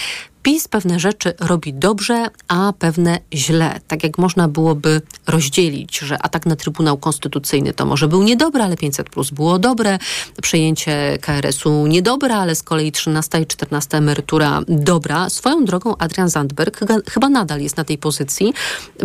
PiS 0.42 0.68
pewne 0.68 1.00
rzeczy 1.00 1.34
robi 1.40 1.74
dobrze, 1.74 2.26
a 2.48 2.72
pewne 2.78 3.18
źle. 3.34 3.80
Tak 3.88 4.02
jak 4.04 4.18
można 4.18 4.48
byłoby 4.48 5.00
rozdzielić, 5.26 5.98
że 5.98 6.22
atak 6.22 6.46
na 6.46 6.56
Trybunał 6.56 6.98
Konstytucyjny 6.98 7.72
to 7.72 7.86
może 7.86 8.08
był 8.08 8.22
niedobry, 8.22 8.62
ale 8.62 8.76
500 8.76 9.10
plus 9.10 9.30
było 9.30 9.58
dobre, 9.58 9.98
przejęcie 10.42 11.18
KRS-u 11.20 11.86
niedobre, 11.86 12.34
ale 12.34 12.54
z 12.54 12.62
kolei 12.62 12.92
13 12.92 13.40
i 13.40 13.46
14 13.46 13.98
emerytura 13.98 14.60
dobra. 14.68 15.30
Swoją 15.30 15.64
drogą 15.64 15.96
Adrian 15.96 16.28
Zandberg 16.28 16.80
chyba 17.10 17.28
nadal 17.28 17.60
jest 17.60 17.76
na 17.76 17.84
tej 17.84 17.98
pozycji, 17.98 18.52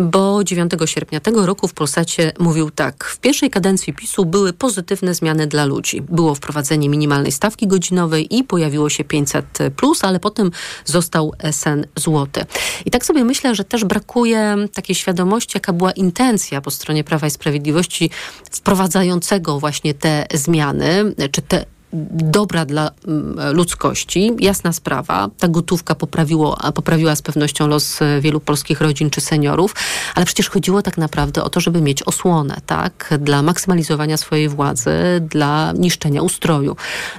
bo 0.00 0.44
9 0.44 0.72
sierpnia 0.84 1.20
tego 1.20 1.46
roku 1.46 1.68
w 1.68 1.74
Polsacie 1.74 2.32
mówił 2.38 2.70
tak. 2.70 3.04
W 3.04 3.18
pierwszej 3.18 3.50
kadencji 3.50 3.94
PiSu 3.94 4.24
były 4.24 4.52
pozytywne 4.52 5.14
zmiany 5.14 5.46
dla 5.46 5.64
ludzi. 5.64 6.02
Było 6.02 6.34
wprowadzenie 6.34 6.88
minimalnej 6.88 7.32
stawki 7.32 7.66
godzinowej 7.66 8.36
i 8.36 8.44
pojawiło 8.44 8.88
się 8.88 9.04
500 9.04 9.58
plus, 9.76 10.04
ale 10.04 10.20
potem 10.20 10.50
został 10.84 11.27
sen 11.52 11.86
złoty. 11.96 12.44
I 12.86 12.90
tak 12.90 13.06
sobie 13.06 13.24
myślę, 13.24 13.54
że 13.54 13.64
też 13.64 13.84
brakuje 13.84 14.56
takiej 14.74 14.96
świadomości, 14.96 15.50
jaka 15.54 15.72
była 15.72 15.92
intencja 15.92 16.60
po 16.60 16.70
stronie 16.70 17.04
Prawa 17.04 17.26
i 17.26 17.30
Sprawiedliwości 17.30 18.10
wprowadzającego 18.50 19.60
właśnie 19.60 19.94
te 19.94 20.26
zmiany, 20.34 21.14
czy 21.32 21.42
te 21.42 21.64
dobra 21.92 22.64
dla 22.64 22.90
mm, 23.06 23.56
ludzkości, 23.56 24.32
jasna 24.38 24.72
sprawa. 24.72 25.30
Ta 25.38 25.48
gotówka 25.48 25.94
poprawiło, 25.94 26.58
poprawiła 26.74 27.16
z 27.16 27.22
pewnością 27.22 27.66
los 27.66 27.98
wielu 28.20 28.40
polskich 28.40 28.80
rodzin 28.80 29.10
czy 29.10 29.20
seniorów, 29.20 29.74
ale 30.14 30.26
przecież 30.26 30.50
chodziło 30.50 30.82
tak 30.82 30.98
naprawdę 30.98 31.44
o 31.44 31.50
to, 31.50 31.60
żeby 31.60 31.80
mieć 31.80 32.02
osłonę, 32.02 32.56
tak? 32.66 33.14
Dla 33.20 33.42
maksymalizowania 33.42 34.16
swojej 34.16 34.48
władzy, 34.48 34.90
dla 35.20 35.72
niszczenia 35.72 36.22
ustroju. 36.22 36.76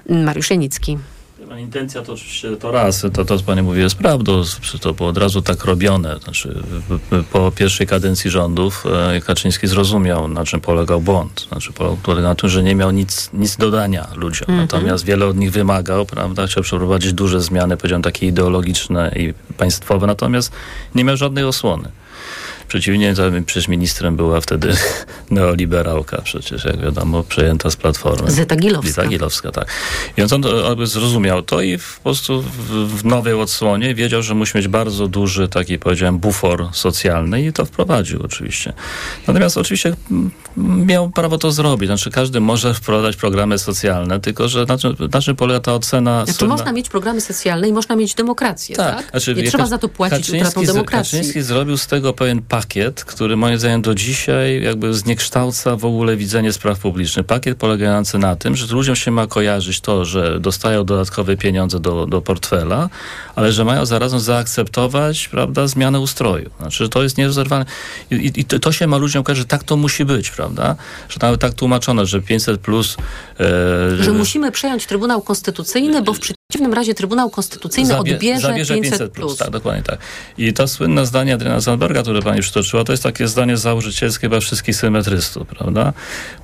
Mariusz 0.10 0.49
Janicki. 0.49 0.97
Intencja 1.57 2.01
to 2.01 2.13
oczywiście 2.13 2.55
to 2.55 2.71
raz, 2.71 3.01
to, 3.01 3.25
to 3.25 3.37
co 3.37 3.43
pani 3.43 3.61
mówi 3.61 3.81
jest 3.81 3.95
prawdą, 3.95 4.41
to 4.81 4.93
było 4.93 5.09
od 5.09 5.17
razu 5.17 5.41
tak 5.41 5.65
robione. 5.65 6.19
Znaczy, 6.23 6.63
po 7.31 7.51
pierwszej 7.51 7.87
kadencji 7.87 8.31
rządów 8.31 8.85
e, 9.15 9.21
Kaczyński 9.21 9.67
zrozumiał, 9.67 10.27
na 10.27 10.45
czym 10.45 10.61
polegał 10.61 11.01
błąd. 11.01 11.47
Znaczy, 11.51 11.73
polegał 12.03 12.29
na 12.29 12.35
tym, 12.35 12.49
że 12.49 12.63
nie 12.63 12.75
miał 12.75 12.91
nic, 12.91 13.29
nic 13.33 13.57
dodania 13.57 14.07
ludziom. 14.15 14.45
Mm 14.47 14.59
-hmm. 14.59 14.73
Natomiast 14.73 15.05
wiele 15.05 15.25
od 15.25 15.37
nich 15.37 15.51
wymagał, 15.51 16.05
prawda? 16.05 16.47
Chciał 16.47 16.63
przeprowadzić 16.63 17.13
duże 17.13 17.41
zmiany, 17.41 17.77
powiedziałem 17.77 18.01
takie 18.01 18.27
ideologiczne 18.27 19.11
i 19.15 19.33
państwowe, 19.57 20.07
natomiast 20.07 20.51
nie 20.95 21.03
miał 21.03 21.17
żadnej 21.17 21.43
osłony. 21.43 21.89
Przeciwnie, 22.70 23.13
przecież 23.45 23.67
ministrem 23.67 24.15
była 24.15 24.41
wtedy 24.41 24.74
neoliberałka, 25.32 26.22
przecież 26.22 26.65
jak 26.65 26.82
wiadomo, 26.82 27.24
przejęta 27.24 27.72
z 27.72 27.76
Platformy. 27.76 28.32
Zeta 28.32 28.55
Gilowska. 28.55 28.91
Zeta 28.91 29.07
Gilowska, 29.07 29.51
tak. 29.51 29.67
Więc 30.17 30.34
on 30.34 30.43
jakby 30.67 30.88
zrozumiał 30.88 31.41
to 31.41 31.61
i 31.61 31.78
po 31.78 32.03
prostu 32.03 32.41
w, 32.41 33.05
nowej 33.05 33.34
odsłonie 33.34 33.95
wiedział, 33.95 34.22
że 34.22 34.36
musi 34.36 34.57
mieć 34.57 34.67
bardzo 34.67 35.07
duży 35.07 35.47
taki, 35.47 35.80
powiedziałem, 35.80 36.20
bufor 36.20 36.70
socjalny 36.72 37.41
i 37.41 37.53
to 37.53 37.65
wprowadził 37.65 38.22
oczywiście. 38.24 38.74
Natomiast 39.28 39.57
oczywiście 39.57 39.95
miał 40.57 41.09
prawo 41.09 41.38
to 41.38 41.51
zrobić. 41.51 41.89
Znaczy 41.89 42.11
każdy 42.11 42.39
może 42.39 42.74
wprowadzać 42.74 43.15
programy 43.15 43.59
socjalne, 43.59 44.20
tylko 44.20 44.49
że 44.49 44.65
na 44.65 44.78
czym, 44.78 44.95
na 45.13 45.22
czym 45.22 45.36
polega 45.36 45.59
ta 45.59 45.74
ocena... 45.74 46.26
Znaczy 46.26 46.39
słynna... 46.39 46.55
można 46.55 46.72
mieć 46.72 46.89
programy 46.89 47.22
socjalne 47.22 47.70
i 47.70 47.74
można 47.74 47.95
mieć 47.95 48.13
demokrację, 48.15 48.76
tak? 48.76 48.95
tak? 48.95 49.09
Znaczy, 49.11 49.36
Nie 49.36 49.49
trzeba 49.49 49.65
za 49.65 49.78
to 49.78 49.89
płacić 49.89 50.17
Kaczyński 50.17 50.59
utratą 50.59 50.74
demokracji. 50.74 51.17
Kaczyński 51.17 51.41
zrobił 51.41 51.78
z 51.78 51.88
tego 51.88 52.13
pewien 52.13 52.41
pakiet, 52.60 53.03
który 53.03 53.38
moim 53.38 53.60
zdaniem 53.60 53.82
do 53.82 53.95
dzisiaj 53.95 54.64
jakby 54.64 54.93
zniekształca 54.93 55.76
w 55.76 55.86
ogóle 55.86 56.18
widzenie 56.18 56.53
spraw 56.53 56.80
publicznych. 56.80 57.26
Pakiet 57.26 57.57
polegający 57.57 58.18
na 58.18 58.36
tym, 58.36 58.55
że 58.55 58.76
ludziom 58.76 58.95
się 58.95 59.12
ma 59.12 59.28
kojarzyć 59.28 59.82
to, 59.82 60.05
że 60.05 60.39
dostają 60.39 60.84
dodatkowe 60.84 61.38
pieniądze 61.38 61.80
do, 61.80 62.05
do 62.05 62.22
portfela, 62.22 62.89
ale 63.36 63.51
że 63.51 63.66
mają 63.66 63.86
zarazem 63.86 64.20
zaakceptować, 64.20 65.28
prawda, 65.28 65.68
zmianę 65.68 65.99
ustroju. 65.99 66.49
Znaczy, 66.60 66.84
że 66.84 66.89
to 66.89 67.03
jest 67.03 67.18
nierozerwane. 67.18 67.66
I, 68.12 68.32
i, 68.36 68.45
to 68.45 68.72
się 68.72 68.88
ma 68.88 68.97
ludziom 68.97 69.24
kojarzyć, 69.24 69.43
że 69.43 69.47
tak 69.47 69.64
to 69.64 69.78
musi 69.78 70.05
być, 70.05 70.32
prawda? 70.32 70.76
Że 71.10 71.18
nawet 71.22 71.41
tak 71.41 71.53
tłumaczono, 71.53 72.05
że 72.05 72.22
500 72.22 72.62
plus... 72.62 72.97
E, 73.39 74.03
że 74.03 74.12
musimy 74.12 74.51
przejąć 74.51 74.86
Trybunał 74.86 75.22
Konstytucyjny, 75.22 76.01
bo 76.01 76.14
w 76.14 76.20
przeciwnym 76.59 76.73
razie 76.73 76.93
Trybunał 76.93 77.29
Konstytucyjny 77.29 77.87
Zabie, 77.87 78.13
odbierze 78.13 78.47
zabierze 78.47 78.73
500, 78.73 78.91
500 78.91 79.11
plus. 79.11 79.37
Tak, 79.37 79.49
dokładnie 79.49 79.83
tak. 79.83 79.99
I 80.37 80.53
to 80.53 80.67
słynne 80.67 81.05
zdanie 81.05 81.33
Adriana 81.33 81.59
Zandberga, 81.59 82.01
które 82.01 82.21
pani 82.21 82.41
przytoczyła, 82.41 82.83
to 82.83 82.93
jest 82.93 83.03
takie 83.03 83.27
zdanie 83.27 83.57
założycielskie 83.57 84.21
chyba 84.21 84.39
wszystkich 84.39 84.75
symetrystów, 84.75 85.47
prawda? 85.47 85.93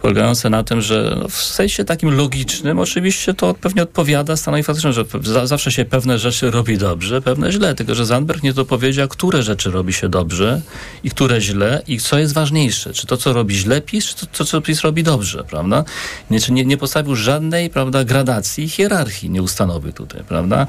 Polegające 0.02 0.50
na 0.50 0.64
tym, 0.64 0.82
że 0.82 1.18
no, 1.20 1.28
w 1.28 1.36
sensie 1.36 1.86
takim 1.86 2.18
logicznym 2.18 2.80
oczywiście 2.80 3.34
to 3.34 3.54
pewnie 3.54 3.84
odpowiada 3.84 4.36
stanowi 4.36 4.64
faktycznym, 4.64 4.94
że 4.94 5.06
za, 5.24 5.48
zawsze 5.48 5.72
się 5.72 5.86
pewne 5.86 6.20
rzeczy 6.20 6.52
robi 6.52 6.78
dobrze, 6.78 7.22
pewne 7.22 7.52
źle, 7.52 7.76
tylko 7.76 7.96
że 7.96 8.06
Zandberg 8.06 8.44
nie 8.44 8.54
dopowiedział, 8.54 9.08
które 9.08 9.44
rzeczy 9.44 9.72
robi 9.72 9.94
się 9.94 10.10
dobrze 10.10 10.62
i 11.04 11.10
które 11.10 11.42
źle 11.42 11.82
i 11.88 12.00
co 12.00 12.20
jest 12.20 12.34
ważniejsze, 12.34 12.94
czy 12.94 13.08
to, 13.08 13.18
co 13.18 13.34
robi 13.34 13.56
źle 13.56 13.82
PiS, 13.82 14.06
czy 14.06 14.16
to, 14.16 14.26
to 14.38 14.46
co 14.46 14.62
PiS 14.62 14.82
robi 14.82 15.04
dobrze, 15.04 15.44
prawda? 15.44 15.84
Nie, 16.30 16.40
nie, 16.50 16.66
nie 16.66 16.78
postawił 16.78 17.16
żadnej, 17.16 17.70
prawda, 17.70 18.04
gradacji, 18.04 18.70
hierarchii 18.70 19.30
nie 19.30 19.42
ustanowił 19.42 19.95
tutaj, 19.96 20.24
prawda? 20.28 20.68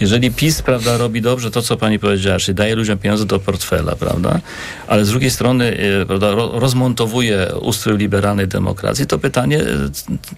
Jeżeli 0.00 0.30
PiS, 0.30 0.62
prawda, 0.62 0.96
robi 0.96 1.22
dobrze 1.22 1.50
to, 1.50 1.62
co 1.62 1.76
pani 1.76 1.98
powiedziała, 1.98 2.38
czyli 2.38 2.54
daje 2.54 2.74
ludziom 2.74 2.98
pieniądze 2.98 3.24
do 3.24 3.38
portfela, 3.38 3.96
prawda? 3.96 4.40
Ale 4.86 5.04
z 5.04 5.08
drugiej 5.08 5.30
strony, 5.30 5.78
e, 6.02 6.06
prawda, 6.06 6.30
rozmontowuje 6.52 7.52
ustrój 7.60 7.98
liberalnej 7.98 8.48
demokracji, 8.48 9.06
to 9.06 9.18
pytanie, 9.18 9.60
e, 9.60 9.64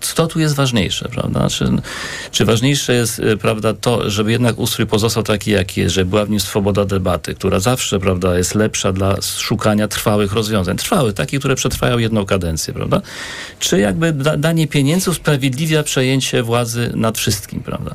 co 0.00 0.26
tu 0.26 0.40
jest 0.40 0.54
ważniejsze, 0.54 1.08
prawda? 1.08 1.48
Czy, 1.48 1.64
czy 2.30 2.44
ważniejsze 2.44 2.94
jest, 2.94 3.18
e, 3.18 3.36
prawda, 3.36 3.74
to, 3.74 4.10
żeby 4.10 4.32
jednak 4.32 4.58
ustrój 4.58 4.86
pozostał 4.86 5.22
taki, 5.22 5.50
jaki 5.50 5.80
jest, 5.80 5.94
że 5.94 6.04
była 6.04 6.24
w 6.24 6.30
nim 6.30 6.40
swoboda 6.40 6.84
debaty, 6.84 7.34
która 7.34 7.60
zawsze, 7.60 8.00
prawda, 8.00 8.38
jest 8.38 8.54
lepsza 8.54 8.92
dla 8.92 9.16
szukania 9.22 9.88
trwałych 9.88 10.32
rozwiązań. 10.32 10.76
Trwałych, 10.76 11.14
takich, 11.14 11.38
które 11.40 11.54
przetrwają 11.54 11.98
jedną 11.98 12.26
kadencję, 12.26 12.74
prawda? 12.74 13.00
Czy 13.58 13.80
jakby 13.80 14.12
da, 14.12 14.36
danie 14.36 14.66
pieniędzy 14.66 15.10
usprawiedliwia 15.10 15.82
przejęcie 15.82 16.42
władzy 16.42 16.92
nad 16.94 17.18
wszystkim, 17.18 17.60
prawda? 17.60 17.94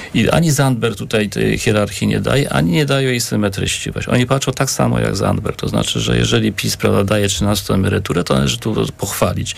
I 0.13 0.29
ani 0.29 0.51
Zandberg 0.51 0.97
tutaj 0.97 1.29
tej 1.29 1.57
hierarchii 1.57 2.07
nie 2.07 2.19
daje, 2.19 2.53
ani 2.53 2.71
nie 2.71 2.85
daje 2.85 3.09
jej 3.09 3.21
symetryści. 3.21 3.91
Oni 4.07 4.25
patrzą 4.25 4.51
tak 4.51 4.71
samo 4.71 4.99
jak 4.99 5.15
Zandberg. 5.15 5.55
To 5.55 5.67
znaczy, 5.67 5.99
że 5.99 6.17
jeżeli 6.17 6.53
PiS 6.53 6.77
prawda, 6.77 7.03
daje 7.03 7.27
13 7.27 7.73
emeryturę, 7.73 8.23
to 8.23 8.33
należy 8.33 8.57
tu 8.57 8.75
pochwalić. 8.97 9.55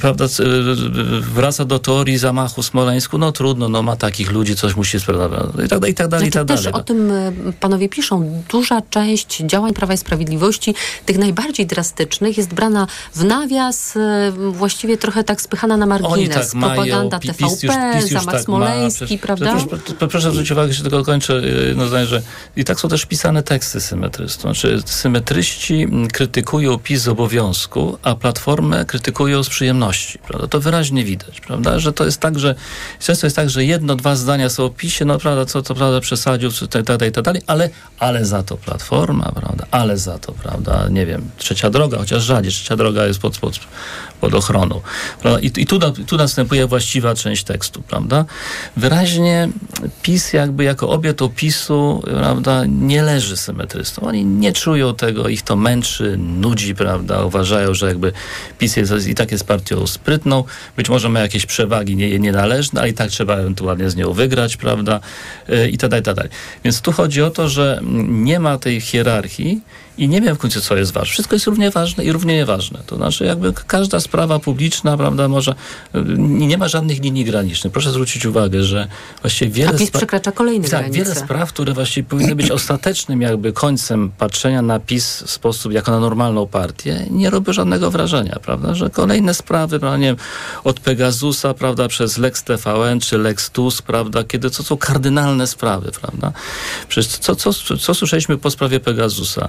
Prawda, 0.00 0.24
wraca 1.20 1.64
do 1.64 1.78
teorii 1.78 2.18
zamachu 2.18 2.62
Smoleńsku, 2.62 3.18
no 3.18 3.32
trudno, 3.32 3.68
no 3.68 3.82
ma 3.82 3.96
takich 3.96 4.32
ludzi, 4.32 4.56
coś 4.56 4.76
musi 4.76 5.00
sprawować. 5.00 5.66
I 5.66 5.68
tak 5.68 5.78
dalej, 5.78 5.92
i 5.92 5.94
tak 5.94 6.08
dalej, 6.08 6.30
znaczy, 6.30 6.44
i 6.44 6.48
tak 6.48 6.58
też 6.58 6.66
o 6.74 6.80
tym 6.80 7.10
e, 7.10 7.32
panowie 7.60 7.88
piszą. 7.88 8.42
Duża 8.48 8.82
część 8.90 9.38
działań 9.38 9.74
Prawa 9.74 9.94
i 9.94 9.98
Sprawiedliwości, 9.98 10.74
tych 11.06 11.18
najbardziej 11.18 11.66
drastycznych, 11.66 12.36
jest 12.36 12.54
brana 12.54 12.86
w 13.14 13.24
nawias, 13.24 13.96
e, 13.96 14.32
właściwie 14.50 14.98
trochę 14.98 15.24
tak 15.24 15.40
spychana 15.40 15.76
na 15.76 15.86
margines. 15.86 16.50
Tak 16.50 16.60
Propaganda 16.60 16.96
mają, 16.96 17.10
TVP, 17.10 17.34
PiS 17.34 17.62
już, 17.62 17.74
PiS 17.94 18.02
już 18.02 18.10
zamach 18.10 18.34
tak 18.34 18.44
smoleński, 18.44 19.14
ma, 19.14 19.20
prawda? 19.22 19.63
Proszę 20.10 20.30
zwrócić 20.30 20.50
uwagę, 20.50 20.72
że 20.72 20.82
tylko 20.82 21.04
kończę 21.04 21.42
jedno 21.68 21.88
zdanie, 21.88 22.06
że 22.06 22.22
i 22.56 22.64
tak 22.64 22.80
są 22.80 22.88
też 22.88 23.06
pisane 23.06 23.42
teksty 23.42 23.80
symetrystów. 23.80 24.42
Znaczy, 24.42 24.82
symetryści 24.86 25.88
krytykują 26.12 26.78
PiS 26.78 27.02
z 27.02 27.08
obowiązku, 27.08 27.98
a 28.02 28.14
Platformę 28.14 28.84
krytykują 28.84 29.42
z 29.42 29.48
przyjemności. 29.48 30.18
Prawda? 30.18 30.46
To 30.46 30.60
wyraźnie 30.60 31.04
widać, 31.04 31.40
prawda? 31.40 31.78
Że 31.78 31.92
to 31.92 32.04
jest 32.04 32.20
tak, 32.20 32.38
że 32.38 32.54
często 33.00 33.26
jest 33.26 33.36
tak, 33.36 33.50
że 33.50 33.64
jedno, 33.64 33.96
dwa 33.96 34.16
zdania 34.16 34.48
są 34.50 34.64
o 34.64 34.70
PiSie, 34.70 35.04
no 35.04 35.18
prawda, 35.18 35.46
co 35.46 35.62
to 35.62 35.74
prawda 35.74 36.00
przesadził, 36.00 36.50
tak, 36.70 36.86
tak, 36.86 37.00
tak 37.12 37.24
dalej, 37.24 37.42
ale, 37.46 37.70
ale 37.98 38.24
za 38.24 38.42
to 38.42 38.56
Platforma, 38.56 39.32
prawda? 39.32 39.66
Ale 39.70 39.98
za 39.98 40.18
to, 40.18 40.32
prawda, 40.32 40.88
nie 40.90 41.06
wiem, 41.06 41.30
trzecia 41.36 41.70
droga, 41.70 41.98
chociaż 41.98 42.22
rzadziej, 42.22 42.52
trzecia 42.52 42.76
droga 42.76 43.06
jest 43.06 43.20
pod, 43.20 43.38
pod, 43.38 43.60
pod 44.24 44.34
ochroną. 44.34 44.80
I, 45.42 45.50
i 45.56 45.66
tu, 45.66 45.78
tu 46.06 46.16
następuje 46.16 46.66
właściwa 46.66 47.14
część 47.14 47.44
tekstu, 47.44 47.82
prawda? 47.82 48.24
Wyraźnie 48.76 49.48
PiS 50.02 50.32
jakby 50.32 50.64
jako 50.64 50.88
obiekt 50.88 51.22
opisu 51.22 52.02
prawda, 52.04 52.64
nie 52.68 53.02
leży 53.02 53.36
symetrystą. 53.36 54.02
Oni 54.02 54.24
nie 54.24 54.52
czują 54.52 54.94
tego, 54.94 55.28
ich 55.28 55.42
to 55.42 55.56
męczy, 55.56 56.16
nudzi, 56.18 56.74
prawda, 56.74 57.24
uważają, 57.24 57.74
że 57.74 57.86
jakby 57.86 58.12
PiS 58.58 58.76
jest, 58.76 59.08
i 59.08 59.14
tak 59.14 59.32
jest 59.32 59.44
partią 59.44 59.86
sprytną, 59.86 60.44
być 60.76 60.88
może 60.88 61.08
ma 61.08 61.20
jakieś 61.20 61.46
przewagi 61.46 61.96
nie, 61.96 62.18
nienależne, 62.18 62.80
ale 62.80 62.90
i 62.90 62.94
tak 62.94 63.10
trzeba 63.10 63.36
ewentualnie 63.36 63.90
z 63.90 63.96
nią 63.96 64.12
wygrać, 64.12 64.56
prawda, 64.56 65.00
y, 65.48 65.68
i 65.70 65.78
tak 65.78 65.90
dalej, 65.90 66.02
tak 66.02 66.14
dalej. 66.14 66.30
Więc 66.64 66.80
tu 66.80 66.92
chodzi 66.92 67.22
o 67.22 67.30
to, 67.30 67.48
że 67.48 67.80
nie 68.08 68.40
ma 68.40 68.58
tej 68.58 68.80
hierarchii 68.80 69.60
i 69.98 70.08
nie 70.08 70.20
wiem 70.20 70.36
w 70.36 70.38
końcu, 70.38 70.60
co 70.60 70.76
jest 70.76 70.92
ważne. 70.92 71.12
Wszystko 71.12 71.34
jest 71.34 71.46
równie 71.46 71.70
ważne 71.70 72.04
i 72.04 72.12
równie 72.12 72.36
nieważne. 72.36 72.78
To 72.86 72.96
znaczy, 72.96 73.24
jakby 73.24 73.52
każda 73.52 74.00
sprawa 74.00 74.38
publiczna, 74.38 74.96
prawda, 74.96 75.28
może. 75.28 75.54
Nie 76.18 76.58
ma 76.58 76.68
żadnych 76.68 77.02
linii 77.02 77.24
granicznych. 77.24 77.72
Proszę 77.72 77.90
zwrócić 77.90 78.26
uwagę, 78.26 78.62
że 78.62 78.88
właściwie 79.22 79.50
wiele. 79.50 79.70
A 79.70 79.78
PiS 79.78 79.90
przekracza 79.90 80.32
kolejne 80.32 80.68
tak, 80.68 80.80
granice. 80.80 80.98
wiele 80.98 81.14
spraw, 81.14 81.52
które 81.52 81.72
właściwie 81.72 82.08
powinny 82.08 82.34
być 82.34 82.50
ostatecznym, 82.50 83.22
jakby 83.22 83.52
końcem 83.52 84.10
patrzenia 84.18 84.62
na 84.62 84.80
PiS 84.80 85.22
w 85.26 85.30
sposób 85.30 85.72
jako 85.72 85.90
na 85.90 86.00
normalną 86.00 86.46
partię, 86.46 87.06
nie 87.10 87.30
robią 87.30 87.52
żadnego 87.52 87.90
wrażenia, 87.90 88.38
prawda, 88.42 88.74
że 88.74 88.90
kolejne 88.90 89.34
sprawy, 89.34 89.80
prawda, 89.80 89.98
nie 89.98 90.06
wiem, 90.06 90.16
od 90.64 90.80
Pegasusa, 90.80 91.54
prawda, 91.54 91.88
przez 91.88 92.18
Lex 92.18 92.42
TVN 92.42 93.00
czy 93.00 93.18
Lex 93.18 93.50
TUS, 93.50 93.82
prawda, 93.82 94.24
kiedy 94.24 94.50
to 94.50 94.62
są 94.62 94.76
kardynalne 94.76 95.46
sprawy, 95.46 95.90
prawda. 96.00 96.32
Przecież 96.88 97.18
co, 97.18 97.36
co, 97.36 97.52
co, 97.52 97.76
co 97.76 97.94
słyszeliśmy 97.94 98.38
po 98.38 98.50
sprawie 98.50 98.80
Pegasusa? 98.80 99.48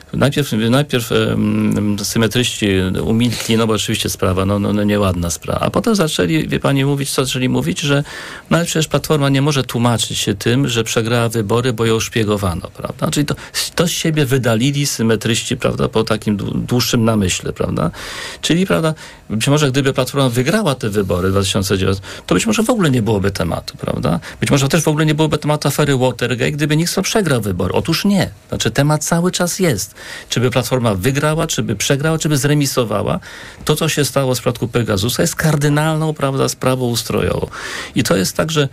Najpierw, 0.13 0.51
najpierw 0.69 1.09
symetryści 2.03 2.67
umilkli, 3.03 3.57
no 3.57 3.67
bo 3.67 3.73
oczywiście 3.73 4.09
sprawa, 4.09 4.45
no, 4.45 4.59
no, 4.59 4.73
no 4.73 4.83
nieładna 4.83 5.29
sprawa. 5.29 5.59
A 5.59 5.69
potem 5.69 5.95
zaczęli, 5.95 6.47
wie 6.47 6.59
pani, 6.59 6.85
mówić, 6.85 7.11
co 7.11 7.25
zaczęli 7.25 7.49
mówić, 7.49 7.79
że 7.79 8.03
no 8.49 8.57
ale 8.57 8.65
przecież 8.65 8.87
Platforma 8.87 9.29
nie 9.29 9.41
może 9.41 9.63
tłumaczyć 9.63 10.17
się 10.17 10.35
tym, 10.35 10.67
że 10.67 10.83
przegrała 10.83 11.29
wybory, 11.29 11.73
bo 11.73 11.85
ją 11.85 11.99
szpiegowano, 11.99 12.69
prawda? 12.77 13.11
Czyli 13.11 13.25
to, 13.25 13.35
to 13.75 13.87
z 13.87 13.91
siebie 13.91 14.25
wydalili 14.25 14.85
symetryści, 14.85 15.57
prawda, 15.57 15.87
po 15.87 16.03
takim 16.03 16.37
dłuższym 16.55 17.05
namyśle, 17.05 17.53
prawda? 17.53 17.91
Czyli, 18.41 18.65
prawda, 18.67 18.93
być 19.29 19.47
może 19.47 19.71
gdyby 19.71 19.93
Platforma 19.93 20.29
wygrała 20.29 20.75
te 20.75 20.89
wybory 20.89 21.29
w 21.29 21.31
2009, 21.31 21.97
to 22.27 22.35
być 22.35 22.45
może 22.47 22.63
w 22.63 22.69
ogóle 22.69 22.91
nie 22.91 23.01
byłoby 23.01 23.31
tematu, 23.31 23.77
prawda? 23.77 24.19
Być 24.39 24.51
może 24.51 24.69
też 24.69 24.81
w 24.81 24.87
ogóle 24.87 25.05
nie 25.05 25.15
byłoby 25.15 25.37
tematu 25.37 25.67
afery 25.67 25.97
Watergate, 25.97 26.51
gdyby 26.51 26.77
Nixon 26.77 27.03
przegrał 27.03 27.41
wybory. 27.41 27.73
Otóż 27.73 28.05
nie. 28.05 28.29
Znaczy 28.49 28.71
temat 28.71 29.03
cały 29.03 29.31
czas 29.31 29.59
jest. 29.59 29.95
Czy 30.29 30.39
by 30.39 30.49
Platforma 30.49 30.95
wygrała, 30.95 31.47
czy 31.47 31.63
by 31.63 31.75
przegrała, 31.75 32.17
czy 32.17 32.29
by 32.29 32.37
zremisowała. 32.37 33.19
To, 33.65 33.75
co 33.75 33.89
się 33.89 34.05
stało 34.05 34.35
w 34.35 34.37
przypadku 34.37 34.67
Pegasusa 34.67 35.23
jest 35.23 35.35
kardynalną, 35.35 36.13
prawda, 36.13 36.49
sprawą 36.49 36.87
ustrojową. 36.87 37.47
I 37.95 38.03
to 38.03 38.15
jest 38.15 38.37
tak, 38.37 38.51
że 38.51 38.69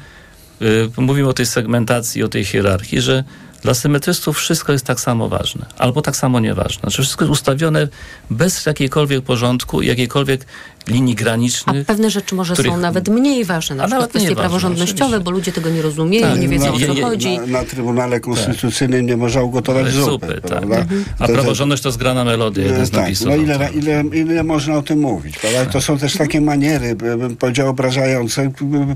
yy, 0.60 0.90
mówimy 0.96 1.28
o 1.28 1.32
tej 1.32 1.46
segmentacji, 1.46 2.22
o 2.22 2.28
tej 2.28 2.44
hierarchii, 2.44 3.00
że 3.00 3.24
dla 3.62 3.74
symetrystów 3.74 4.38
wszystko 4.38 4.72
jest 4.72 4.84
tak 4.84 5.00
samo 5.00 5.28
ważne, 5.28 5.66
albo 5.78 6.02
tak 6.02 6.16
samo 6.16 6.40
nieważne. 6.40 6.80
Znaczy 6.80 7.02
wszystko 7.02 7.24
jest 7.24 7.32
ustawione 7.32 7.88
bez 8.30 8.66
jakiejkolwiek 8.66 9.24
porządku 9.24 9.82
jakiejkolwiek 9.82 10.46
linii 10.90 11.14
granicznych. 11.14 11.82
A 11.82 11.84
pewne 11.84 12.10
rzeczy 12.10 12.34
może 12.34 12.54
których... 12.54 12.72
są 12.72 12.78
nawet 12.78 13.08
mniej 13.08 13.44
ważne, 13.44 13.76
na 13.76 13.86
przykład 13.86 14.10
kwestie 14.10 14.36
praworządnościowe, 14.36 15.04
oczywiście. 15.04 15.24
bo 15.24 15.30
ludzie 15.30 15.52
tego 15.52 15.70
nie 15.70 15.82
rozumieją, 15.82 16.28
tak, 16.28 16.40
nie 16.40 16.48
wiedzą 16.48 16.74
o 16.74 16.78
co 16.78 16.94
chodzi. 17.02 17.38
Na, 17.38 17.46
na 17.46 17.64
Trybunale 17.64 18.20
Konstytucyjnym 18.20 19.00
tak. 19.00 19.08
nie 19.08 19.16
można 19.16 19.42
ugotować 19.42 19.92
zupy, 19.92 20.26
zupy 20.26 20.40
tak. 20.48 20.62
Mhm. 20.62 21.04
A 21.18 21.26
to, 21.26 21.32
praworządność 21.32 21.82
to 21.82 21.92
zgrana 21.92 22.24
melodia, 22.24 22.64
jeden 22.64 22.86
z 22.86 22.90
tak, 22.90 23.00
napisów. 23.00 23.26
No 23.26 23.36
ile, 23.36 23.70
ile, 23.74 24.04
ile 24.12 24.44
można 24.44 24.76
o 24.76 24.82
tym 24.82 25.00
mówić, 25.00 25.38
prawda? 25.38 25.66
To 25.66 25.80
są 25.80 25.98
też 25.98 26.16
takie 26.16 26.40
maniery, 26.40 26.94
bym 26.94 27.36
powiedział, 27.36 27.68
obrażające 27.68 28.50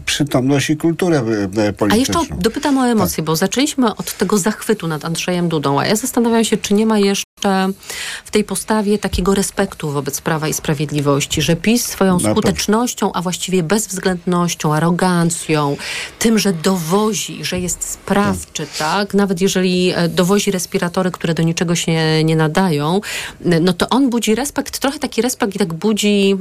przytomność 0.06 0.70
i 0.70 0.76
kulturę 0.76 1.22
polityczną. 1.78 2.20
A 2.20 2.22
jeszcze 2.22 2.36
dopytam 2.40 2.78
o 2.78 2.88
emocje, 2.88 3.16
tak. 3.16 3.24
bo 3.24 3.36
zaczęliśmy 3.36 3.96
od 3.96 4.16
tego 4.16 4.38
zachwytu 4.38 4.88
nad 4.88 5.04
Andrzejem 5.04 5.48
Dudą, 5.48 5.80
a 5.80 5.86
ja 5.86 5.96
zastanawiam 5.96 6.44
się, 6.44 6.56
czy 6.56 6.74
nie 6.74 6.86
ma 6.86 6.98
jeszcze 6.98 7.72
w 8.24 8.30
tej 8.30 8.44
postawie 8.44 8.98
takiego 8.98 9.34
respektu 9.34 9.90
wobec 9.90 10.20
Prawa 10.20 10.48
i 10.48 10.54
Sprawiedliwości, 10.54 11.42
że 11.42 11.56
PiS 11.56 11.81
swoją 11.84 12.20
skutecznością, 12.20 13.12
a 13.12 13.22
właściwie 13.22 13.62
bezwzględnością, 13.62 14.74
arogancją, 14.74 15.76
tym, 16.18 16.38
że 16.38 16.52
dowozi, 16.52 17.44
że 17.44 17.60
jest 17.60 17.90
sprawczy, 17.90 18.66
tak? 18.78 19.14
Nawet 19.14 19.40
jeżeli 19.40 19.92
e, 19.94 20.08
dowozi 20.08 20.50
respiratory, 20.50 21.10
które 21.10 21.34
do 21.34 21.42
niczego 21.42 21.74
się 21.74 22.24
nie 22.24 22.36
nadają, 22.36 23.00
no 23.60 23.72
to 23.72 23.88
on 23.88 24.10
budzi 24.10 24.34
respekt, 24.34 24.78
trochę 24.78 24.98
taki 24.98 25.22
respekt 25.22 25.60
jak 25.60 25.74
budzi 25.74 26.36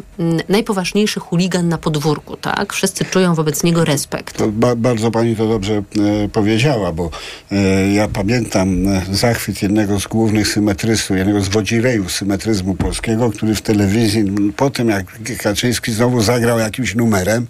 najpoważniejszy 0.50 1.20
chuligan 1.20 1.70
na 1.70 1.78
podwórku, 1.78 2.38
tak? 2.38 2.74
Wszyscy 2.74 3.06
czują 3.06 3.36
wobec 3.36 3.64
niego 3.64 3.86
respekt. 3.86 4.44
Ba 4.44 4.76
bardzo 4.76 5.12
pani 5.12 5.36
to 5.36 5.48
dobrze 5.48 5.74
e, 5.74 5.84
powiedziała, 6.30 6.92
bo 6.92 7.10
e, 7.52 7.94
ja 7.94 8.08
pamiętam 8.08 8.88
e, 8.88 9.02
zachwyt 9.12 9.62
jednego 9.62 10.00
z 10.00 10.08
głównych 10.08 10.48
symetrystów, 10.48 11.18
jednego 11.18 11.42
z 11.42 11.48
wodzirejów 11.48 12.12
symetryzmu 12.12 12.76
polskiego, 12.76 13.32
który 13.32 13.56
w 13.56 13.62
telewizji 13.62 14.24
po 14.58 14.70
tym, 14.70 14.89
jak 14.89 15.06
Kaczyński 15.38 15.92
znowu 15.92 16.22
zagrał 16.22 16.60
jakimś 16.60 16.96
numerem, 16.96 17.48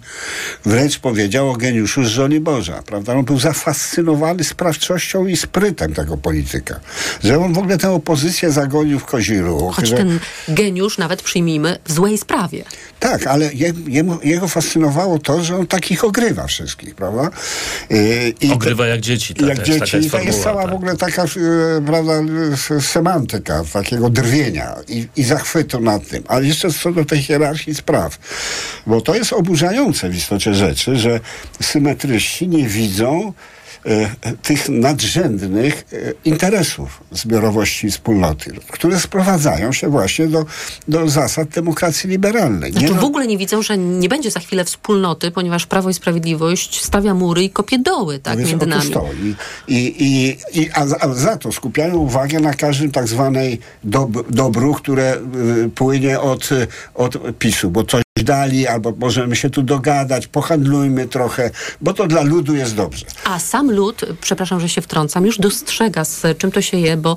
wręcz 0.64 0.98
powiedział 0.98 1.50
o 1.50 1.56
geniuszu 1.56 2.04
z 2.04 2.08
żoni 2.08 2.40
Boża, 2.40 2.82
prawda? 2.82 3.14
On 3.14 3.24
był 3.24 3.38
zafascynowany 3.38 4.44
sprawczością 4.44 5.26
i 5.26 5.36
sprytem 5.36 5.94
tego 5.94 6.16
polityka. 6.16 6.80
Że 7.24 7.38
on 7.38 7.52
w 7.52 7.58
ogóle 7.58 7.78
tę 7.78 7.90
opozycję 7.90 8.52
zagonił 8.52 8.98
w 8.98 9.04
kozi 9.04 9.38
ruch. 9.38 9.76
Choć 9.76 9.88
że... 9.88 9.96
ten 9.96 10.18
geniusz, 10.48 10.98
nawet 10.98 11.22
przyjmijmy, 11.22 11.78
w 11.84 11.92
złej 11.92 12.18
sprawie. 12.18 12.64
Tak, 13.00 13.26
ale 13.26 13.54
je, 13.54 13.72
jemu, 13.86 14.18
jego 14.24 14.48
fascynowało 14.48 15.18
to, 15.18 15.44
że 15.44 15.56
on 15.56 15.66
takich 15.66 16.04
ogrywa 16.04 16.46
wszystkich, 16.46 16.94
prawda? 16.94 17.30
I 18.40 18.52
ogrywa 18.52 18.86
jak 18.86 19.00
dzieci. 19.00 19.34
Tak, 19.34 19.48
jak 19.48 19.62
dzieci. 19.62 19.96
I 19.96 20.10
to 20.10 20.20
jest 20.20 20.42
cała 20.42 20.62
tak. 20.62 20.70
w 20.70 20.74
ogóle 20.74 20.96
taka, 20.96 21.24
y, 21.24 21.28
prawda, 21.86 22.12
semantyka 22.80 23.64
takiego 23.72 24.10
drwienia 24.10 24.74
i, 24.88 25.08
i 25.16 25.24
zachwytu 25.24 25.80
nad 25.80 26.08
tym. 26.08 26.24
Ale 26.28 26.46
jeszcze 26.46 26.72
co 26.72 26.92
do 26.92 27.04
tej 27.04 27.22
hierarchii 27.22 27.71
spraw. 27.74 28.18
Bo 28.86 29.00
to 29.00 29.14
jest 29.14 29.32
oburzające 29.32 30.08
w 30.08 30.16
istocie 30.16 30.54
rzeczy, 30.54 30.96
że 30.96 31.20
symetryści 31.60 32.48
nie 32.48 32.68
widzą 32.68 33.32
tych 34.42 34.68
nadrzędnych 34.68 35.84
e, 35.92 35.96
interesów 36.24 37.02
zbiorowości 37.10 37.90
wspólnoty, 37.90 38.52
które 38.70 39.00
sprowadzają 39.00 39.72
się 39.72 39.88
właśnie 39.88 40.26
do, 40.26 40.46
do 40.88 41.08
zasad 41.08 41.48
demokracji 41.48 42.10
liberalnej. 42.10 42.72
Znaczy 42.72 42.86
nie 42.86 43.00
w 43.00 43.04
ogóle 43.04 43.26
nie 43.26 43.38
widzą, 43.38 43.62
że 43.62 43.78
nie 43.78 44.08
będzie 44.08 44.30
za 44.30 44.40
chwilę 44.40 44.64
wspólnoty, 44.64 45.30
ponieważ 45.30 45.66
Prawo 45.66 45.90
i 45.90 45.94
Sprawiedliwość 45.94 46.84
stawia 46.84 47.14
mury 47.14 47.42
i 47.42 47.50
kopie 47.50 47.78
doły 47.78 48.18
tak, 48.18 48.38
no 48.38 48.46
między 48.46 48.66
nami. 48.66 48.94
I, 49.68 49.74
i, 49.74 50.04
i, 50.04 50.38
i, 50.60 50.70
a, 50.70 50.86
a 51.00 51.14
za 51.14 51.36
to 51.36 51.52
skupiają 51.52 51.96
uwagę 51.96 52.40
na 52.40 52.54
każdym 52.54 52.90
tak 52.90 53.08
zwanej 53.08 53.58
dob 53.84 54.30
dobru, 54.30 54.74
które 54.74 55.16
y, 55.66 55.70
płynie 55.74 56.20
od, 56.20 56.48
od 56.94 57.38
PiSu, 57.38 57.70
bo 57.70 57.84
coś 57.84 58.02
dali, 58.22 58.66
albo 58.66 58.92
możemy 58.98 59.36
się 59.36 59.50
tu 59.50 59.62
dogadać, 59.62 60.26
pohandlujmy 60.26 61.08
trochę, 61.08 61.50
bo 61.80 61.92
to 61.92 62.06
dla 62.06 62.22
ludu 62.22 62.54
jest 62.54 62.74
dobrze. 62.74 63.06
A 63.24 63.38
sam 63.38 63.70
lud, 63.70 64.00
przepraszam, 64.20 64.60
że 64.60 64.68
się 64.68 64.80
wtrącam, 64.80 65.26
już 65.26 65.38
dostrzega 65.38 66.04
z 66.04 66.38
czym 66.38 66.52
to 66.52 66.62
się 66.62 66.78
je, 66.78 66.96
bo 66.96 67.16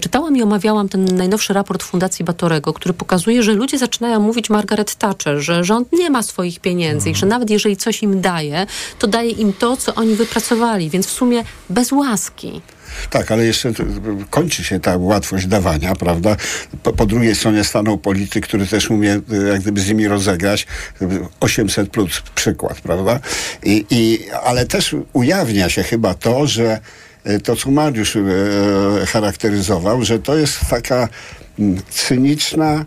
czytałam 0.00 0.36
i 0.36 0.42
omawiałam 0.42 0.88
ten 0.88 1.04
najnowszy 1.04 1.52
raport 1.52 1.82
Fundacji 1.82 2.24
Batorego, 2.24 2.72
który 2.72 2.94
pokazuje, 2.94 3.42
że 3.42 3.52
ludzie 3.52 3.78
zaczynają 3.78 4.20
mówić 4.20 4.50
Margaret 4.50 4.94
Thatcher, 4.94 5.40
że 5.40 5.64
rząd 5.64 5.92
nie 5.92 6.10
ma 6.10 6.22
swoich 6.22 6.60
pieniędzy 6.60 7.10
i 7.10 7.14
że 7.14 7.26
nawet 7.26 7.50
jeżeli 7.50 7.76
coś 7.76 8.02
im 8.02 8.20
daje, 8.20 8.66
to 8.98 9.06
daje 9.06 9.30
im 9.30 9.52
to, 9.52 9.76
co 9.76 9.94
oni 9.94 10.14
wypracowali, 10.14 10.90
więc 10.90 11.06
w 11.06 11.10
sumie 11.10 11.44
bez 11.70 11.92
łaski. 11.92 12.60
Tak, 13.10 13.30
ale 13.30 13.44
jeszcze 13.44 13.72
kończy 14.30 14.64
się 14.64 14.80
ta 14.80 14.96
łatwość 14.96 15.46
dawania, 15.46 15.94
prawda? 15.94 16.36
Po, 16.82 16.92
po, 16.92 17.06
drugiej 17.06 17.34
stronie 17.34 17.64
stanął 17.64 17.98
polityk, 17.98 18.46
który 18.46 18.66
też 18.66 18.90
umie 18.90 19.20
e, 19.32 19.36
jak 19.48 19.60
gdyby 19.60 19.80
z 19.80 19.88
nimi 19.88 20.08
rozegrać. 20.08 20.66
800 21.40 21.90
plus 21.90 22.22
przykład, 22.34 22.80
prawda? 22.80 23.20
I, 23.62 23.86
i, 23.90 24.30
ale 24.44 24.66
też 24.66 24.96
ujawnia 25.12 25.68
się 25.68 25.82
chyba 25.82 26.14
to, 26.14 26.46
że 26.46 26.80
e, 27.24 27.40
to, 27.40 27.56
co 27.56 27.70
Mariusz 27.70 28.16
e, 28.16 28.22
charakteryzował, 29.06 30.04
że 30.04 30.18
to 30.18 30.36
jest 30.36 30.60
taka 30.70 31.08
mm, 31.58 31.82
cyniczna, 31.90 32.84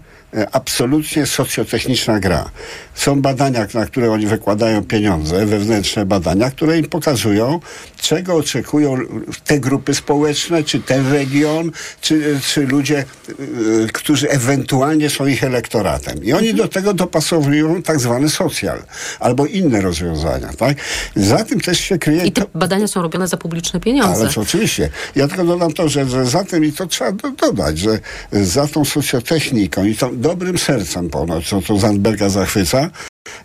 absolutnie 0.51 1.25
socjotechniczna 1.25 2.19
gra. 2.19 2.49
Są 2.93 3.21
badania, 3.21 3.67
na 3.73 3.85
które 3.85 4.11
oni 4.11 4.27
wykładają 4.27 4.83
pieniądze, 4.83 5.45
wewnętrzne 5.45 6.05
badania, 6.05 6.51
które 6.51 6.79
im 6.79 6.85
pokazują, 6.85 7.59
czego 8.01 8.35
oczekują 8.35 8.97
te 9.45 9.59
grupy 9.59 9.93
społeczne, 9.93 10.63
czy 10.63 10.79
ten 10.79 11.11
region, 11.11 11.71
czy, 12.01 12.39
czy 12.47 12.67
ludzie, 12.67 13.05
y, 13.29 13.87
którzy 13.93 14.29
ewentualnie 14.29 15.09
są 15.09 15.27
ich 15.27 15.43
elektoratem. 15.43 16.23
I 16.23 16.33
oni 16.33 16.53
do 16.53 16.67
tego 16.67 16.93
dopasowują 16.93 17.83
tak 17.83 17.99
zwany 17.99 18.29
socjal 18.29 18.83
albo 19.19 19.45
inne 19.45 19.81
rozwiązania. 19.81 20.47
Tak? 20.57 20.77
Za 21.15 21.43
tym 21.43 21.61
też 21.61 21.79
się 21.79 21.97
kryje... 21.97 22.25
I 22.25 22.31
te 22.31 22.45
badania 22.55 22.87
są 22.87 23.01
robione 23.01 23.27
za 23.27 23.37
publiczne 23.37 23.79
pieniądze. 23.79 24.21
Ale 24.21 24.29
oczywiście. 24.41 24.89
Ja 25.15 25.27
tylko 25.27 25.45
dodam 25.45 25.73
to, 25.73 25.89
że, 25.89 26.09
że 26.09 26.25
za 26.25 26.43
tym, 26.43 26.65
i 26.65 26.71
to 26.71 26.87
trzeba 26.87 27.11
do, 27.11 27.31
dodać, 27.31 27.77
że 27.77 27.99
za 28.31 28.67
tą 28.67 28.85
socjotechniką 28.85 29.85
i 29.85 29.95
tą 29.95 30.20
dobrym 30.21 30.57
sercem 30.57 31.09
ponoć, 31.09 31.49
co 31.49 31.61
to 31.61 31.77
Zandberga 31.77 32.29
zachwyca, 32.29 32.89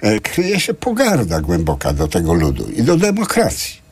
e, 0.03 0.21
kryje 0.21 0.61
się 0.61 0.75
pogarda 0.75 1.41
głęboka 1.41 1.93
do 1.93 2.09
tego 2.09 2.35
ludu 2.35 2.67
i 2.77 2.83
do 2.83 2.97
demokracji. 2.97 3.87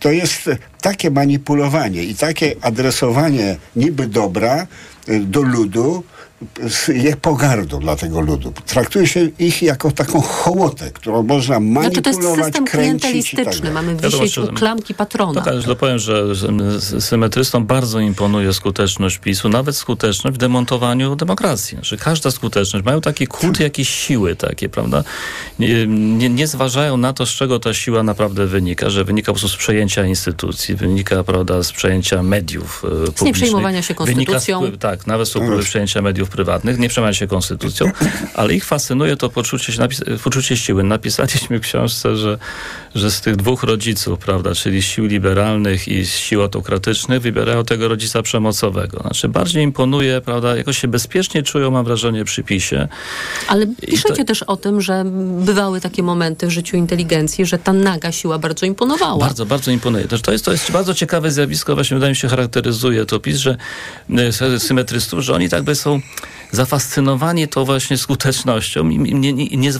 To 0.00 0.10
jest 0.10 0.50
takie 0.80 1.10
manipulowanie 1.10 2.02
i 2.02 2.14
takie 2.14 2.54
adresowanie 2.60 3.56
niby 3.76 4.06
dobra 4.06 4.66
e, 5.08 5.20
do 5.20 5.42
ludu, 5.42 6.04
je 6.88 7.16
pogardą 7.16 7.80
dla 7.80 7.96
tego 7.96 8.20
ludu. 8.20 8.52
Traktuje 8.66 9.06
się 9.06 9.28
ich 9.38 9.62
jako 9.62 9.90
taką 9.90 10.20
hołotę, 10.20 10.90
którą 10.90 11.22
można 11.22 11.60
manipulować, 11.60 11.92
znaczy 11.92 12.02
to 12.02 12.30
jest 12.30 12.44
system 12.44 12.64
klientelistyczny. 12.64 13.62
Tak 13.62 13.72
Mamy 13.72 13.96
wisieć 13.96 14.38
u 14.38 14.46
klamki 14.46 14.94
patrona. 14.94 15.40
Tak, 15.40 15.54
ale 15.66 15.76
powiem, 15.76 15.98
że 15.98 16.24
symetrystom 17.00 17.66
bardzo 17.66 18.00
imponuje 18.00 18.52
skuteczność 18.52 19.18
PiSu, 19.18 19.48
nawet 19.48 19.76
skuteczność 19.76 20.36
w 20.36 20.38
demontowaniu 20.38 21.16
demokracji. 21.16 21.78
Że 21.82 21.96
każda 21.96 22.30
skuteczność, 22.30 22.86
mają 22.86 23.00
taki 23.00 23.26
kult 23.26 23.60
jakiejś 23.60 23.88
siły 23.88 24.36
takie, 24.36 24.68
prawda? 24.68 25.04
Nie, 25.58 25.86
nie, 25.86 26.28
nie, 26.28 26.46
zważają 26.46 26.96
na 26.96 27.12
to, 27.12 27.26
z 27.26 27.30
czego 27.30 27.58
ta 27.58 27.74
siła 27.74 28.02
naprawdę 28.02 28.46
wynika, 28.46 28.90
że 28.90 29.04
wynika 29.04 29.32
po 29.32 29.38
prostu 29.38 29.56
z 29.56 29.56
przejęcia 29.56 30.06
instytucji, 30.06 30.74
wynika, 30.74 31.24
prawda, 31.24 31.62
z 31.62 31.72
przejęcia 31.72 32.22
mediów 32.22 32.84
e, 32.84 32.88
publicznych. 32.88 33.18
Z 33.18 33.22
nieprzejmowania 33.22 33.82
się 33.82 33.94
konstytucją. 33.94 34.60
Wynika, 34.60 34.78
tak, 34.78 35.06
nawet 35.06 35.28
z 35.28 35.32
próby 35.32 35.62
przejęcia 35.62 36.02
mediów 36.02 36.28
prywatnych, 36.32 36.78
nie 36.78 36.88
przejmują 36.88 37.12
się 37.12 37.26
konstytucją, 37.26 37.90
ale 38.34 38.54
ich 38.54 38.64
fascynuje 38.64 39.16
to 39.16 39.28
poczucie, 39.28 39.72
poczucie 40.24 40.56
siły. 40.56 40.82
Napisaliśmy 40.82 41.58
w 41.58 41.62
książce, 41.62 42.16
że, 42.16 42.38
że 42.94 43.10
z 43.10 43.20
tych 43.20 43.36
dwóch 43.36 43.62
rodziców, 43.62 44.18
prawda, 44.18 44.54
czyli 44.54 44.82
sił 44.82 45.06
liberalnych 45.06 45.88
i 45.88 46.06
sił 46.06 46.42
autokratycznych, 46.42 47.20
wybierają 47.20 47.64
tego 47.64 47.88
rodzica 47.88 48.22
przemocowego. 48.22 48.98
Znaczy 49.00 49.28
bardziej 49.28 49.62
imponuje, 49.64 50.20
prawda, 50.20 50.56
jakoś 50.56 50.78
się 50.78 50.88
bezpiecznie 50.88 51.42
czują, 51.42 51.70
mam 51.70 51.84
wrażenie, 51.84 52.24
przy 52.24 52.42
PiSie. 52.42 52.88
Ale 53.48 53.66
piszecie 53.66 54.14
to... 54.16 54.24
też 54.24 54.42
o 54.42 54.56
tym, 54.56 54.80
że 54.80 55.04
bywały 55.40 55.80
takie 55.80 56.02
momenty 56.02 56.46
w 56.46 56.50
życiu 56.50 56.76
inteligencji, 56.76 57.46
że 57.46 57.58
ta 57.58 57.72
naga 57.72 58.12
siła 58.12 58.38
bardzo 58.38 58.66
imponowała. 58.66 59.18
Bardzo, 59.18 59.46
bardzo 59.46 59.70
imponuje. 59.70 60.08
To 60.08 60.32
jest, 60.32 60.44
to 60.44 60.52
jest 60.52 60.72
bardzo 60.72 60.94
ciekawe 60.94 61.30
zjawisko, 61.30 61.74
właśnie 61.74 61.94
wydaje 61.94 62.10
mi 62.10 62.16
się 62.16 62.28
charakteryzuje 62.28 63.06
to 63.06 63.20
PiS, 63.20 63.36
że 63.36 63.56
e, 64.40 64.60
symetrystów, 64.60 65.20
że 65.20 65.34
oni 65.34 65.48
tak 65.48 65.62
by 65.62 65.74
są 65.74 66.00
zafascynowani 66.52 67.48
to 67.48 67.64
właśnie 67.64 67.98
skutecznością 67.98 68.88
i 68.88 68.98
nie, 68.98 69.32
nie, 69.32 69.46
nie 69.46 69.72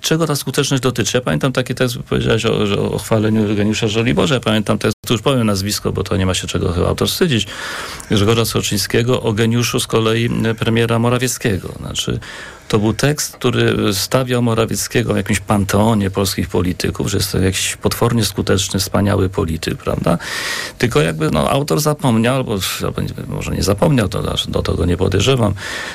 czego 0.00 0.26
ta 0.26 0.36
skuteczność 0.36 0.82
dotyczy. 0.82 1.16
Ja 1.16 1.20
pamiętam 1.20 1.52
taki 1.52 1.74
tekst, 1.74 1.98
powiedziałeś 2.08 2.46
o, 2.46 2.92
o 2.92 2.98
chwaleniu 2.98 3.48
Eugeniusza 3.50 3.88
Żoliborza, 3.88 4.34
ja 4.34 4.40
pamiętam 4.40 4.78
tekst, 4.78 4.96
tu 5.06 5.14
już 5.14 5.22
powiem 5.22 5.46
nazwisko, 5.46 5.92
bo 5.92 6.04
to 6.04 6.16
nie 6.16 6.26
ma 6.26 6.34
się 6.34 6.46
czego 6.46 6.72
chyba 6.72 6.86
autor 6.86 7.08
wstydzić, 7.08 7.46
Grzegorza 8.10 8.44
Soczyńskiego 8.44 9.22
o 9.22 9.32
geniuszu 9.32 9.80
z 9.80 9.86
kolei 9.86 10.30
premiera 10.58 10.98
Morawieckiego. 10.98 11.68
Znaczy, 11.78 12.20
to 12.68 12.78
był 12.78 12.92
tekst, 12.92 13.36
który 13.36 13.94
stawiał 13.94 14.42
Morawieckiego 14.42 15.14
w 15.14 15.16
jakimś 15.16 15.40
panteonie 15.40 16.10
polskich 16.10 16.48
polityków, 16.48 17.10
że 17.10 17.16
jest 17.16 17.32
to 17.32 17.38
jakiś 17.38 17.76
potwornie 17.76 18.24
skuteczny, 18.24 18.80
wspaniały 18.80 19.28
polityk, 19.28 19.76
prawda? 19.76 20.18
Tylko 20.78 21.00
jakby 21.00 21.30
no, 21.30 21.50
autor 21.50 21.80
zapomniał, 21.80 22.36
albo, 22.36 22.58
albo 22.82 23.02
może 23.28 23.52
nie 23.52 23.62
zapomniał, 23.62 24.08
to 24.08 24.36
do 24.48 24.62
tego 24.62 24.86
nie 24.86 24.96
podejrzewam, 24.96 25.54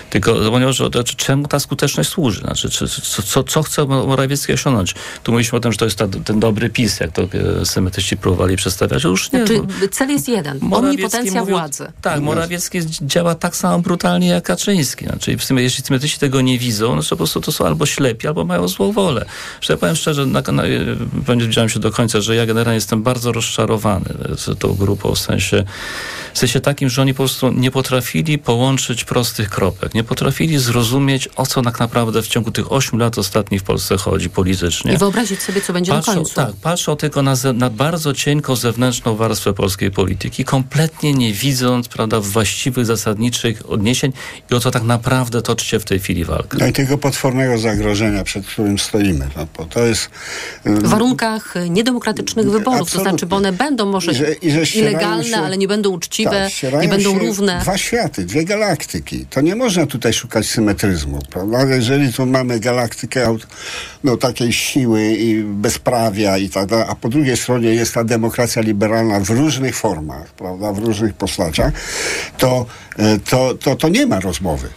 tylko 0.10 0.44
zapomniał, 0.44 0.74
że 0.74 0.90
znaczy, 0.90 1.16
czemu 1.16 1.48
ta 1.48 1.60
skuteczność 1.60 2.10
służy, 2.10 2.42
znaczy, 2.42 2.70
czy, 2.70 2.88
co, 2.88 3.22
co, 3.22 3.44
co 3.44 3.64
chce 3.64 3.86
Morawiecki 3.86 4.54
osiągnąć. 4.54 4.96
Tu 5.24 5.32
mówiliśmy 5.32 5.58
o 5.58 5.62
tym, 5.62 5.72
że 5.72 5.78
to 5.78 5.86
jest 5.86 5.98
ta, 5.98 6.08
ten 6.26 6.40
dobry 6.40 6.70
PiS, 6.70 7.00
jak 7.00 7.12
to 7.12 7.22
e, 7.62 7.66
symetyści 7.66 8.18
próbowali 8.18 8.56
przedstawiać. 8.56 9.04
Już 9.04 9.32
nie. 9.32 9.48
Znaczy, 9.48 9.62
cel 9.92 10.10
jest 10.10 10.28
jeden, 10.28 10.60
omnipotencja 10.72 11.46
władzy. 11.46 11.92
Tak, 12.02 12.22
Morawiecki 12.22 12.80
działa 13.02 13.36
tak 13.36 13.56
samo 13.56 13.80
brutalnie 13.80 14.28
jak 14.28 14.44
Kaczyński. 14.44 15.06
Znaczy, 15.06 15.38
w 15.38 15.44
sumie, 15.44 15.64
jeśli 15.64 15.84
symetyści 15.84 16.20
tego 16.20 16.42
nie 16.42 16.58
widzą, 16.62 16.96
no 16.96 17.02
po 17.10 17.16
prostu 17.16 17.42
to 17.42 17.52
są 17.52 17.66
albo 17.66 17.86
ślepi, 17.86 18.28
albo 18.28 18.46
mają 18.46 18.68
złą 18.68 18.92
wolę. 18.92 19.26
Że 19.62 19.74
ja 19.74 19.78
powiem 19.78 19.96
szczerze, 19.96 20.26
na, 20.26 20.42
na, 20.42 20.64
nie 21.36 21.48
widziałem 21.48 21.70
się 21.70 21.80
do 21.80 21.92
końca, 21.92 22.22
że 22.22 22.36
ja 22.36 22.46
generalnie 22.46 22.76
jestem 22.76 23.04
bardzo 23.04 23.32
rozczarowany 23.32 24.10
tą 24.60 24.74
grupą, 24.74 25.16
w 25.16 25.20
sensie, 25.20 25.64
w 26.34 26.40
sensie 26.40 26.60
takim, 26.60 26.90
że 26.90 27.02
oni 27.02 27.14
po 27.14 27.18
prostu 27.18 27.52
nie 27.52 27.72
potrafili 27.72 28.38
połączyć 28.38 29.04
prostych 29.04 29.50
kropek. 29.50 29.94
Nie 29.94 30.04
potrafili 30.04 30.60
zrozumieć, 30.60 31.30
o 31.36 31.46
co 31.46 31.62
tak 31.62 31.80
naprawdę 31.80 32.22
w 32.22 32.28
ciągu 32.28 32.52
tych 32.52 32.72
ośmiu 32.72 33.00
lat 33.00 33.18
ostatnich 33.18 33.62
w 33.62 33.64
Polsce 33.64 33.98
chodzi 33.98 34.30
politycznie. 34.30 34.94
I 34.94 34.98
wyobrazić 34.98 35.42
sobie, 35.42 35.62
co 35.62 35.74
będzie 35.74 35.92
patrzą, 35.92 36.12
na 36.12 36.18
końcu. 36.18 36.36
Tak, 36.36 36.52
patrzą 36.62 36.96
tylko 36.96 37.22
na, 37.22 37.34
na 37.54 37.70
bardzo 37.70 38.14
cienką 38.14 38.56
zewnętrzną 38.56 39.16
warstwę 39.16 39.54
polskiej 39.54 39.92
polityki, 39.92 40.46
kompletnie 40.46 41.14
nie 41.14 41.34
widząc 41.34 41.88
prawda, 41.88 42.20
właściwych, 42.20 42.86
zasadniczych 42.86 43.70
odniesień 43.70 44.14
i 44.52 44.56
o 44.56 44.60
co 44.60 44.72
tak 44.72 44.84
naprawdę 44.84 45.42
toczy 45.42 45.66
się 45.66 45.80
w 45.80 45.86
tej 45.86 46.00
chwili 46.00 46.26
walka. 46.26 46.51
No 46.60 46.68
i 46.68 46.74
tego 46.74 46.98
potwornego 46.98 47.58
zagrożenia, 47.58 48.24
przed 48.24 48.46
którym 48.46 48.80
stoimy. 48.80 49.28
No, 49.38 49.48
bo 49.58 49.66
to 49.66 49.86
jest... 49.86 50.10
W 50.66 50.88
warunkach 50.88 51.54
niedemokratycznych 51.70 52.46
wyborów, 52.46 52.82
Absolutnie. 52.82 53.06
to 53.06 53.10
znaczy, 53.10 53.26
bo 53.26 53.36
one 53.36 53.52
będą 53.52 53.86
może 53.86 54.12
I 54.12 54.16
że, 54.16 54.34
i 54.34 54.52
że 54.52 54.80
ilegalne, 54.80 55.24
się, 55.24 55.38
ale 55.38 55.58
nie 55.58 55.68
będą 55.68 55.90
uczciwe, 55.90 56.50
tak, 56.72 56.82
nie 56.82 56.88
będą 56.88 57.20
równe. 57.20 57.60
Dwa 57.62 57.78
światy, 57.78 58.26
dwie 58.26 58.46
galaktyki. 58.46 59.26
To 59.30 59.42
nie 59.42 59.56
można 59.56 59.86
tutaj 59.86 60.14
szukać 60.14 60.48
symetryzmu, 60.48 61.20
prawda? 61.30 61.76
Jeżeli 61.76 62.14
tu 62.14 62.26
mamy 62.26 62.60
galaktykę 62.60 63.38
no, 64.04 64.18
takiej 64.18 64.54
siły 64.54 65.12
i 65.12 65.44
bezprawia 65.44 66.38
i 66.38 66.50
tak 66.50 66.66
dalej, 66.66 66.86
a 66.90 66.96
po 66.96 67.10
drugiej 67.10 67.38
stronie 67.38 67.70
jest 67.74 67.94
ta 67.94 68.04
demokracja 68.04 68.62
liberalna 68.62 69.20
w 69.20 69.30
różnych 69.30 69.76
formach, 69.76 70.28
prawda? 70.28 70.74
W 70.74 70.78
różnych 70.78 71.14
postaciach, 71.14 71.74
to, 72.38 72.66
e, 72.98 73.20
to, 73.20 73.54
to, 73.54 73.76
to 73.76 73.90
nie 73.90 74.06
ma 74.06 74.20
rozmowy. 74.20 74.70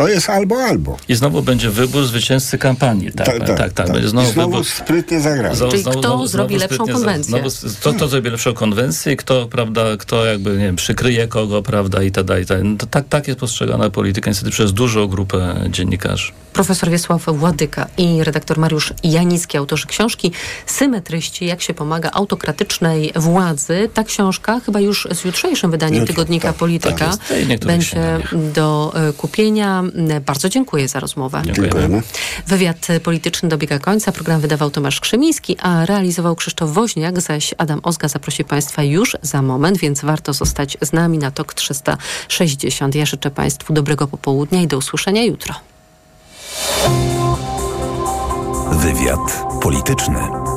To 0.00 0.08
jest 0.08 0.30
albo, 0.30 0.62
albo. 0.64 0.96
I 1.08 1.14
znowu 1.14 1.42
będzie 1.42 1.70
wybór 1.70 2.04
zwycięzcy 2.04 2.58
kampanii. 2.58 3.12
Tak, 3.12 3.26
tak, 3.26 3.38
tak. 3.38 3.58
tak, 3.58 3.72
tak. 3.72 3.92
Będzie 3.92 4.08
znowu, 4.08 4.30
I 4.30 4.32
znowu 4.32 4.50
wybór... 4.50 4.66
sprytnie 4.66 5.20
zagrany. 5.20 5.56
Znowu, 5.56 5.72
Czyli 5.72 5.84
kto 5.84 6.00
znowu, 6.00 6.26
zrobi 6.26 6.56
lepszą 6.56 6.86
konwencję? 6.86 7.30
Znowu, 7.30 7.50
kto, 7.80 7.92
kto 7.92 8.08
zrobi 8.08 8.30
lepszą 8.30 8.54
konwencję, 8.54 9.16
kto, 9.16 9.46
prawda, 9.46 9.82
kto 9.98 10.24
jakby, 10.24 10.50
nie 10.50 10.64
wiem, 10.64 10.76
przykryje 10.76 11.28
kogo, 11.28 11.62
prawda, 11.62 12.02
i 12.02 12.10
tak 12.10 12.24
dalej. 12.24 12.44
No 12.64 12.76
to 12.76 12.86
tak, 12.86 13.08
tak 13.08 13.28
jest 13.28 13.40
postrzegana 13.40 13.90
polityka 13.90 14.30
niestety 14.30 14.50
przez 14.50 14.72
dużą 14.72 15.06
grupę 15.06 15.54
dziennikarzy. 15.68 16.32
Profesor 16.52 16.90
Wiesław 16.90 17.24
Władyka 17.26 17.86
i 17.98 18.24
redaktor 18.24 18.58
Mariusz 18.58 18.92
Janicki, 19.04 19.56
autorzy 19.56 19.86
książki 19.86 20.32
Symetryści, 20.66 21.46
jak 21.46 21.62
się 21.62 21.74
pomaga 21.74 22.10
autokratycznej 22.12 23.12
władzy. 23.16 23.88
Ta 23.94 24.04
książka 24.04 24.60
chyba 24.60 24.80
już 24.80 25.08
z 25.10 25.24
jutrzejszym 25.24 25.70
wydaniem 25.70 26.00
Jutro, 26.00 26.14
tygodnika 26.14 26.48
tak, 26.48 26.56
Polityka 26.56 27.10
tak 27.48 27.58
będzie 27.66 28.18
do 28.54 28.92
e, 28.94 29.12
kupienia. 29.12 29.82
Bardzo 30.26 30.48
dziękuję 30.48 30.88
za 30.88 31.00
rozmowę. 31.00 31.42
Dziękujemy. 31.44 32.02
Wywiad 32.46 32.88
polityczny 33.02 33.48
dobiega 33.48 33.78
końca. 33.78 34.12
Program 34.12 34.40
wydawał 34.40 34.70
Tomasz 34.70 35.00
Krzymiński, 35.00 35.56
a 35.58 35.86
realizował 35.86 36.36
Krzysztof 36.36 36.72
Woźniak, 36.72 37.20
zaś 37.20 37.54
Adam 37.58 37.80
Ozga 37.82 38.08
zaprosi 38.08 38.44
Państwa 38.44 38.82
już 38.82 39.16
za 39.22 39.42
moment, 39.42 39.78
więc 39.78 40.00
warto 40.00 40.32
zostać 40.32 40.76
z 40.80 40.92
nami 40.92 41.18
na 41.18 41.30
TOK 41.30 41.54
360. 41.54 42.94
Ja 42.94 43.06
życzę 43.06 43.30
Państwu 43.30 43.72
dobrego 43.72 44.06
popołudnia 44.06 44.62
i 44.62 44.66
do 44.66 44.78
usłyszenia 44.78 45.24
jutro. 45.24 45.54
Wywiad 48.72 49.44
polityczny. 49.62 50.49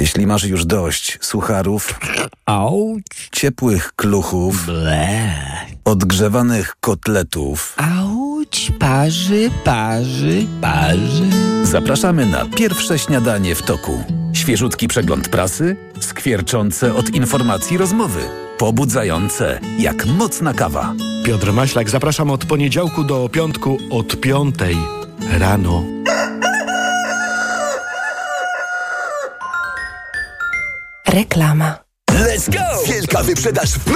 Jeśli 0.00 0.26
masz 0.26 0.44
już 0.44 0.64
dość 0.64 1.18
sucharów, 1.20 2.00
Auć. 2.46 3.04
ciepłych 3.32 3.92
kluchów, 3.96 4.66
Ble. 4.66 5.32
odgrzewanych 5.84 6.74
kotletów, 6.80 7.76
Auć, 7.76 8.72
parzy, 8.78 9.50
parzy, 9.64 10.46
parzy. 10.60 11.24
Zapraszamy 11.62 12.26
na 12.26 12.44
pierwsze 12.44 12.98
śniadanie 12.98 13.54
w 13.54 13.62
toku. 13.62 14.04
Świeżutki 14.32 14.88
przegląd 14.88 15.28
prasy, 15.28 15.76
skwierczące 16.00 16.94
od 16.94 17.10
informacji 17.10 17.78
rozmowy, 17.78 18.20
pobudzające 18.58 19.60
jak 19.78 20.06
mocna 20.06 20.54
kawa. 20.54 20.94
Piotr 21.24 21.52
Maślak, 21.52 21.90
zapraszam 21.90 22.30
od 22.30 22.44
poniedziałku 22.44 23.04
do 23.04 23.28
piątku 23.28 23.78
od 23.90 24.20
piątej 24.20 24.76
rano. 25.38 25.99
Reklama. 31.10 31.78
Let's 32.10 32.50
go! 32.50 32.92
Wielka 32.92 33.22
wyprzedaż 33.22 33.70
w 33.70 33.86
Media 33.86 33.90